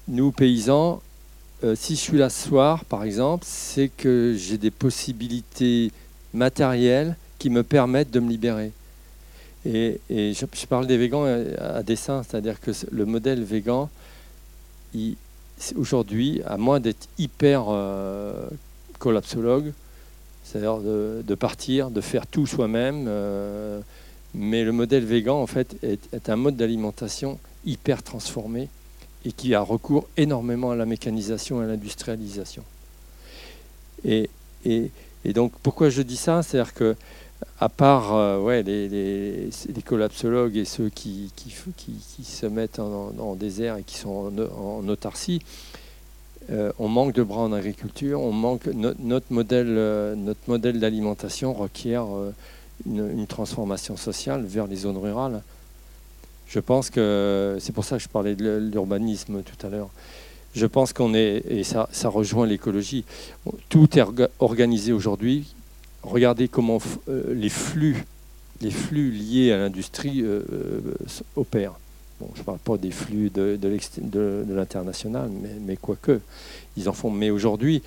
nous, 0.09 0.33
paysans, 0.33 1.03
si 1.75 1.97
je 1.97 2.01
suis 2.01 2.17
là 2.17 2.31
ce 2.31 2.49
soir, 2.49 2.87
par 2.87 3.05
exemple, 3.05 3.45
c'est 3.47 3.91
que 3.95 4.35
j'ai 4.39 4.57
des 4.57 4.71
possibilités 4.71 5.93
matérielles 6.33 7.17
qui 7.39 7.51
me 7.51 7.63
permettent 7.63 8.11
de 8.11 8.21
me 8.21 8.31
libérer. 8.31 8.73
Et, 9.67 10.01
je, 10.09 10.67
parle 10.67 10.87
des 10.87 10.97
végans 10.97 11.27
à, 11.59 11.83
dessein, 11.83 12.23
c'est-à-dire 12.23 12.59
que 12.59 12.71
le 12.91 13.05
modèle 13.05 13.43
végan, 13.45 13.91
aujourd'hui, 15.77 16.43
à 16.47 16.57
moins 16.57 16.81
d'être 16.81 17.09
hyper 17.19 17.65
euh, 17.69 18.49
collapsologue, 18.99 19.73
c'est-à-dire 20.45 20.79
de, 20.79 21.35
partir, 21.35 21.91
de 21.91 22.01
faire 22.01 22.27
tout 22.27 22.47
soi-même, 22.47 23.05
euh, 23.09 23.81
mais 24.35 24.65
le 24.65 24.73
modèle 24.73 25.05
végan, 25.05 25.41
en 25.41 25.47
fait, 25.47 25.77
est, 25.83 26.29
un 26.29 26.37
mode 26.37 26.57
d'alimentation 26.57 27.39
hyper 27.65 28.03
transformé 28.03 28.69
et 29.25 29.33
qui 29.33 29.55
a 29.55 29.61
recours 29.61 30.09
énormément 30.17 30.71
à 30.71 30.77
la 30.77 30.87
mécanisation 30.87 31.61
et 31.61 31.65
à 31.65 31.69
l'industrialisation. 31.69 32.65
Et, 34.05 34.31
et, 34.65 34.91
et, 35.25 35.33
donc, 35.33 35.53
pourquoi 35.63 35.91
je 35.91 36.03
dis 36.03 36.17
ça? 36.17 36.43
C'est-à-dire 36.43 36.75
que 36.75 36.97
à 37.61 37.69
part 37.69 38.15
euh, 38.15 38.41
ouais, 38.41 38.63
les, 38.63 39.51
collapsologues 39.85 40.57
et 40.57 40.65
ceux 40.65 40.89
qui, 40.89 41.31
qui, 41.37 41.53
qui, 41.77 42.25
se 42.25 42.47
mettent 42.47 42.79
en, 42.79 43.35
désert 43.35 43.77
et 43.77 43.83
qui 43.83 43.97
sont 43.97 44.33
en, 44.39 44.89
autarcie, 44.89 45.43
euh, 46.51 46.73
on 46.79 46.89
manque 46.89 47.15
de 47.15 47.23
bras 47.23 47.43
en 47.43 47.53
agriculture, 47.53 48.21
on 48.21 48.33
manque, 48.33 48.67
notre 48.67 49.27
modèle, 49.31 49.67
euh, 49.69 50.35
modèle 50.47 50.81
d'alimentation 50.81 51.53
requiert 51.53 52.07
une, 52.87 53.27
transformation 53.27 53.97
sociale 53.97 54.45
vers 54.45 54.67
les 54.67 54.77
zones 54.77 54.99
rurales. 54.99 55.43
Je 56.47 56.61
pense 56.61 56.91
que 56.91 57.59
c'est 57.61 57.73
pour 57.73 57.85
ça 57.85 57.97
que 57.97 58.03
je 58.03 58.09
parlais 58.09 58.35
de 58.35 58.71
l'urbanisme 58.73 59.43
tout 59.43 59.67
à 59.67 59.71
l'heure. 59.71 59.91
Je 60.55 60.67
pense 60.67 60.93
qu'on 60.93 61.15
est, 61.15 61.45
et 61.49 61.63
ça, 61.63 61.89
ça 61.93 62.09
rejoint 62.09 62.47
l'écologie, 62.47 63.05
tout 63.69 63.99
est 63.99 64.05
organisé 64.41 64.93
aujourd'hui 64.93 65.55
regardez 66.03 66.49
comment 66.49 66.79
euh, 67.09 67.35
les, 67.35 67.49
flux, 67.49 68.05
les 68.61 68.71
flux 68.71 69.11
liés 69.11 69.53
à 69.53 69.59
l'industrie 69.59 70.23
euh, 70.23 70.43
euh, 70.53 70.81
opèrent. 71.37 71.79
Bon, 72.21 72.29
je 72.35 72.41
ne 72.41 72.45
parle 72.45 72.59
pas 72.59 72.77
des 72.77 72.91
flux 72.91 73.31
de, 73.31 73.59
l'international, 74.51 75.31
mais, 75.43 75.57
mais 75.61 75.77
quoique, 75.77 76.21
ils 76.77 76.89
en 76.89 76.93
font. 76.93 77.11
Mais 77.11 77.31
aujourd'hui, 77.31 77.83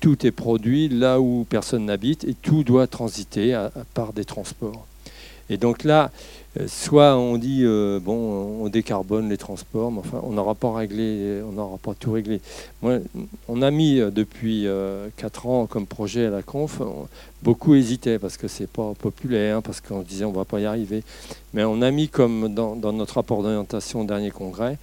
tout 0.00 0.26
est 0.26 0.30
produit 0.30 0.88
là 0.88 1.20
où 1.20 1.44
personne 1.46 1.84
n'habite 1.84 2.24
et 2.24 2.32
tout 2.32 2.64
doit 2.64 2.86
transiter 2.86 3.68
par 3.92 4.14
des 4.14 4.24
transports. 4.24 4.86
Et 5.50 5.56
donc 5.56 5.84
là, 5.84 6.10
euh, 6.60 6.66
soit 6.68 7.16
on 7.16 7.36
dit 7.36 7.62
euh, 7.64 7.98
bon, 8.00 8.62
on 8.62 8.68
décarbone 8.68 9.28
les 9.28 9.36
transports, 9.36 9.90
mais 9.90 9.98
enfin, 9.98 10.20
on 10.22 10.32
n'aura 10.32 10.54
pas 10.54 10.72
réglé, 10.72 11.42
on 11.46 11.52
n'aura 11.52 11.78
pas 11.78 11.94
tout 11.94 12.12
réglé. 12.12 12.40
Moi, 12.80 12.98
on 13.48 13.60
a 13.60 13.70
mis 13.70 13.98
euh, 13.98 14.10
depuis 14.10 14.66
4 15.16 15.46
ans 15.46 15.66
comme 15.66 15.86
projet 15.86 16.26
à 16.26 16.30
la 16.30 16.42
conf, 16.42 16.80
beaucoup 17.42 17.74
hésitaient 17.74 18.18
parce 18.18 18.36
que 18.36 18.48
c'est 18.48 18.68
pas 18.68 18.92
populaire, 18.98 19.62
parce 19.62 19.80
qu'on 19.80 20.02
disait 20.02 20.24
on 20.24 20.32
va 20.32 20.44
pas 20.44 20.60
y 20.60 20.66
arriver. 20.66 21.02
Mais 21.52 21.64
on 21.64 21.82
a 21.82 21.90
mis 21.90 22.08
comme 22.08 22.54
dans, 22.54 22.92
notre 22.92 23.16
rapport 23.16 23.42
d'orientation 23.42 24.02
au 24.02 24.04
dernier 24.04 24.30
congrès 24.30 24.78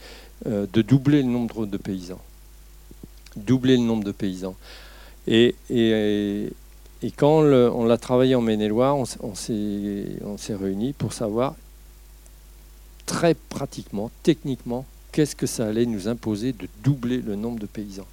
de 0.46 0.82
doubler 0.82 1.22
le 1.22 1.30
nombre 1.30 1.68
de 1.68 1.78
paysans, 1.78 2.20
doubler 3.36 3.78
le 3.78 3.84
nombre 3.84 4.04
de 4.04 4.12
paysans. 4.12 4.56
Et, 5.28 5.56
et 7.04 7.12
quand 7.12 7.42
on 7.42 7.86
l'a 7.86 7.98
travaillé 7.98 8.36
en 8.36 8.42
Maine-et-Loire, 8.42 8.96
on, 8.96 9.36
s'est 9.36 10.56
réunis 10.56 10.94
pour 10.94 11.14
savoir 11.14 11.56
très 13.06 13.34
pratiquement, 13.34 14.12
techniquement, 14.24 14.86
qu'est-ce 15.12 15.36
que 15.36 15.48
ça 15.48 15.68
allait 15.68 15.86
nous 15.86 16.08
imposer 16.08 16.54
de 16.54 16.68
doubler 16.84 17.18
le 17.18 17.36
nombre 17.36 17.60
de 17.60 17.66
paysans. 17.66 18.08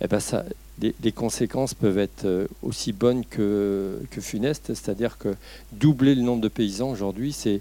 Eh 0.00 0.06
ben 0.06 0.20
ça, 0.20 0.44
les, 0.80 1.12
conséquences 1.12 1.74
peuvent 1.74 1.98
être 1.98 2.24
euh, 2.24 2.46
aussi 2.62 2.92
bonnes 2.92 3.24
que, 3.24 4.00
funestes, 4.20 4.74
c'est-à-dire 4.74 5.18
que 5.18 5.34
doubler 5.72 6.14
le 6.14 6.22
nombre 6.22 6.40
de 6.40 6.48
paysans 6.48 6.90
aujourd'hui, 6.90 7.32
c'est 7.32 7.60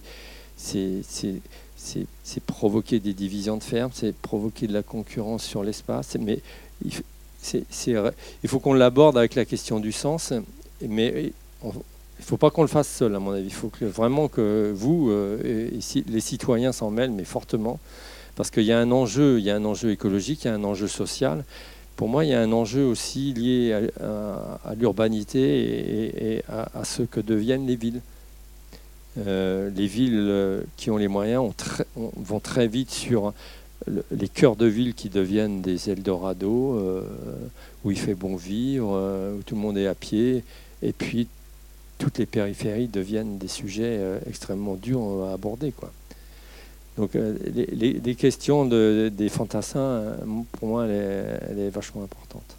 provoquer 2.45 2.99
des 2.99 3.13
divisions 3.13 3.57
de 3.57 3.63
fermes, 3.63 3.91
c'est 3.93 4.15
provoquer 4.15 4.67
de 4.67 4.73
la 4.73 4.83
concurrence 4.83 5.43
sur 5.43 5.63
l'espace, 5.63 6.15
mais 6.19 6.39
il 7.53 8.49
faut 8.49 8.59
qu'on 8.59 8.73
l'aborde 8.73 9.17
avec 9.17 9.35
la 9.35 9.45
question 9.45 9.79
du 9.79 9.91
sens, 9.91 10.33
mais 10.81 11.31
il 11.63 11.73
ne 12.19 12.25
faut 12.25 12.37
pas 12.37 12.49
qu'on 12.49 12.63
le 12.63 12.67
fasse 12.67 12.87
seul, 12.87 13.15
à 13.15 13.19
mon 13.19 13.31
avis. 13.31 13.45
Il 13.45 13.53
faut 13.53 13.71
vraiment 13.81 14.27
que 14.27 14.71
vous, 14.75 15.09
euh, 15.11 15.69
les 16.07 16.19
citoyens, 16.19 16.71
s'en 16.71 16.89
mêlent, 16.89 17.11
mais 17.11 17.25
fortement, 17.25 17.79
parce 18.35 18.49
qu'il 18.49 18.63
y 18.63 18.71
a 18.71 18.79
un 18.79 18.91
enjeu, 18.91 19.39
il 19.39 19.45
y 19.45 19.51
a 19.51 19.55
un 19.55 19.65
enjeu 19.65 19.91
écologique, 19.91 20.45
il 20.45 20.47
y 20.47 20.51
a 20.51 20.53
un 20.53 20.63
enjeu 20.63 20.87
social. 20.87 21.43
Pour 21.95 22.09
moi, 22.09 22.25
il 22.25 22.29
y 22.29 22.33
a 22.33 22.41
un 22.41 22.51
enjeu 22.51 22.85
aussi 22.85 23.33
lié 23.33 23.73
à, 23.99 24.75
l'urbanité 24.75 26.35
et, 26.35 26.43
à, 26.47 26.85
ce 26.85 27.01
que 27.01 27.19
deviennent 27.19 27.65
les 27.65 27.75
villes. 27.75 28.01
Euh, 29.25 29.71
les 29.75 29.87
villes 29.87 30.27
euh, 30.29 30.61
qui 30.77 30.91
ont 30.91 30.97
les 30.97 31.07
moyens 31.07 31.51
vont 31.95 32.39
très 32.39 32.67
vite 32.67 32.91
sur 32.91 33.33
les 34.11 34.27
cœurs 34.27 34.55
de 34.55 34.65
ville 34.65 34.93
qui 34.93 35.09
deviennent 35.09 35.61
des 35.61 35.89
Eldorado, 35.89 36.75
euh, 36.75 37.01
où 37.83 37.91
il 37.91 37.99
fait 37.99 38.15
bon 38.15 38.35
vivre, 38.35 38.91
euh, 38.93 39.37
où 39.37 39.43
tout 39.43 39.55
le 39.55 39.61
monde 39.61 39.77
est 39.77 39.87
à 39.87 39.95
pied, 39.95 40.43
et 40.81 40.93
puis 40.93 41.27
toutes 41.97 42.17
les 42.17 42.25
périphéries 42.25 42.87
deviennent 42.87 43.37
des 43.37 43.47
sujets 43.47 43.97
euh, 43.99 44.19
extrêmement 44.27 44.75
durs 44.75 45.25
à 45.25 45.33
aborder. 45.33 45.71
Quoi. 45.71 45.91
Donc 46.97 47.11
les, 47.13 48.15
questions 48.15 48.65
des 48.65 49.29
fantassins, 49.29 50.15
pour 50.53 50.67
moi, 50.67 50.87
elle 50.87 51.59
est, 51.59 51.69
vachement 51.69 52.03
importante. 52.03 52.55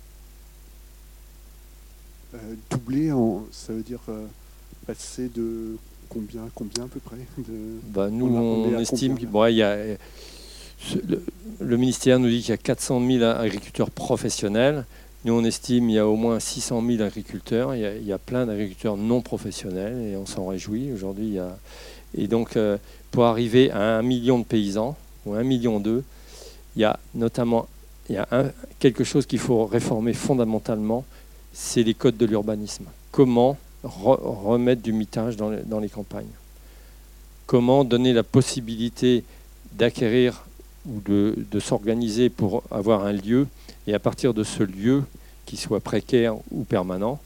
doubler, 2.71 3.11
ça 3.51 3.73
veut 3.73 3.83
dire 3.83 3.99
passer 4.87 5.29
de 5.35 5.77
combien, 6.09 6.43
combien 6.55 6.85
à 6.85 6.87
peu 6.87 7.01
près 7.01 7.17
de, 7.39 7.81
bah, 7.89 8.11
Nous, 8.11 8.27
on, 8.27 8.79
estime 8.79 9.19
qu'il 9.19 9.29
y 9.29 9.63
a 9.63 9.77
le, 11.61 11.77
ministère 11.77 12.19
nous 12.19 12.29
dit 12.29 12.41
qu'il 12.41 12.51
y 12.51 12.53
a 12.53 12.57
400 12.57 13.07
000 13.07 13.25
agriculteurs 13.25 13.91
professionnels. 13.91 14.85
Nous, 15.25 15.33
on 15.33 15.45
estime 15.45 15.87
qu'il 15.87 15.97
y 15.97 15.99
a 15.99 16.07
au 16.07 16.17
moins 16.17 16.39
600 16.39 16.83
000 16.87 17.03
agriculteurs. 17.03 17.75
Il 17.75 18.07
y 18.07 18.13
a, 18.13 18.19
plein 18.19 18.47
d'agriculteurs 18.47 18.97
non 18.97 19.21
professionnels 19.21 20.01
et 20.13 20.17
on 20.17 20.27
s'en 20.27 20.47
réjouit. 20.47 20.93
Aujourd'hui, 20.93 21.39
Et 22.17 22.29
donc, 22.29 22.57
euh, 22.57 22.79
pour 23.11 23.25
arriver 23.25 23.71
à 23.71 23.99
un 23.99 24.03
million 24.03 24.39
de 24.39 24.45
paysans, 24.45 24.97
ou 25.27 25.35
un 25.35 25.43
million 25.43 25.81
d'eux, 25.81 26.05
il 26.77 26.83
y 26.83 26.85
a 26.85 26.99
notamment 27.15 27.69
il 28.09 28.15
y 28.15 28.19
a 28.19 28.27
quelque 28.79 29.05
chose 29.05 29.27
qu'il 29.27 29.39
faut 29.39 29.67
réformer 29.67 30.15
fondamentalement, 30.15 31.05
c'est 31.53 31.83
les 31.83 31.93
codes 31.93 32.17
de 32.17 32.25
l'urbanisme. 32.25 32.87
Comment 33.13 33.59
remettre 33.83 34.83
du 34.83 34.93
mitage 34.93 35.37
dans 35.37 35.81
les 35.81 35.89
campagnes? 35.89 36.27
Comment 37.47 37.85
donner 37.85 38.13
la 38.13 38.23
possibilité 38.23 39.25
d'acquérir 39.73 40.48
ou 40.89 41.01
de, 41.01 41.61
s'organiser 41.61 42.29
pour 42.29 42.63
avoir 42.71 43.05
un 43.05 43.13
lieu, 43.13 43.47
et 43.87 43.95
à 43.95 43.99
partir 43.99 44.35
de 44.35 44.43
ce 44.43 44.63
lieu, 44.63 45.03
qui 45.47 45.57
soit 45.57 45.81
précaire 45.81 46.37
ou 46.51 46.65
permanent, 46.65 47.21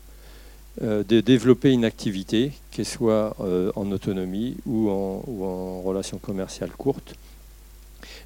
euh, 0.82 1.02
de 1.04 1.20
développer 1.20 1.70
une 1.70 1.84
activité, 1.84 2.52
qu'elle 2.70 2.86
soit 2.86 3.36
euh, 3.40 3.70
en 3.76 3.90
autonomie 3.90 4.56
ou 4.64 4.88
en, 4.90 5.82
relation 5.82 6.18
commerciale 6.18 6.70
courte. 6.70 7.14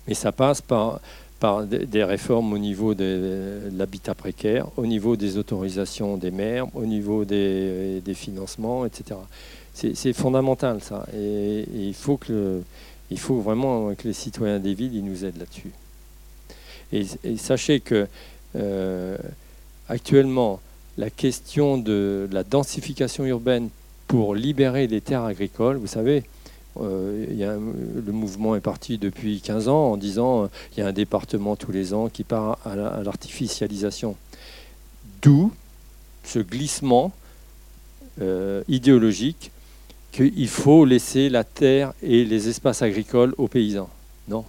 Mais 0.07 0.15
ça 0.15 0.31
passe 0.31 0.61
par, 0.61 1.01
par 1.41 1.65
des 1.65 2.05
réformes 2.05 2.53
au 2.53 2.59
niveau 2.59 2.95
de 2.95 3.63
l'habitat 3.73 4.15
précaire, 4.15 4.67
au 4.77 4.87
niveau 4.87 5.17
des 5.17 5.37
autorisations 5.37 6.17
des 6.17 6.31
maires, 6.31 6.67
au 6.75 6.85
niveau 6.85 7.25
des, 7.25 8.03
financements, 8.15 8.87
etc. 8.87 9.21
C'est 9.75 10.13
fondamental 10.13 10.81
ça. 10.81 11.07
Et, 11.15 11.67
il 11.75 11.95
faut 11.95 12.17
que 12.17 12.63
il 13.11 13.19
faut 13.19 13.41
vraiment 13.41 13.95
que 13.95 14.09
les 14.09 14.13
citoyens 14.13 14.59
des 14.59 14.75
villes 14.75 14.95
ils 14.95 15.05
nous 15.05 15.25
aident 15.25 15.39
là-dessus. 15.39 15.73
Et, 16.93 17.37
sachez 17.37 17.81
que 17.81 18.07
euh, 18.55 19.17
actuellement, 19.89 20.61
la 20.99 21.11
question 21.11 21.79
de 21.79 22.29
la 22.33 22.45
densification 22.45 23.25
urbaine 23.25 23.69
pour 24.07 24.35
libérer 24.35 24.87
les 24.87 25.01
terres 25.01 25.25
agricoles, 25.25 25.77
vous 25.77 25.89
savez, 25.89 26.23
euh, 26.81 27.27
le 28.07 28.13
mouvement 28.13 28.55
est 28.55 28.61
parti 28.61 28.99
depuis 28.99 29.41
15 29.41 29.69
ans 29.69 29.93
en 29.93 29.97
disant 29.97 30.45
euh, 30.45 30.47
il 30.73 30.81
y 30.81 30.83
a 30.83 30.87
un 30.87 30.93
département 30.93 31.57
tous 31.57 31.73
les 31.73 31.93
ans 31.93 32.09
qui 32.09 32.23
part 32.23 32.59
à 32.65 33.03
l'artificialisation. 33.03 34.17
D'où 35.23 35.53
ce 36.25 36.39
glissement 36.39 37.13
idéologique 38.69 39.51
qu'il 40.17 40.49
faut 40.49 40.85
laisser 40.85 41.29
la 41.29 41.45
terre 41.45 41.93
et 42.03 42.25
les 42.25 42.49
espaces 42.49 42.81
agricoles 42.83 43.35
aux 43.37 43.49
paysans. 43.49 43.91
Non. 44.29 44.45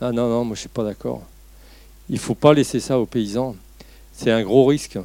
Ah 0.00 0.12
non, 0.12 0.28
non, 0.28 0.44
moi 0.44 0.56
je 0.56 0.60
ne 0.60 0.62
suis 0.62 0.68
pas 0.68 0.82
d'accord. 0.82 1.22
Il 2.08 2.16
ne 2.16 2.20
faut 2.20 2.34
pas 2.34 2.52
laisser 2.52 2.80
ça 2.80 2.98
aux 2.98 3.06
paysans. 3.06 3.54
C'est 4.12 4.30
un 4.30 4.42
gros 4.42 4.66
risque, 4.66 4.98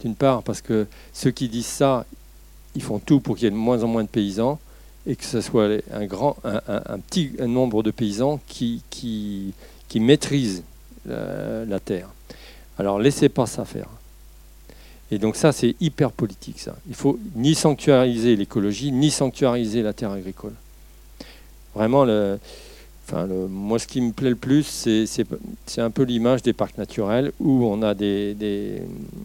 d'une 0.00 0.14
part, 0.14 0.42
parce 0.42 0.60
que 0.60 0.86
ceux 1.12 1.32
qui 1.32 1.48
disent 1.48 1.66
ça, 1.66 2.06
ils 2.76 2.82
font 2.82 3.00
tout 3.00 3.20
pour 3.20 3.34
qu'il 3.34 3.44
y 3.44 3.48
ait 3.48 3.50
de 3.50 3.56
moins 3.56 3.82
en 3.82 3.88
moins 3.88 4.04
de 4.04 4.08
paysans 4.08 4.60
et 5.04 5.16
que 5.16 5.24
ce 5.24 5.40
soit 5.40 5.68
un, 5.92 6.98
petit 7.00 7.32
nombre 7.40 7.82
de 7.82 7.90
paysans 7.90 8.40
qui, 8.46 8.82
qui, 8.88 9.52
qui 9.88 9.98
maîtrisent 9.98 10.62
la, 11.06 11.80
terre. 11.80 12.08
Alors 12.78 13.00
laissez 13.00 13.28
pas 13.28 13.46
ça 13.46 13.64
faire. 13.64 13.88
Et 15.12 15.18
donc 15.18 15.36
ça, 15.36 15.52
c'est 15.52 15.76
hyper 15.78 16.10
politique, 16.10 16.58
ça. 16.58 16.74
Il 16.88 16.94
faut 16.94 17.18
ni 17.36 17.54
sanctuariser 17.54 18.34
l'écologie, 18.34 18.90
ni 18.92 19.10
sanctuariser 19.10 19.82
la 19.82 19.92
terre 19.92 20.10
agricole. 20.10 20.54
Vraiment, 21.74 22.06
moi, 23.50 23.78
ce 23.78 23.86
qui 23.86 24.00
me 24.00 24.12
plaît 24.12 24.30
le 24.30 24.36
plus, 24.36 24.64
c'est 24.64 25.80
un 25.82 25.90
peu 25.90 26.04
l'image 26.04 26.40
des 26.40 26.54
parcs 26.54 26.78
naturels 26.78 27.30
où 27.40 27.66
on 27.66 27.82
a 27.82 27.92
des, 27.92 28.32
des, 28.32 28.80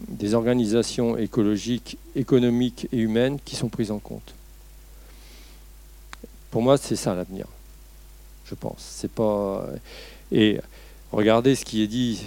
des 0.08 0.34
organisations 0.34 1.16
écologiques, 1.16 1.96
économiques 2.14 2.86
et 2.92 2.98
humaines 2.98 3.38
qui 3.42 3.56
sont 3.56 3.70
prises 3.70 3.90
en 3.90 3.98
compte. 3.98 4.34
Pour 6.50 6.60
moi, 6.60 6.76
c'est 6.76 6.96
ça 6.96 7.14
l'avenir. 7.14 7.46
Je 8.44 8.54
pense. 8.54 8.76
C'est 8.78 9.10
pas 9.10 9.66
et 10.32 10.60
regardez 11.12 11.54
ce 11.54 11.64
qui 11.64 11.82
est 11.82 11.86
dit 11.86 12.22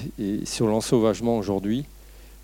sur 0.45 0.65
l'ensauvagement 0.65 1.37
aujourd'hui. 1.37 1.85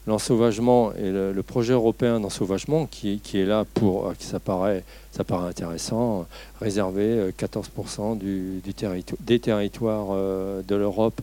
L'ensauvagement 0.07 0.93
et 0.93 1.11
le, 1.11 1.43
projet 1.43 1.73
européen 1.73 2.21
d'ensauvagement 2.21 2.85
qui, 2.85 3.19
qui, 3.19 3.39
est 3.39 3.45
là 3.45 3.65
pour, 3.73 4.13
ça 4.19 4.39
paraît, 4.39 4.85
ça 5.11 5.25
paraît 5.25 5.49
intéressant, 5.49 6.25
réserver 6.61 7.33
14% 7.37 8.13
euh, 8.13 8.15
du, 8.15 8.61
du 8.63 8.73
des 9.19 9.39
territoires 9.39 10.07
euh, 10.11 10.61
de 10.65 10.75
l'Europe 10.75 11.19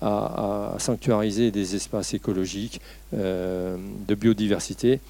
à, 0.00 0.76
sanctuariser 0.78 1.50
des 1.50 1.74
espaces 1.74 2.14
écologiques 2.14 2.80
euh, 3.12 3.76
de 4.06 4.14
biodiversité. 4.14 5.00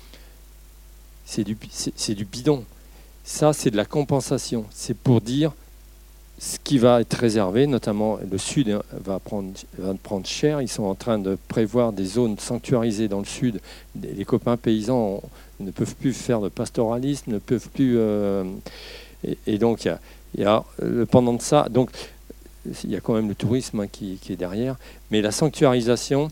C'est 1.26 1.44
du, 1.44 1.54
du 1.54 2.24
bidon. 2.24 2.64
Ça, 3.24 3.52
c'est 3.52 3.70
de 3.70 3.76
la 3.76 3.84
compensation. 3.84 4.64
C'est 4.70 4.96
pour 4.96 5.20
dire 5.20 5.52
ce 6.39 6.59
qui 6.62 6.78
va 6.78 7.01
être 7.01 7.14
réservé, 7.14 7.66
notamment 7.66 8.18
le 8.30 8.39
Sud 8.39 8.70
hein, 8.70 8.82
va 8.93 9.18
prendre, 9.18 9.53
prendre 10.03 10.26
cher. 10.26 10.62
Ils 10.62 10.68
sont 10.68 10.84
en 10.84 10.95
train 10.95 11.18
de 11.18 11.36
prévoir 11.49 11.93
des 11.93 12.05
zones 12.05 12.39
sanctuarisées 12.39 13.09
dans 13.09 13.18
le 13.18 13.24
Sud. 13.24 13.61
Les 14.01 14.24
copains 14.24 14.57
paysans 14.57 15.20
ne 15.59 15.70
peuvent 15.72 15.97
plus 15.97 16.12
faire 16.12 16.41
de 16.41 16.49
pastoralisme, 16.49 17.32
ne 17.32 17.39
peuvent 17.39 17.68
plus. 17.70 17.95
Euh, 17.99 18.45
et, 19.47 19.59
donc, 19.59 19.84
il 19.84 20.41
y, 20.41 20.45
a, 20.45 20.64
pendant 21.11 21.34
de 21.34 21.43
ça. 21.43 21.66
Donc, 21.68 21.91
il 22.84 22.91
y 22.91 22.97
a 22.97 23.01
quand 23.01 23.14
même 23.14 23.28
le 23.28 23.34
tourisme 23.34 23.80
hein, 23.80 23.86
qui, 23.91 24.18
est 24.28 24.36
derrière. 24.36 24.76
Mais 25.11 25.20
la 25.20 25.32
sanctuarisation, 25.32 26.30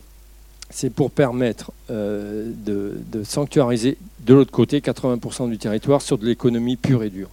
c'est 0.69 0.89
pour 0.89 1.11
permettre 1.11 1.71
euh, 1.89 2.49
de, 2.55 3.23
sanctuariser 3.23 3.97
de 4.25 4.33
l'autre 4.33 4.51
côté 4.51 4.79
80% 4.79 5.49
du 5.49 5.57
territoire 5.57 6.01
sur 6.01 6.17
de 6.17 6.25
l'économie 6.25 6.77
pure 6.77 7.03
et 7.03 7.09
dure. 7.09 7.29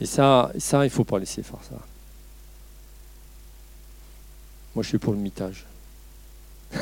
Et 0.00 0.06
ça, 0.06 0.52
ça 0.58 0.84
il 0.84 0.88
ne 0.88 0.92
faut 0.92 1.04
pas 1.04 1.18
laisser 1.18 1.42
faire 1.42 1.62
ça. 1.62 1.78
Moi, 4.74 4.82
je 4.82 4.88
suis 4.88 4.98
pour 4.98 5.14
le 5.14 5.18
mitage. 5.18 5.64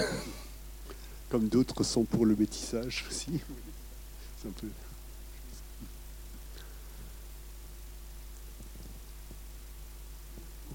Comme 1.30 1.48
d'autres 1.48 1.84
sont 1.84 2.04
pour 2.04 2.26
le 2.26 2.34
métissage 2.34 3.04
aussi. 3.08 3.40
C'est 4.42 4.48
un 4.48 4.52
peu... 4.52 4.66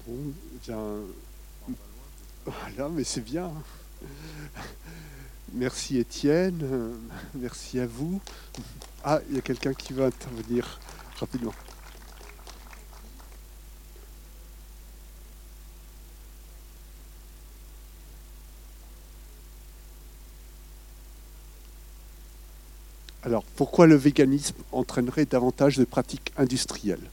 Bon, 0.06 0.32
Voilà, 2.46 2.88
mais 2.88 3.04
c'est 3.04 3.20
bien. 3.20 3.50
Merci 5.52 5.98
Étienne, 5.98 6.94
merci 7.34 7.80
à 7.80 7.86
vous. 7.86 8.20
Ah, 9.04 9.20
il 9.28 9.36
y 9.36 9.38
a 9.38 9.42
quelqu'un 9.42 9.74
qui 9.74 9.92
va 9.92 10.06
intervenir 10.06 10.80
rapidement. 11.18 11.52
Alors, 23.22 23.44
pourquoi 23.56 23.86
le 23.86 23.96
véganisme 23.96 24.56
entraînerait 24.72 25.26
davantage 25.26 25.76
de 25.76 25.84
pratiques 25.84 26.32
industrielles? 26.38 27.10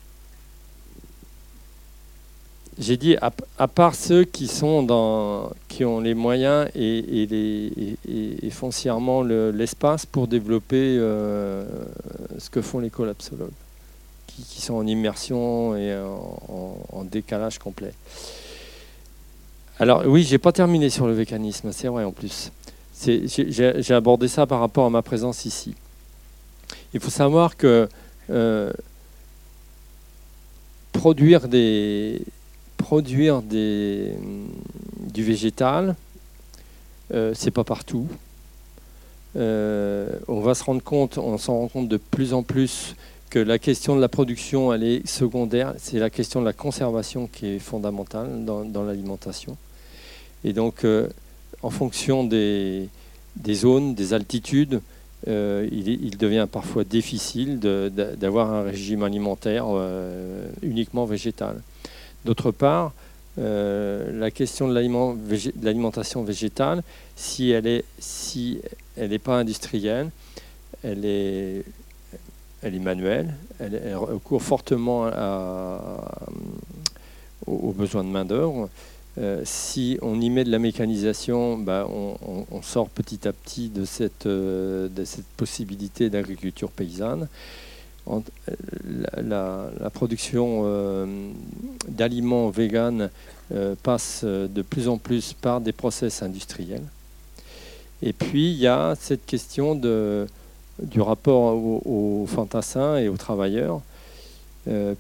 J'ai 2.80 2.96
dit, 2.96 3.18
à, 3.18 3.68
part 3.68 3.96
ceux 3.96 4.24
qui, 4.24 4.48
ont 4.64 6.00
les 6.00 6.14
moyens 6.14 6.70
et, 6.76 7.98
les, 8.06 8.50
foncièrement 8.52 9.24
l'espace 9.24 10.06
pour 10.06 10.28
développer 10.28 10.98
euh, 11.00 11.66
ce 12.38 12.52
que 12.52 12.62
font 12.62 12.80
les 12.80 12.92
collapsologues, 12.92 13.50
qui, 14.28 14.62
sont 14.62 14.76
en 14.76 14.86
immersion 14.86 15.76
et 15.76 15.98
en, 15.98 17.04
décalage 17.04 17.58
complet. 17.58 17.94
Alors 19.80 20.04
oui, 20.06 20.24
j'ai 20.24 20.38
pas 20.38 20.52
terminé 20.52 20.90
sur 20.92 21.08
le 21.08 21.14
véganisme, 21.14 21.72
c'est 21.72 21.88
vrai 21.88 22.04
en 22.04 22.12
plus. 22.12 22.52
J'ai 23.04 23.94
abordé 23.94 24.28
ça 24.28 24.46
par 24.46 24.60
rapport 24.60 24.86
à 24.86 24.90
ma 24.92 25.02
présence 25.02 25.46
ici. 25.46 25.74
Il 26.94 27.00
faut 27.00 27.10
savoir 27.10 27.58
que 27.58 27.88
euh, 28.30 28.72
produire 30.94 31.48
des, 31.48 32.22
produire 32.78 33.42
des, 33.42 34.14
du 35.14 35.24
végétal, 35.24 35.96
euh, 37.14 37.34
c'est 37.36 37.52
pas 37.52 37.64
partout. 37.64 38.08
Euh, 39.36 40.10
on 40.28 40.40
va 40.40 40.56
se 40.56 40.64
rendre 40.64 40.82
compte, 40.82 41.18
on 41.18 41.38
s'en 41.38 41.60
rend 41.60 41.68
compte 41.68 41.88
de 41.88 41.98
plus 41.98 42.34
en 42.34 42.44
plus 42.44 42.96
que 43.30 43.40
la 43.40 43.60
question 43.60 43.96
de 43.96 44.02
la 44.02 44.08
production, 44.08 44.74
elle 44.74 44.84
est 44.84 45.08
secondaire. 45.08 45.74
C'est 45.78 46.00
la 46.00 46.10
question 46.10 46.40
de 46.40 46.46
la 46.46 46.54
conservation 46.54 47.28
qui 47.28 47.48
est 47.48 47.60
fondamentale 47.60 48.46
dans, 48.46 48.84
l'alimentation. 48.84 49.58
Et 50.44 50.54
donc, 50.54 50.86
euh, 50.86 51.10
en 51.62 51.70
fonction 51.70 52.24
des, 52.24 52.90
zones, 53.52 53.96
des 53.96 54.14
altitudes, 54.14 54.82
il, 55.28 55.88
il, 55.88 56.18
devient 56.18 56.48
parfois 56.50 56.84
difficile 56.84 57.60
d'avoir 57.60 58.54
un 58.54 58.64
régime 58.64 59.04
alimentaire 59.04 59.66
uniquement 60.62 61.06
végétal. 61.06 61.62
D'autre 62.26 62.52
part, 62.52 62.94
euh, 63.40 64.20
la 64.20 64.32
question 64.32 64.68
de 64.68 64.74
l'alimentation 64.74 66.24
végétale, 66.24 66.82
si 67.16 67.52
elle 67.52 67.84
n'est 68.98 69.20
pas 69.20 69.38
industrielle, 69.38 70.10
elle 70.84 71.06
est, 71.06 71.64
elle 72.64 72.76
est 72.76 72.80
manuelle, 72.80 73.36
elle, 73.60 73.96
recourt 73.96 74.42
fortement 74.42 75.06
aux, 77.46 77.72
besoins 77.74 78.04
de 78.04 78.10
main-d'œuvre. 78.10 78.70
Euh, 79.20 79.42
si 79.46 79.98
on 80.02 80.22
y 80.22 80.30
met 80.30 80.44
de 80.44 80.52
la 80.52 80.60
mécanisation, 80.60 81.58
bah, 81.58 81.88
on, 81.90 82.62
sort 82.62 82.90
petit 82.90 83.28
à 83.28 83.34
petit 83.34 83.70
de 83.70 83.86
cette, 83.86 84.26
euh, 84.26 84.90
de 84.90 85.06
cette 85.06 85.26
possibilité 85.38 86.10
d'agriculture 86.10 86.70
paysanne. 86.70 87.28
Euh, 88.10 88.20
la, 89.18 89.90
production 89.90 90.64
d'aliments 91.88 92.50
véganes 92.50 93.10
passe 93.84 94.24
de 94.24 94.62
plus 94.62 94.88
en 94.88 94.98
plus 94.98 95.34
par 95.34 95.62
des 95.62 95.72
process 95.72 96.22
industriels. 96.22 96.84
Et 98.02 98.14
puis, 98.14 98.52
il 98.52 98.58
y 98.58 98.68
a 98.68 98.96
cette 99.00 99.26
question 99.26 99.76
du 99.76 101.02
rapport 101.02 101.56
aux, 101.56 102.26
fantassins 102.28 102.98
et 102.98 103.10
aux 103.10 103.18
travailleurs. 103.18 103.82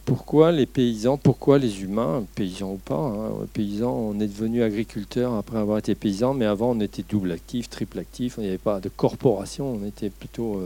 Pourquoi 0.05 0.51
les 0.51 0.65
paysans, 0.65 1.17
pourquoi 1.17 1.57
les 1.57 1.81
humains, 1.81 2.23
paysans 2.35 2.73
ou 2.73 2.77
pas, 2.77 2.95
hein, 2.95 3.31
paysans, 3.53 3.91
on 3.91 4.19
est 4.19 4.27
devenu 4.27 4.63
agriculteur 4.63 5.33
après 5.33 5.57
avoir 5.57 5.77
été 5.77 5.93
paysan, 5.93 6.33
mais 6.33 6.45
avant 6.45 6.71
on 6.71 6.79
était 6.79 7.03
double 7.07 7.31
actif, 7.31 7.69
triple 7.69 7.99
actif, 7.99 8.35
il 8.37 8.43
n'y 8.43 8.49
avait 8.49 8.57
pas 8.57 8.79
de 8.79 8.89
corporation, 8.89 9.77
on 9.81 9.85
était 9.85 10.09
plutôt 10.09 10.61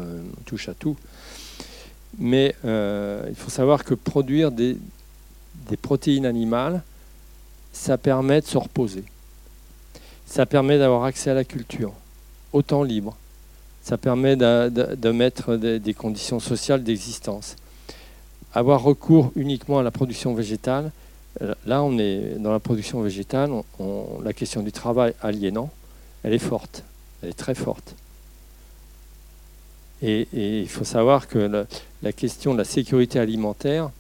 touche 0.45 0.69
à 0.69 0.73
tout. 0.75 0.95
Mais 2.17 2.55
euh, 2.65 3.25
il 3.29 3.35
faut 3.35 3.49
savoir 3.49 3.83
que 3.83 3.93
produire 3.93 4.51
des, 4.51 4.77
protéines 5.81 6.25
animales, 6.25 6.83
ça 7.71 7.97
permet 7.97 8.41
de 8.41 8.45
se 8.45 8.57
reposer. 8.57 9.03
Ça 10.25 10.45
permet 10.45 10.77
d'avoir 10.77 11.03
accès 11.03 11.29
à 11.29 11.33
la 11.33 11.43
culture, 11.43 11.93
au 12.53 12.61
temps 12.61 12.83
libre. 12.83 13.15
Ça 13.81 13.97
permet 13.97 14.35
de, 14.35 15.11
mettre 15.11 15.55
des, 15.55 15.93
conditions 15.93 16.39
sociales 16.39 16.83
d'existence. 16.83 17.55
Avoir 18.53 18.83
recours 18.83 19.31
uniquement 19.35 19.79
à 19.79 19.83
la 19.83 19.91
production 19.91 20.33
végétale, 20.33 20.91
euh, 21.41 21.53
là 21.65 21.83
on 21.83 21.97
est 21.97 22.35
dans 22.39 22.51
la 22.51 22.59
production 22.59 23.01
végétale, 23.01 23.51
la 24.23 24.33
question 24.33 24.61
du 24.61 24.71
travail 24.71 25.13
aliénant, 25.21 25.69
elle 26.23 26.33
est 26.33 26.39
forte, 26.39 26.83
elle 27.21 27.29
est 27.29 27.33
très 27.33 27.55
forte. 27.55 27.95
Et, 30.03 30.27
il 30.33 30.67
faut 30.67 30.83
savoir 30.83 31.27
que 31.27 31.65
la, 32.01 32.11
question 32.11 32.53
de 32.53 32.57
la 32.57 32.65
sécurité 32.65 33.19
alimentaire, 33.19 33.91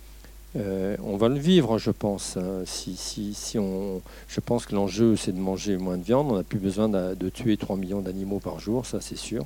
on 0.55 1.15
va 1.15 1.29
le 1.29 1.37
vivre, 1.37 1.77
je 1.77 1.91
pense. 1.91 2.39
Si, 2.65 2.95
si, 2.95 3.59
on, 3.59 4.01
je 4.27 4.39
pense 4.39 4.65
que 4.65 4.73
l'enjeu, 4.73 5.15
c'est 5.15 5.31
de 5.31 5.39
manger 5.39 5.77
moins 5.77 5.97
de 5.97 6.03
viande. 6.03 6.31
On 6.31 6.37
n'a 6.37 6.43
plus 6.43 6.57
besoin 6.57 6.89
de, 6.89 7.13
de 7.13 7.29
tuer 7.29 7.55
3 7.55 7.77
millions 7.77 8.01
d'animaux 8.01 8.39
par 8.39 8.59
jour, 8.59 8.87
ça 8.87 8.99
c'est 8.99 9.15
sûr 9.15 9.45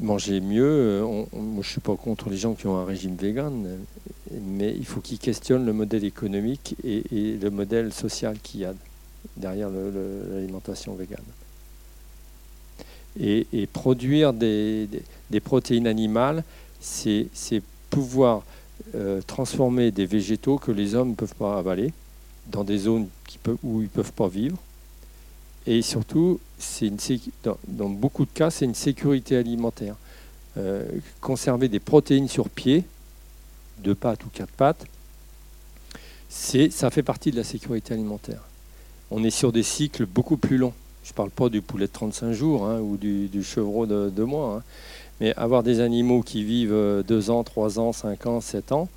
manger 0.00 0.40
mieux. 0.40 0.64
Euh, 0.64 1.24
moi, 1.32 1.62
je 1.62 1.68
suis 1.68 1.80
pas 1.80 1.96
contre 1.96 2.30
les 2.30 2.36
gens 2.36 2.54
qui 2.54 2.66
ont 2.66 2.76
un 2.76 2.84
régime 2.84 3.16
vegan, 3.16 3.78
mais 4.30 4.74
il 4.74 4.86
faut 4.86 5.00
qu'ils 5.00 5.18
questionnent 5.18 5.66
le 5.66 5.72
modèle 5.72 6.04
économique 6.04 6.76
et, 6.84 7.02
le 7.40 7.50
modèle 7.50 7.92
social 7.92 8.36
qu'il 8.42 8.60
y 8.60 8.64
a 8.64 8.74
derrière 9.36 9.68
l'alimentation 9.70 10.94
végane. 10.94 11.20
Et, 13.20 13.68
produire 13.72 14.32
des, 14.32 14.88
protéines 15.44 15.86
animales, 15.86 16.44
c'est 16.80 17.28
pouvoir 17.90 18.42
euh, 18.94 19.20
transformer 19.26 19.90
des 19.90 20.06
végétaux 20.06 20.56
que 20.56 20.72
les 20.72 20.94
hommes 20.94 21.10
ne 21.10 21.14
peuvent 21.14 21.34
pas 21.34 21.58
avaler 21.58 21.92
dans 22.46 22.64
des 22.64 22.78
zones 22.78 23.06
où 23.62 23.80
ils 23.80 23.84
ne 23.84 23.88
peuvent 23.88 24.12
pas 24.12 24.28
vivre 24.28 24.56
et 25.66 25.82
surtout, 25.82 26.40
dans, 27.68 27.88
beaucoup 27.88 28.24
de 28.24 28.30
cas, 28.30 28.50
c'est 28.50 28.64
une 28.64 28.74
sécurité 28.74 29.36
alimentaire. 29.36 29.96
Euh, 30.56 30.84
conserver 31.20 31.68
des 31.68 31.80
protéines 31.80 32.28
sur 32.28 32.48
pied, 32.48 32.84
deux 33.78 33.94
pattes 33.94 34.24
ou 34.24 34.28
quatre 34.28 34.52
pattes, 34.52 34.84
ça 36.28 36.90
fait 36.90 37.02
partie 37.02 37.30
de 37.30 37.36
la 37.36 37.44
sécurité 37.44 37.94
alimentaire. 37.94 38.42
On 39.10 39.22
est 39.24 39.30
sur 39.30 39.52
des 39.52 39.62
cycles 39.62 40.06
beaucoup 40.06 40.36
plus 40.36 40.56
longs. 40.58 40.72
Je 41.04 41.10
ne 41.10 41.14
parle 41.14 41.30
pas 41.30 41.48
du 41.48 41.62
poulet 41.62 41.86
de 41.86 41.92
35 41.92 42.32
jours 42.32 42.66
hein, 42.66 42.80
ou 42.80 42.96
du, 42.96 43.42
chevreau 43.42 43.86
de 43.86 44.10
deux 44.10 44.24
mois. 44.24 44.56
Hein. 44.56 44.62
Mais 45.20 45.34
avoir 45.34 45.62
des 45.62 45.80
animaux 45.80 46.22
qui 46.22 46.42
vivent 46.42 47.04
2 47.06 47.30
ans, 47.30 47.44
3 47.44 47.78
ans, 47.78 47.92
5 47.92 48.26
ans, 48.26 48.40
7 48.40 48.72
ans, 48.72 48.88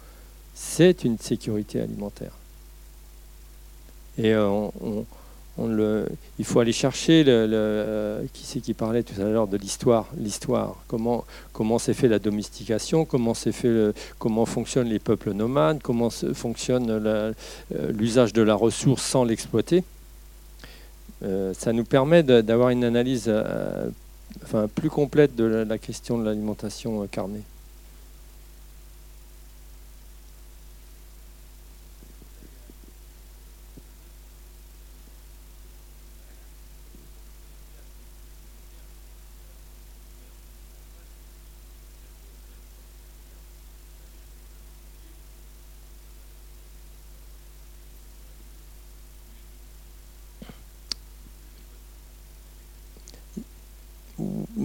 c'est 0.53 1.03
une 1.03 1.19
sécurité 1.19 1.81
alimentaire. 1.81 2.31
Et 4.17 4.33
euh, 4.33 4.47
on, 4.47 5.05
il 5.57 6.45
faut 6.45 6.59
aller 6.59 6.73
chercher 6.73 7.23
le, 7.25 8.25
qui 8.33 8.45
c'est 8.45 8.59
qui 8.59 8.73
parlait 8.73 9.03
tout 9.03 9.19
à 9.21 9.25
l'heure 9.25 9.47
de 9.47 9.57
l'histoire, 9.57 10.07
l'histoire, 10.17 10.75
comment 10.87 11.23
comment 11.53 11.79
s'est 11.79 11.93
fait 11.93 12.09
la 12.09 12.19
domestication, 12.19 13.05
comment 13.05 13.33
s'est 13.33 13.53
fait 13.53 13.93
comment 14.19 14.45
fonctionnent 14.45 14.89
les 14.89 14.99
peuples 14.99 15.31
nomades, 15.31 15.81
comment 15.81 16.09
fonctionne 16.09 16.87
euh, 16.89 17.33
l'usage 17.91 18.33
de 18.33 18.41
la 18.41 18.55
ressource 18.55 19.03
sans 19.03 19.23
l'exploiter. 19.23 19.83
Euh, 21.23 21.53
ça 21.53 21.71
nous 21.71 21.85
permet 21.85 22.23
d'avoir 22.23 22.69
une 22.69 22.83
analyse 22.83 23.25
euh, 23.27 23.87
enfin, 24.43 24.67
plus 24.67 24.89
complète 24.89 25.35
de 25.35 25.45
la 25.45 25.77
question 25.77 26.17
de 26.17 26.25
l'alimentation 26.25 27.07
carnée. 27.07 27.41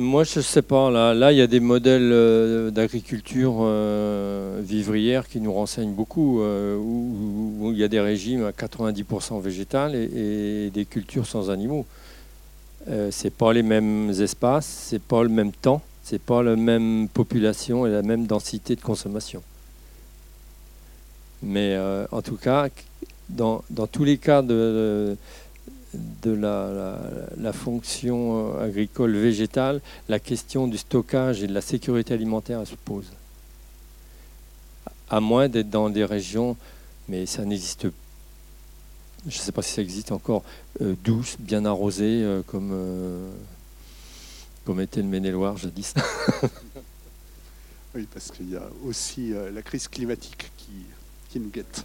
Moi, 0.01 0.25
je 0.25 0.39
ne 0.39 0.43
sais 0.43 0.63
pas. 0.63 0.91
Là, 0.91 1.13
là, 1.13 1.31
il 1.31 1.37
y 1.37 1.43
a 1.43 1.47
des 1.47 1.61
modèles 1.61 2.11
euh, 2.11 2.71
d'agriculture 2.71 3.57
euh, 3.61 4.59
vivrière 4.65 5.29
qui 5.29 5.43
nous 5.43 5.53
renseignent 5.53 5.93
beaucoup, 5.93 6.41
euh, 6.41 6.75
où, 6.79 7.71
il 7.71 7.79
y 7.79 7.85
a 7.85 7.89
des 7.89 8.01
régimes 8.01 8.47
à 8.47 8.51
90% 8.53 9.43
végétal 9.43 9.95
et, 9.95 10.71
des 10.73 10.87
cultures 10.87 11.27
sans 11.27 11.51
animaux. 11.51 11.85
C'est 13.11 13.35
pas 13.35 13.53
les 13.53 13.63
mêmes 13.63 14.09
espaces, 14.09 14.65
c'est 14.89 15.03
pas 15.03 15.23
le 15.23 15.29
même 15.29 15.53
temps, 15.53 15.83
c'est 16.03 16.21
pas 16.21 16.43
la 16.43 16.57
même 16.57 17.09
population 17.13 17.87
et 17.87 17.91
la 17.91 18.01
même 18.01 18.27
densité 18.27 18.75
de 18.77 18.81
consommation. 18.81 19.43
Mais 21.43 21.79
en 22.11 22.23
tout 22.23 22.37
cas, 22.37 22.69
dans, 23.29 23.63
dans 23.69 23.87
tous 23.87 24.05
les 24.05 24.17
cas 24.17 24.41
de 24.41 25.15
la, 26.25 27.53
fonction 27.53 28.55
euh, 28.55 28.65
agricole 28.65 29.17
végétale, 29.17 29.81
la 30.09 30.19
question 30.19 30.69
du 30.69 30.79
stockage 30.79 31.43
et 31.43 31.47
de 31.47 31.55
la 31.55 31.61
sécurité 31.61 32.15
alimentaire 32.15 32.67
se 32.67 32.75
pose. 32.75 33.07
À 35.09 35.21
moins 35.21 35.49
d'être 35.49 35.71
dans 35.71 35.91
des 35.91 36.05
régions, 36.05 36.57
mais 37.09 37.27
ça 37.27 37.45
n'existe 37.45 37.89
je 39.27 39.37
ne 39.37 39.43
sais 39.43 39.53
pas 39.53 39.61
si 39.61 39.75
ça 39.75 39.83
existe 39.83 40.13
encore, 40.13 40.43
euh, 40.81 40.95
douces, 41.05 41.37
bien 41.39 41.67
arrosées, 41.67 42.23
euh, 42.23 42.41
comme, 42.47 42.73
comme 44.65 44.81
était 44.81 45.03
le 45.03 45.09
Maine-et-Loire 45.09 45.59
jadis. 45.59 45.93
oui, 47.95 48.09
parce 48.11 48.31
qu'il 48.31 48.51
y 48.51 48.57
a 48.57 48.67
aussi 48.87 49.35
la 49.53 49.61
crise 49.61 49.89
climatique 49.89 50.51
qui, 50.57 50.87
qui 51.29 51.39
nous 51.39 51.51
guette. 51.51 51.85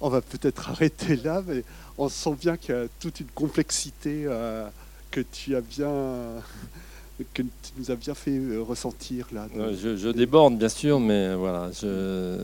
On 0.00 0.08
va 0.08 0.20
peut-être 0.20 0.70
arrêter 0.70 1.16
là, 1.16 1.42
mais 1.46 1.64
on 1.98 2.08
sent 2.08 2.34
bien 2.40 2.56
qu'il 2.56 2.74
y 2.74 2.78
a 2.78 2.86
toute 3.00 3.20
une 3.20 3.28
complexité 3.28 4.24
euh, 4.26 4.68
que 5.10 5.20
tu 5.20 5.56
as 5.56 5.60
bien 5.60 5.90
que 7.34 7.42
nous 7.78 7.90
as 7.90 7.96
bien 7.96 8.14
fait 8.14 8.36
euh, 8.36 8.60
ressentir 8.60 9.26
là. 9.32 9.48
Je, 9.54 10.10
déborde 10.10 10.58
bien 10.58 10.68
sûr, 10.68 11.00
mais 11.00 11.34
voilà, 11.34 11.70
je, 11.72 12.40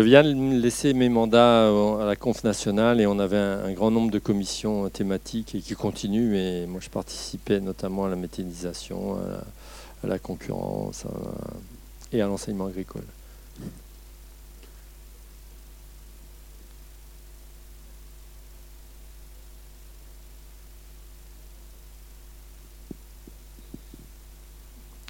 viens 0.00 0.24
de 0.24 0.60
laisser 0.60 0.94
mes 0.94 1.08
mandats 1.08 1.68
à 1.68 2.04
la 2.04 2.16
Conf 2.16 2.42
nationale 2.42 3.00
et 3.00 3.06
on 3.06 3.20
avait 3.20 3.36
un, 3.36 3.72
grand 3.72 3.92
nombre 3.92 4.10
de 4.10 4.18
commissions 4.18 4.88
thématiques 4.88 5.58
qui 5.62 5.74
continuent. 5.74 6.34
Et 6.34 6.66
moi, 6.66 6.80
je 6.82 6.90
participais 6.90 7.60
notamment 7.60 8.06
à 8.06 8.08
la 8.08 8.16
méthanisation, 8.16 9.16
à 10.02 10.06
la, 10.08 10.18
concurrence 10.18 11.04
et 12.12 12.20
à 12.20 12.26
l'enseignement 12.26 12.66
agricole. 12.66 13.04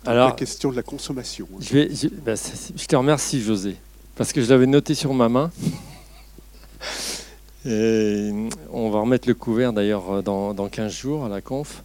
Alors, 0.07 0.29
la 0.29 0.35
question 0.35 0.71
de 0.71 0.77
la 0.77 0.83
consommation. 0.83 1.49
Je, 1.61 1.73
vais, 1.73 1.91
bah, 2.25 2.35
je, 2.35 2.87
te 2.87 2.97
remercie, 2.97 3.43
José, 3.43 3.77
parce 4.17 4.33
que 4.33 4.43
je 4.43 4.49
l'avais 4.49 4.67
noté 4.67 4.95
sur 4.95 5.13
ma 5.15 5.29
main. 5.29 5.51
on 7.65 8.91
va 8.91 9.01
remettre 9.01 9.27
le 9.27 9.35
couvert 9.35 9.73
d'ailleurs 9.73 10.23
dans, 10.23 10.55
dans, 10.55 10.69
15 10.69 10.93
jours 10.93 11.25
à 11.25 11.29
la 11.29 11.41
conf. 11.41 11.83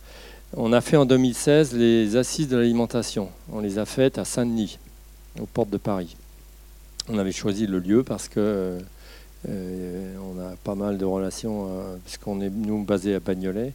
On 0.56 0.74
a 0.74 0.82
fait 0.82 0.98
en 0.98 1.06
2016 1.06 1.74
les 1.74 2.16
assises 2.18 2.50
de 2.50 2.58
l'alimentation. 2.58 3.30
On 3.52 3.62
les 3.62 3.80
a 3.80 3.86
faites 3.86 4.18
à 4.18 4.26
Saint-Denis, 4.26 4.78
aux 5.40 5.46
portes 5.46 5.70
de 5.70 5.78
Paris. 5.78 6.16
On 7.10 7.18
avait 7.18 7.32
choisi 7.32 7.66
le 7.68 7.80
lieu 7.80 8.04
parce 8.04 8.28
que 8.28 8.80
euh, 9.50 10.16
on 10.20 10.40
a 10.40 10.56
pas 10.64 10.76
mal 10.76 10.98
de 10.98 11.06
relations, 11.06 11.68
euh, 11.68 11.96
puisqu'on 12.04 12.42
est 12.42 12.50
nous 12.50 12.84
basés 12.84 13.16
à 13.16 13.20
Bagnolet, 13.20 13.74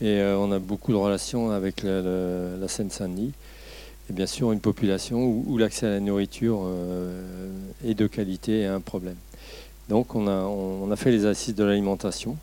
et 0.00 0.20
euh, 0.20 0.36
on 0.36 0.52
a 0.52 0.58
beaucoup 0.58 0.92
de 0.92 0.98
relations 0.98 1.50
avec 1.50 1.82
la 1.82 2.68
Seine-Saint-Denis 2.68 3.32
et 4.08 4.12
bien 4.12 4.26
sûr 4.26 4.52
une 4.52 4.60
population 4.60 5.24
où, 5.24 5.58
l'accès 5.58 5.86
à 5.86 5.90
la 5.90 6.00
nourriture 6.00 6.62
euh, 6.64 7.50
est 7.84 7.94
de 7.94 8.06
qualité 8.06 8.60
est 8.60 8.66
un 8.66 8.80
problème. 8.80 9.16
Donc 9.88 10.14
on 10.14 10.26
a, 10.26 10.42
on 10.42 10.90
a 10.90 10.96
fait 10.96 11.10
les 11.10 11.26
assises 11.26 11.54
de 11.54 11.64
l'alimentation 11.64 12.36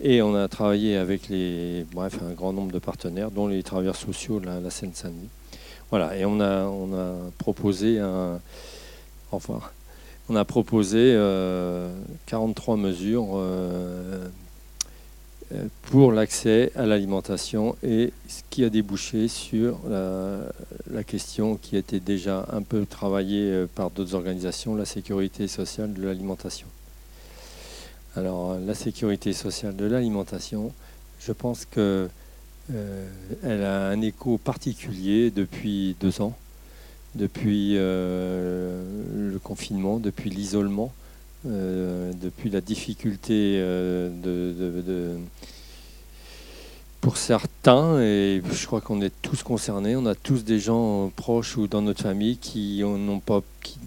et 0.00 0.20
on 0.22 0.34
a 0.34 0.48
travaillé 0.48 0.96
avec 0.96 1.28
les, 1.28 1.86
bref, 1.92 2.18
un 2.22 2.32
grand 2.32 2.52
nombre 2.52 2.72
de 2.72 2.78
partenaires, 2.78 3.30
dont 3.30 3.46
les 3.46 3.62
travailleurs 3.62 3.96
sociaux 3.96 4.40
de 4.40 4.46
la, 4.46 4.70
Seine-Saint-Denis. 4.70 5.28
Voilà, 5.90 6.16
et 6.16 6.24
on 6.24 6.40
a, 6.40 6.64
on 6.64 6.92
a 6.94 7.30
proposé 7.38 7.98
un, 7.98 8.40
enfin, 9.30 9.60
on 10.28 10.36
a 10.36 10.44
proposé 10.44 11.12
43 12.26 12.74
euh, 12.74 12.78
mesures 12.78 13.28
euh, 13.34 14.28
pour 15.82 16.12
l'accès 16.12 16.72
à 16.76 16.86
l'alimentation 16.86 17.76
et 17.82 18.12
ce 18.28 18.42
qui 18.50 18.64
a 18.64 18.70
débouché 18.70 19.28
sur 19.28 19.78
la, 19.88 21.04
question 21.04 21.56
qui 21.56 21.76
été 21.76 22.00
déjà 22.00 22.46
un 22.52 22.62
peu 22.62 22.86
travaillée 22.86 23.50
euh, 23.50 23.66
par 23.74 23.90
d'autres 23.90 24.14
organisations, 24.14 24.74
la 24.76 24.84
sécurité 24.84 25.48
sociale 25.48 25.92
de 25.92 26.02
l'alimentation. 26.02 26.66
Alors 28.16 28.56
la 28.58 28.74
sécurité 28.74 29.32
sociale 29.32 29.76
de 29.76 29.84
l'alimentation, 29.84 30.72
je 31.20 31.32
pense 31.32 31.64
qu'elle 31.64 32.08
euh, 32.74 33.08
a 33.44 33.90
un 33.90 34.00
écho 34.00 34.38
particulier 34.38 35.30
depuis 35.30 35.96
deux 36.00 36.20
ans, 36.20 36.36
depuis 37.14 37.74
le 37.74 39.38
confinement, 39.42 39.98
depuis 39.98 40.30
l'isolement 40.30 40.92
depuis 41.44 42.50
la 42.50 42.60
difficulté 42.60 43.58
de, 43.58 45.16
pour 47.02 47.16
certains, 47.16 48.00
et 48.00 48.40
je 48.48 48.66
crois 48.66 48.80
qu'on 48.80 49.02
est 49.02 49.12
tous 49.22 49.42
concernés, 49.42 49.96
on 49.96 50.06
a 50.06 50.14
tous 50.14 50.44
des 50.44 50.60
gens 50.60 51.10
proches 51.16 51.56
ou 51.56 51.66
dans 51.66 51.82
notre 51.82 52.00
famille 52.00 52.36
qui 52.36 52.80
n'ont 52.84 53.18
pas, 53.18 53.42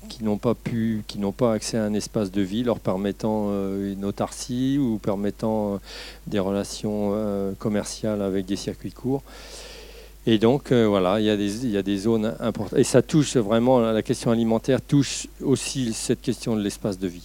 qui, 0.09 0.21
pas 0.41 0.53
pu, 0.53 1.01
qui 1.07 1.17
n'ont 1.17 1.31
pas 1.31 1.53
accès 1.53 1.77
à 1.77 1.85
un 1.85 1.93
espace 1.93 2.29
de 2.29 2.41
vie 2.41 2.63
leur 2.63 2.77
permettant 2.77 3.47
euh, 3.47 3.93
une 3.93 4.03
autarcie 4.03 4.77
ou 4.77 4.97
permettant 4.97 5.75
euh, 5.75 5.77
des 6.27 6.39
relations 6.39 7.11
euh, 7.13 7.53
commerciales 7.57 8.21
avec 8.21 8.45
des 8.45 8.57
circuits 8.57 8.91
courts. 8.91 9.23
Et 10.27 10.37
donc, 10.37 10.73
voilà, 10.73 11.21
il 11.21 11.25
y, 11.25 11.29
a 11.29 11.37
des, 11.37 11.65
il 11.65 11.71
y 11.71 11.77
a 11.77 11.83
des 11.83 11.97
zones 11.99 12.35
importantes. 12.39 12.79
Et 12.79 12.83
ça 12.83 13.03
touche 13.03 13.37
vraiment, 13.37 13.79
la 13.79 14.01
question 14.01 14.31
alimentaire 14.31 14.81
touche 14.81 15.27
aussi 15.41 15.93
cette 15.93 16.19
question 16.19 16.55
de 16.55 16.61
l'espace 16.61 16.97
de 16.97 17.07
vie. 17.07 17.21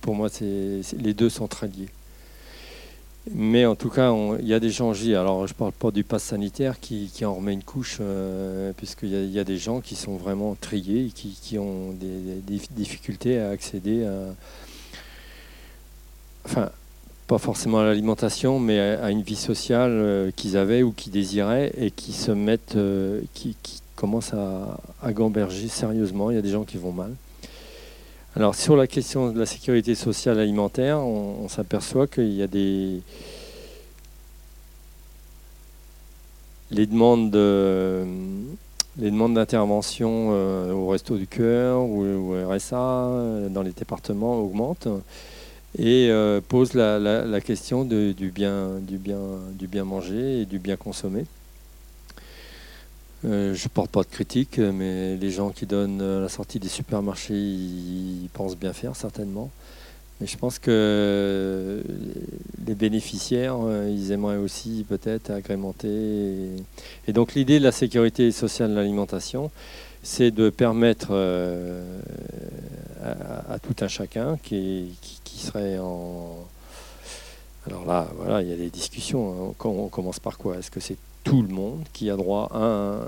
Pour 0.00 0.14
moi, 0.14 0.28
les 0.40 1.14
deux 1.14 1.30
sont 1.30 1.48
très 1.48 1.68
liés. 1.68 1.88
Mais 3.32 3.64
en 3.64 3.74
tout 3.74 3.88
cas, 3.88 4.12
il 4.38 4.46
y 4.46 4.52
a 4.52 4.60
des 4.60 4.68
gens, 4.68 4.92
alors 4.92 5.46
je 5.46 5.54
ne 5.54 5.56
parle 5.56 5.72
pas 5.72 5.90
du 5.90 6.04
pass 6.04 6.24
sanitaire 6.24 6.78
qui, 6.78 7.10
en 7.24 7.34
remet 7.34 7.54
une 7.54 7.62
couche, 7.62 7.96
euh, 8.00 8.72
puisqu'il 8.76 9.30
y, 9.30 9.38
a 9.38 9.44
des 9.44 9.56
gens 9.56 9.80
qui 9.80 9.96
sont 9.96 10.16
vraiment 10.16 10.54
triés, 10.60 11.10
qui, 11.14 11.38
qui 11.40 11.58
ont 11.58 11.92
des, 11.92 12.60
difficultés 12.72 13.38
à 13.38 13.48
accéder 13.48 14.04
à. 14.04 14.34
Enfin, 16.44 16.70
pas 17.26 17.38
forcément 17.38 17.80
à 17.80 17.84
l'alimentation, 17.84 18.58
mais 18.58 18.78
à, 18.78 19.10
une 19.10 19.22
vie 19.22 19.36
sociale 19.36 19.92
euh, 19.92 20.30
qu'ils 20.36 20.58
avaient 20.58 20.82
ou 20.82 20.92
qu'ils 20.92 21.12
désiraient 21.12 21.72
et 21.78 21.90
qui 21.90 22.12
se 22.12 22.30
mettent, 22.30 22.76
euh, 22.76 23.22
qui, 23.32 23.56
commencent 23.96 24.34
à, 24.34 24.80
à 25.02 25.12
gamberger 25.12 25.68
sérieusement. 25.68 26.30
Il 26.30 26.34
y 26.34 26.38
a 26.38 26.42
des 26.42 26.50
gens 26.50 26.64
qui 26.64 26.76
vont 26.76 26.92
mal. 26.92 27.14
Alors 28.36 28.54
sur 28.54 28.76
la 28.76 28.86
question 28.86 29.30
de 29.30 29.38
la 29.38 29.46
sécurité 29.46 29.94
sociale 29.94 30.40
alimentaire, 30.40 30.98
on, 30.98 31.48
s'aperçoit 31.48 32.06
qu'il 32.06 32.32
y 32.32 32.42
a 32.42 32.48
des 32.48 33.00
les 36.70 36.86
demandes 36.86 37.32
les 38.96 39.10
demandes 39.10 39.34
d'intervention 39.34 40.28
euh, 40.32 40.72
au 40.72 40.88
Resto 40.88 41.16
du 41.16 41.26
Cœur 41.26 41.82
ou 41.82 42.04
au 42.04 42.48
RSA 42.48 42.76
euh, 42.76 43.48
dans 43.48 43.62
les 43.62 43.72
départements 43.72 44.38
augmentent 44.38 44.88
et 45.76 46.08
euh, 46.10 46.40
posent 46.46 46.74
la, 46.74 47.40
question 47.40 47.84
du, 47.84 48.14
bien, 48.32 48.78
du, 48.80 48.98
bien, 48.98 49.18
du 49.52 49.66
bien 49.66 49.84
manger 49.84 50.42
et 50.42 50.44
du 50.44 50.58
bien 50.60 50.76
consommer. 50.76 51.26
Euh, 53.24 53.54
je 53.54 53.64
ne 53.64 53.68
porte 53.68 53.90
pas 53.90 54.02
de 54.02 54.08
critique, 54.08 54.58
mais 54.58 55.16
les 55.16 55.30
gens 55.30 55.50
qui 55.50 55.64
donnent 55.64 56.02
euh, 56.02 56.20
la 56.20 56.28
sortie 56.28 56.58
des 56.58 56.68
supermarchés, 56.68 57.34
ils 57.34 58.28
pensent 58.32 58.56
bien 58.56 58.72
faire 58.74 58.94
certainement. 58.96 59.50
Mais 60.20 60.26
je 60.26 60.36
pense 60.36 60.58
que 60.58 61.82
les 62.66 62.74
bénéficiaires, 62.74 63.56
euh, 63.62 63.90
ils 63.90 64.12
aimeraient 64.12 64.36
aussi 64.36 64.84
peut-être 64.88 65.30
agrémenter. 65.30 66.50
Et, 67.08 67.12
donc 67.12 67.34
l'idée 67.34 67.58
de 67.58 67.64
la 67.64 67.72
sécurité 67.72 68.30
sociale 68.30 68.70
de 68.70 68.76
l'alimentation, 68.76 69.50
c'est 70.02 70.30
de 70.30 70.50
permettre 70.50 71.12
à, 73.02 73.58
tout 73.58 73.74
un 73.80 73.88
chacun 73.88 74.36
qui, 74.42 74.94
serait 75.36 75.78
en... 75.78 76.46
Alors 77.66 77.86
là, 77.86 78.06
voilà, 78.16 78.42
il 78.42 78.48
y 78.48 78.52
a 78.52 78.56
des 78.56 78.68
discussions. 78.68 79.32
Hein. 79.50 79.54
On 79.64 79.88
commence 79.88 80.20
par 80.20 80.36
quoi? 80.36 80.58
Est-ce 80.58 80.70
que 80.70 80.80
c'est 80.80 80.98
tout 81.24 81.42
le 81.42 81.48
monde 81.48 81.84
qui 81.92 82.10
a 82.10 82.16
droit 82.16 82.48
à 82.52 82.98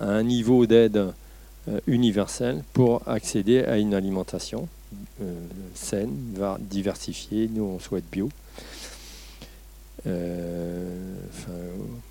un, 0.00 0.22
niveau 0.22 0.66
d'aide 0.66 1.12
euh, 1.68 1.78
universel 1.86 2.62
pour 2.72 3.06
accéder 3.06 3.62
à 3.64 3.76
une 3.76 3.92
alimentation 3.92 4.66
euh, 5.20 5.34
saine, 5.74 6.16
diversifiée. 6.58 7.50
Nous, 7.52 7.62
on 7.62 7.78
souhaite 7.78 8.04
bio. 8.10 8.30
Euh, 10.06 11.14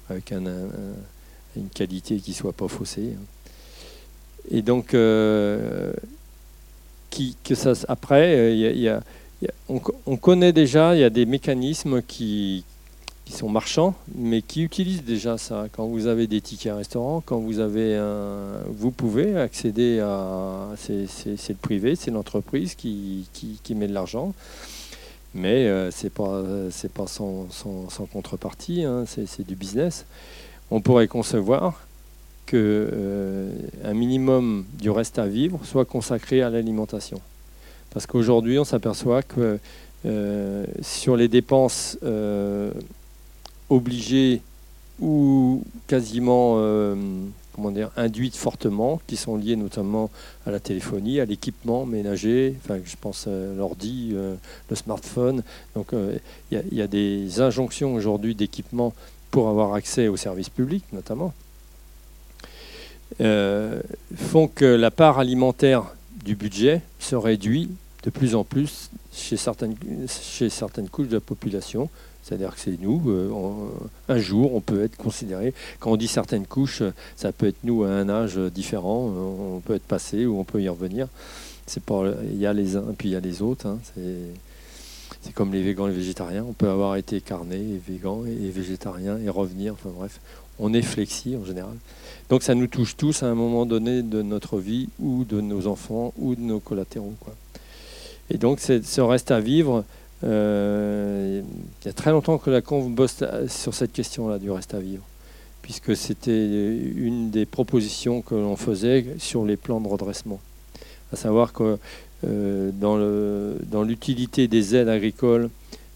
avec 0.09 0.32
une 0.32 1.69
qualité 1.73 2.17
qui 2.17 2.32
ne 2.32 2.36
soit 2.36 2.53
pas 2.53 2.67
faussée. 2.67 3.15
Et 4.51 4.61
donc, 4.61 4.89
que 4.89 5.95
ça, 7.55 7.73
après, 7.88 8.86
on, 9.67 10.17
connaît 10.17 10.53
déjà, 10.53 10.95
il 10.95 11.01
y 11.01 11.03
a 11.03 11.09
des 11.09 11.25
mécanismes 11.25 12.03
qui, 12.03 12.63
qui 13.30 13.38
sont 13.38 13.49
marchands, 13.49 13.93
mais 14.15 14.41
qui 14.41 14.63
utilisent 14.63 15.03
déjà 15.03 15.38
ça. 15.38 15.67
Quand 15.71 15.86
vous 15.86 16.07
avez 16.07 16.25
des 16.25 16.41
tickets 16.41 16.73
restaurants, 16.73 17.21
quand 17.23 17.38
vous 17.38 17.59
avez 17.59 17.95
un, 17.95 18.61
vous 18.71 18.89
pouvez 18.89 19.38
accéder 19.38 19.99
à, 19.99 20.69
c'est 20.77 21.05
le 21.27 21.53
privé, 21.61 21.95
c'est 21.95 22.09
l'entreprise 22.09 22.73
qui, 22.73 23.27
qui, 23.32 23.75
met 23.75 23.88
de 23.88 23.93
l'argent, 23.93 24.34
mais 25.36 25.67
euh, 25.67 25.91
c'est 25.91 26.09
pas 26.09 26.41
c'est 26.71 26.91
pas 26.91 27.05
sans, 27.05 27.45
sans, 27.51 28.05
contrepartie, 28.11 28.84
hein, 28.84 29.03
c'est 29.05 29.45
du 29.45 29.55
business. 29.55 30.07
On 30.71 30.82
pourrait 30.82 31.07
concevoir 31.07 31.86
que 32.47 32.89
euh, 32.91 33.51
un 33.86 33.93
minimum 33.93 34.65
du 34.73 34.89
reste 34.89 35.19
à 35.19 35.27
vivre 35.27 35.59
soit 35.65 35.86
consacré 35.86 36.41
à 36.41 36.49
l'alimentation, 36.49 37.21
parce 37.91 38.07
qu'aujourd'hui 38.07 38.57
on 38.57 38.65
s'aperçoit 38.65 39.21
que 39.21 39.59
euh, 40.05 40.65
sur 40.82 41.15
les 41.15 41.27
dépenses 41.27 41.95
obligées 43.70 44.41
ou 44.99 45.63
quasiment 45.88 46.55
euh, 46.57 46.95
comment 47.53 47.72
dire, 47.72 47.91
induites 47.97 48.36
fortement, 48.36 49.01
qui 49.07 49.17
sont 49.17 49.36
liées 49.36 49.55
notamment 49.55 50.09
à 50.45 50.51
la 50.51 50.59
téléphonie, 50.59 51.20
à 51.20 51.26
l'équipement 51.26 51.86
ménager, 51.86 52.55
enfin, 52.63 52.80
je 52.84 52.95
pense 52.99 53.28
à 53.28 53.53
l'ordi, 53.57 54.11
euh, 54.13 54.36
le 54.70 54.76
smartphone. 54.76 55.43
Donc 55.76 55.93
euh, 55.93 56.17
il 56.51 56.63
y, 56.72 56.82
a 56.82 56.88
des 56.88 57.41
injonctions 57.41 57.93
aujourd'hui 57.93 58.36
d'équipement 58.36 58.93
pour 59.32 59.49
avoir 59.49 59.74
accès 59.74 60.07
aux 60.07 60.17
services 60.17 60.49
publics 60.49 60.86
notamment, 60.91 61.34
font 63.20 64.47
que 64.47 64.65
la 64.65 64.91
part 64.91 65.20
alimentaire 65.20 65.84
du 66.24 66.36
budget 66.36 66.82
se 66.99 67.15
réduit 67.15 67.70
de 68.03 68.09
plus 68.09 68.36
en 68.36 68.43
plus 68.43 68.89
chez 69.11 69.38
certaines, 69.38 69.76
chez 70.07 70.49
certaines 70.49 70.89
couches 70.89 71.09
de 71.09 71.15
la 71.15 71.22
population, 71.22 71.89
c'est-à-dire 72.30 72.53
que 72.53 72.61
c'est 72.61 72.80
nous, 72.80 73.01
euh, 73.07 73.32
un 74.07 74.19
jour, 74.19 74.53
on 74.53 74.61
peut 74.61 74.84
être 74.84 74.97
considéré, 74.97 75.51
quand 75.80 75.91
on 75.91 75.97
dit 75.97 76.07
certaines 76.07 76.45
couches, 76.45 76.84
ça 77.15 77.32
peut 77.32 77.47
être 77.47 77.63
nous 77.63 77.84
à 77.84 77.89
un 77.89 78.07
âge 78.07 78.38
différent, 78.38 79.09
euh, 79.09 79.55
on 79.55 79.59
peut 79.61 79.73
être 79.73 79.88
passé 79.88 80.27
ou 80.27 80.39
on 80.39 80.43
peut 80.43 80.61
y 80.61 80.69
revenir. 80.69 81.07
Il 81.75 82.38
y 82.38 82.45
a 82.45 82.53
les 82.53 82.75
uns, 82.75 82.86
puis 82.97 83.09
il 83.09 83.11
y 83.13 83.15
a 83.15 83.19
les 83.19 83.41
autres. 83.41 83.67
Hein. 83.67 83.80
c'est, 83.95 85.34
comme 85.34 85.51
les 85.51 85.63
végans 85.63 85.88
et 85.88 85.91
les 85.91 85.97
végétariens. 85.97 86.45
On 86.47 86.53
peut 86.53 86.69
avoir 86.69 86.95
été 86.95 87.19
carné 87.19 87.57
et 87.57 87.82
végan 87.86 88.23
et, 88.25 88.49
végétarien 88.49 89.17
et 89.17 89.30
revenir. 89.30 89.73
Enfin 89.73 89.89
bref, 89.95 90.19
on 90.59 90.73
est 90.73 90.82
flexi 90.82 91.36
en 91.36 91.45
général. 91.45 91.75
Donc 92.30 92.43
ça 92.43 92.55
nous 92.55 92.67
touche 92.67 92.95
tous 92.95 93.23
à 93.23 93.27
un 93.27 93.36
moment 93.36 93.65
donné 93.65 94.01
de 94.03 94.21
notre 94.21 94.59
vie 94.59 94.89
ou 94.99 95.25
de 95.25 95.41
nos 95.41 95.67
enfants 95.67 96.13
ou 96.17 96.36
de 96.36 96.41
nos 96.41 96.59
collatéraux. 96.59 97.13
Et 98.30 98.38
donc 98.38 98.59
ce 98.59 99.01
reste 99.01 99.32
à 99.32 99.39
vivre, 99.39 99.84
euh, 100.24 101.41
il 101.82 101.86
y 101.86 101.89
a 101.89 101.93
très 101.93 102.11
longtemps 102.11 102.38
que 102.38 102.49
la 102.49 102.61
Conve 102.61 102.89
bosse 102.89 103.24
sur 103.47 103.73
cette 103.73 103.94
question-là 103.94 104.38
du 104.39 104.52
reste 104.52 104.73
à 104.73 104.80
vivre, 104.80 105.03
puisque 105.61 105.95
c'était 105.95 106.77
une 106.95 107.30
des 107.30 107.45
propositions 107.45 108.22
que 108.22 108.35
l'on 108.35 108.56
faisait 108.56 109.06
sur 109.18 109.45
les 109.45 109.57
plans 109.57 109.80
de 109.80 109.88
redressement. 109.88 110.39
À 111.14 111.15
savoir 111.15 111.53
que 111.53 111.77
euh, 112.26 112.72
dans 112.73 113.84
l'utilité 113.84 114.48
des 114.48 114.76
aides 114.76 114.89
agricoles 114.89 115.49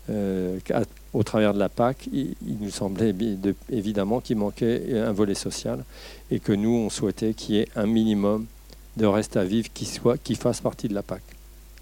euh, 0.09 0.57
au 1.13 1.23
travers 1.23 1.53
de 1.53 1.59
la 1.59 1.69
PAC, 1.69 2.07
il, 2.11 2.35
nous 2.61 2.71
semblait 2.71 3.13
évidemment 3.69 4.21
qu'il 4.21 4.37
manquait 4.37 4.97
un 4.97 5.11
volet 5.11 5.35
social 5.35 5.83
et 6.31 6.39
que 6.39 6.53
nous, 6.53 6.71
on 6.71 6.89
souhaitait 6.89 7.33
qu'il 7.33 7.55
y 7.55 7.59
ait 7.59 7.67
un 7.75 7.85
minimum 7.85 8.45
de 8.95 9.05
reste 9.05 9.37
à 9.37 9.43
vivre 9.43 9.69
qui 9.73 10.35
fasse 10.35 10.61
partie 10.61 10.87
de 10.87 10.93
la 10.93 11.03
PAC. 11.03 11.21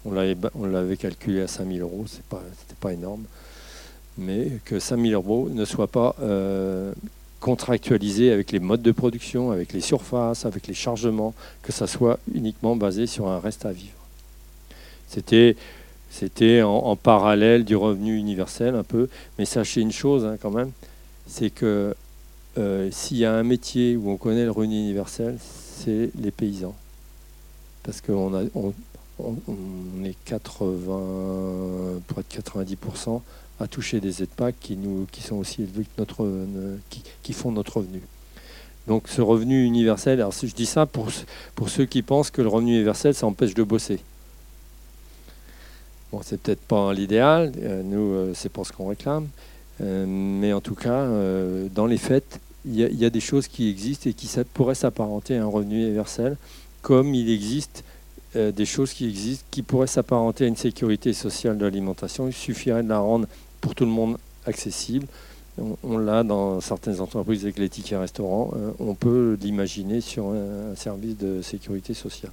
On 0.04 0.12
l'avait 0.12 0.96
calculé 0.96 1.42
à 1.42 1.48
5 1.48 1.66
000 1.66 1.78
euros, 1.80 2.04
ce 2.06 2.16
n'était 2.16 2.74
pas, 2.80 2.92
énorme. 2.92 3.24
Mais 4.18 4.48
que 4.64 4.78
5 4.78 5.00
000 5.00 5.12
euros 5.12 5.48
ne 5.48 5.64
soient 5.64 5.86
pas 5.86 6.16
euh, 6.20 6.92
contractualisés 7.40 8.32
avec 8.32 8.52
les 8.52 8.60
modes 8.60 8.82
de 8.82 8.92
production, 8.92 9.50
avec 9.50 9.72
les 9.72 9.80
surfaces, 9.80 10.44
avec 10.44 10.66
les 10.66 10.74
chargements, 10.74 11.34
que 11.62 11.72
ça 11.72 11.86
soit 11.86 12.18
uniquement 12.34 12.76
basé 12.76 13.06
sur 13.06 13.28
un 13.28 13.38
reste 13.38 13.64
à 13.64 13.72
vivre. 13.72 13.96
C'était 15.08 16.62
en, 16.62 16.96
parallèle 16.96 17.64
du 17.64 17.76
revenu 17.76 18.16
universel 18.16 18.74
un 18.74 18.84
peu. 18.84 19.08
Mais 19.38 19.44
sachez 19.44 19.80
une 19.80 19.92
chose 19.92 20.24
hein, 20.24 20.36
quand 20.40 20.50
même, 20.50 20.70
c'est 21.26 21.50
que 21.50 21.94
euh, 22.58 22.88
s'il 22.90 23.18
y 23.18 23.24
a 23.24 23.32
un 23.32 23.42
métier 23.42 23.96
où 23.96 24.10
on 24.10 24.16
connaît 24.16 24.44
le 24.44 24.50
revenu 24.50 24.74
universel, 24.74 25.36
c'est 25.40 26.10
les 26.20 26.30
paysans. 26.30 26.74
Parce 27.82 28.00
qu'on 28.00 28.34
a, 28.34 28.42
on, 29.18 30.04
est 30.04 30.16
80, 30.24 32.00
pour 32.06 32.18
être 32.18 32.34
90% 32.34 33.20
à 33.60 33.66
toucher 33.66 34.00
des 34.00 34.22
aides 34.22 34.30
qui, 34.60 34.76
nous, 34.76 35.06
qui 35.12 35.22
sont 35.22 35.36
aussi 35.36 35.66
notre, 35.98 36.28
qui, 37.22 37.32
font 37.32 37.52
notre 37.52 37.78
revenu. 37.78 38.02
Donc 38.88 39.08
ce 39.08 39.20
revenu 39.20 39.64
universel, 39.64 40.26
je 40.42 40.54
dis 40.54 40.66
ça 40.66 40.86
pour, 40.86 41.08
ceux 41.68 41.86
qui 41.86 42.02
pensent 42.02 42.30
que 42.30 42.42
le 42.42 42.48
revenu 42.48 42.74
universel, 42.74 43.14
ça 43.14 43.26
empêche 43.26 43.54
de 43.54 43.62
bosser. 43.62 44.00
Bon, 46.10 46.20
c'est 46.22 46.40
peut-être 46.40 46.60
pas 46.60 46.92
l'idéal, 46.92 47.52
nous, 47.84 48.34
c'est 48.34 48.50
pas 48.50 48.64
ce 48.64 48.72
qu'on 48.72 48.88
réclame, 48.88 49.28
mais 49.80 50.52
en 50.52 50.60
tout 50.60 50.74
cas, 50.74 51.06
dans 51.74 51.86
les 51.86 51.98
faits, 51.98 52.40
il 52.64 52.76
y, 52.76 53.04
a 53.04 53.10
des 53.10 53.20
choses 53.20 53.48
qui 53.48 53.68
existent 53.68 54.08
et 54.08 54.12
qui 54.12 54.28
pourraient 54.54 54.76
s'apparenter 54.76 55.36
à 55.36 55.42
un 55.42 55.46
revenu 55.46 55.82
universel, 55.82 56.36
comme 56.80 57.14
il 57.14 57.30
existe 57.30 57.82
des 58.34 58.64
choses 58.64 58.92
qui 58.92 59.08
existent 59.08 59.44
qui 59.50 59.62
pourraient 59.62 59.86
s'apparenter 59.86 60.44
à 60.44 60.48
une 60.48 60.56
sécurité 60.56 61.12
sociale 61.12 61.58
de 61.58 61.64
l'alimentation. 61.64 62.28
Il 62.28 62.32
suffirait 62.32 62.82
de 62.82 62.88
la 62.88 62.98
rendre 62.98 63.26
pour 63.60 63.74
tout 63.74 63.84
le 63.84 63.90
monde 63.90 64.16
accessible. 64.46 65.06
On, 65.82 65.98
l'a 65.98 66.24
dans 66.24 66.62
certaines 66.62 67.00
entreprises 67.00 67.42
avec 67.42 67.58
les 67.58 67.68
tickets 67.68 67.98
restaurants. 67.98 68.52
Euh, 68.56 68.70
on 68.78 68.94
peut 68.94 69.36
l'imaginer 69.40 70.00
sur 70.00 70.28
un, 70.28 70.74
service 70.76 71.18
de 71.18 71.42
sécurité 71.42 71.92
sociale. 71.92 72.32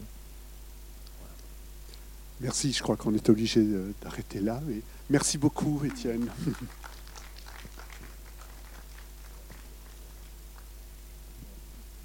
Merci, 2.40 2.72
je 2.72 2.82
crois 2.82 2.96
qu'on 2.96 3.14
est 3.14 3.30
obligé 3.30 3.62
d'arrêter 4.02 4.40
là. 4.40 4.62
merci 5.10 5.38
beaucoup, 5.38 5.82
Étienne. 5.84 6.28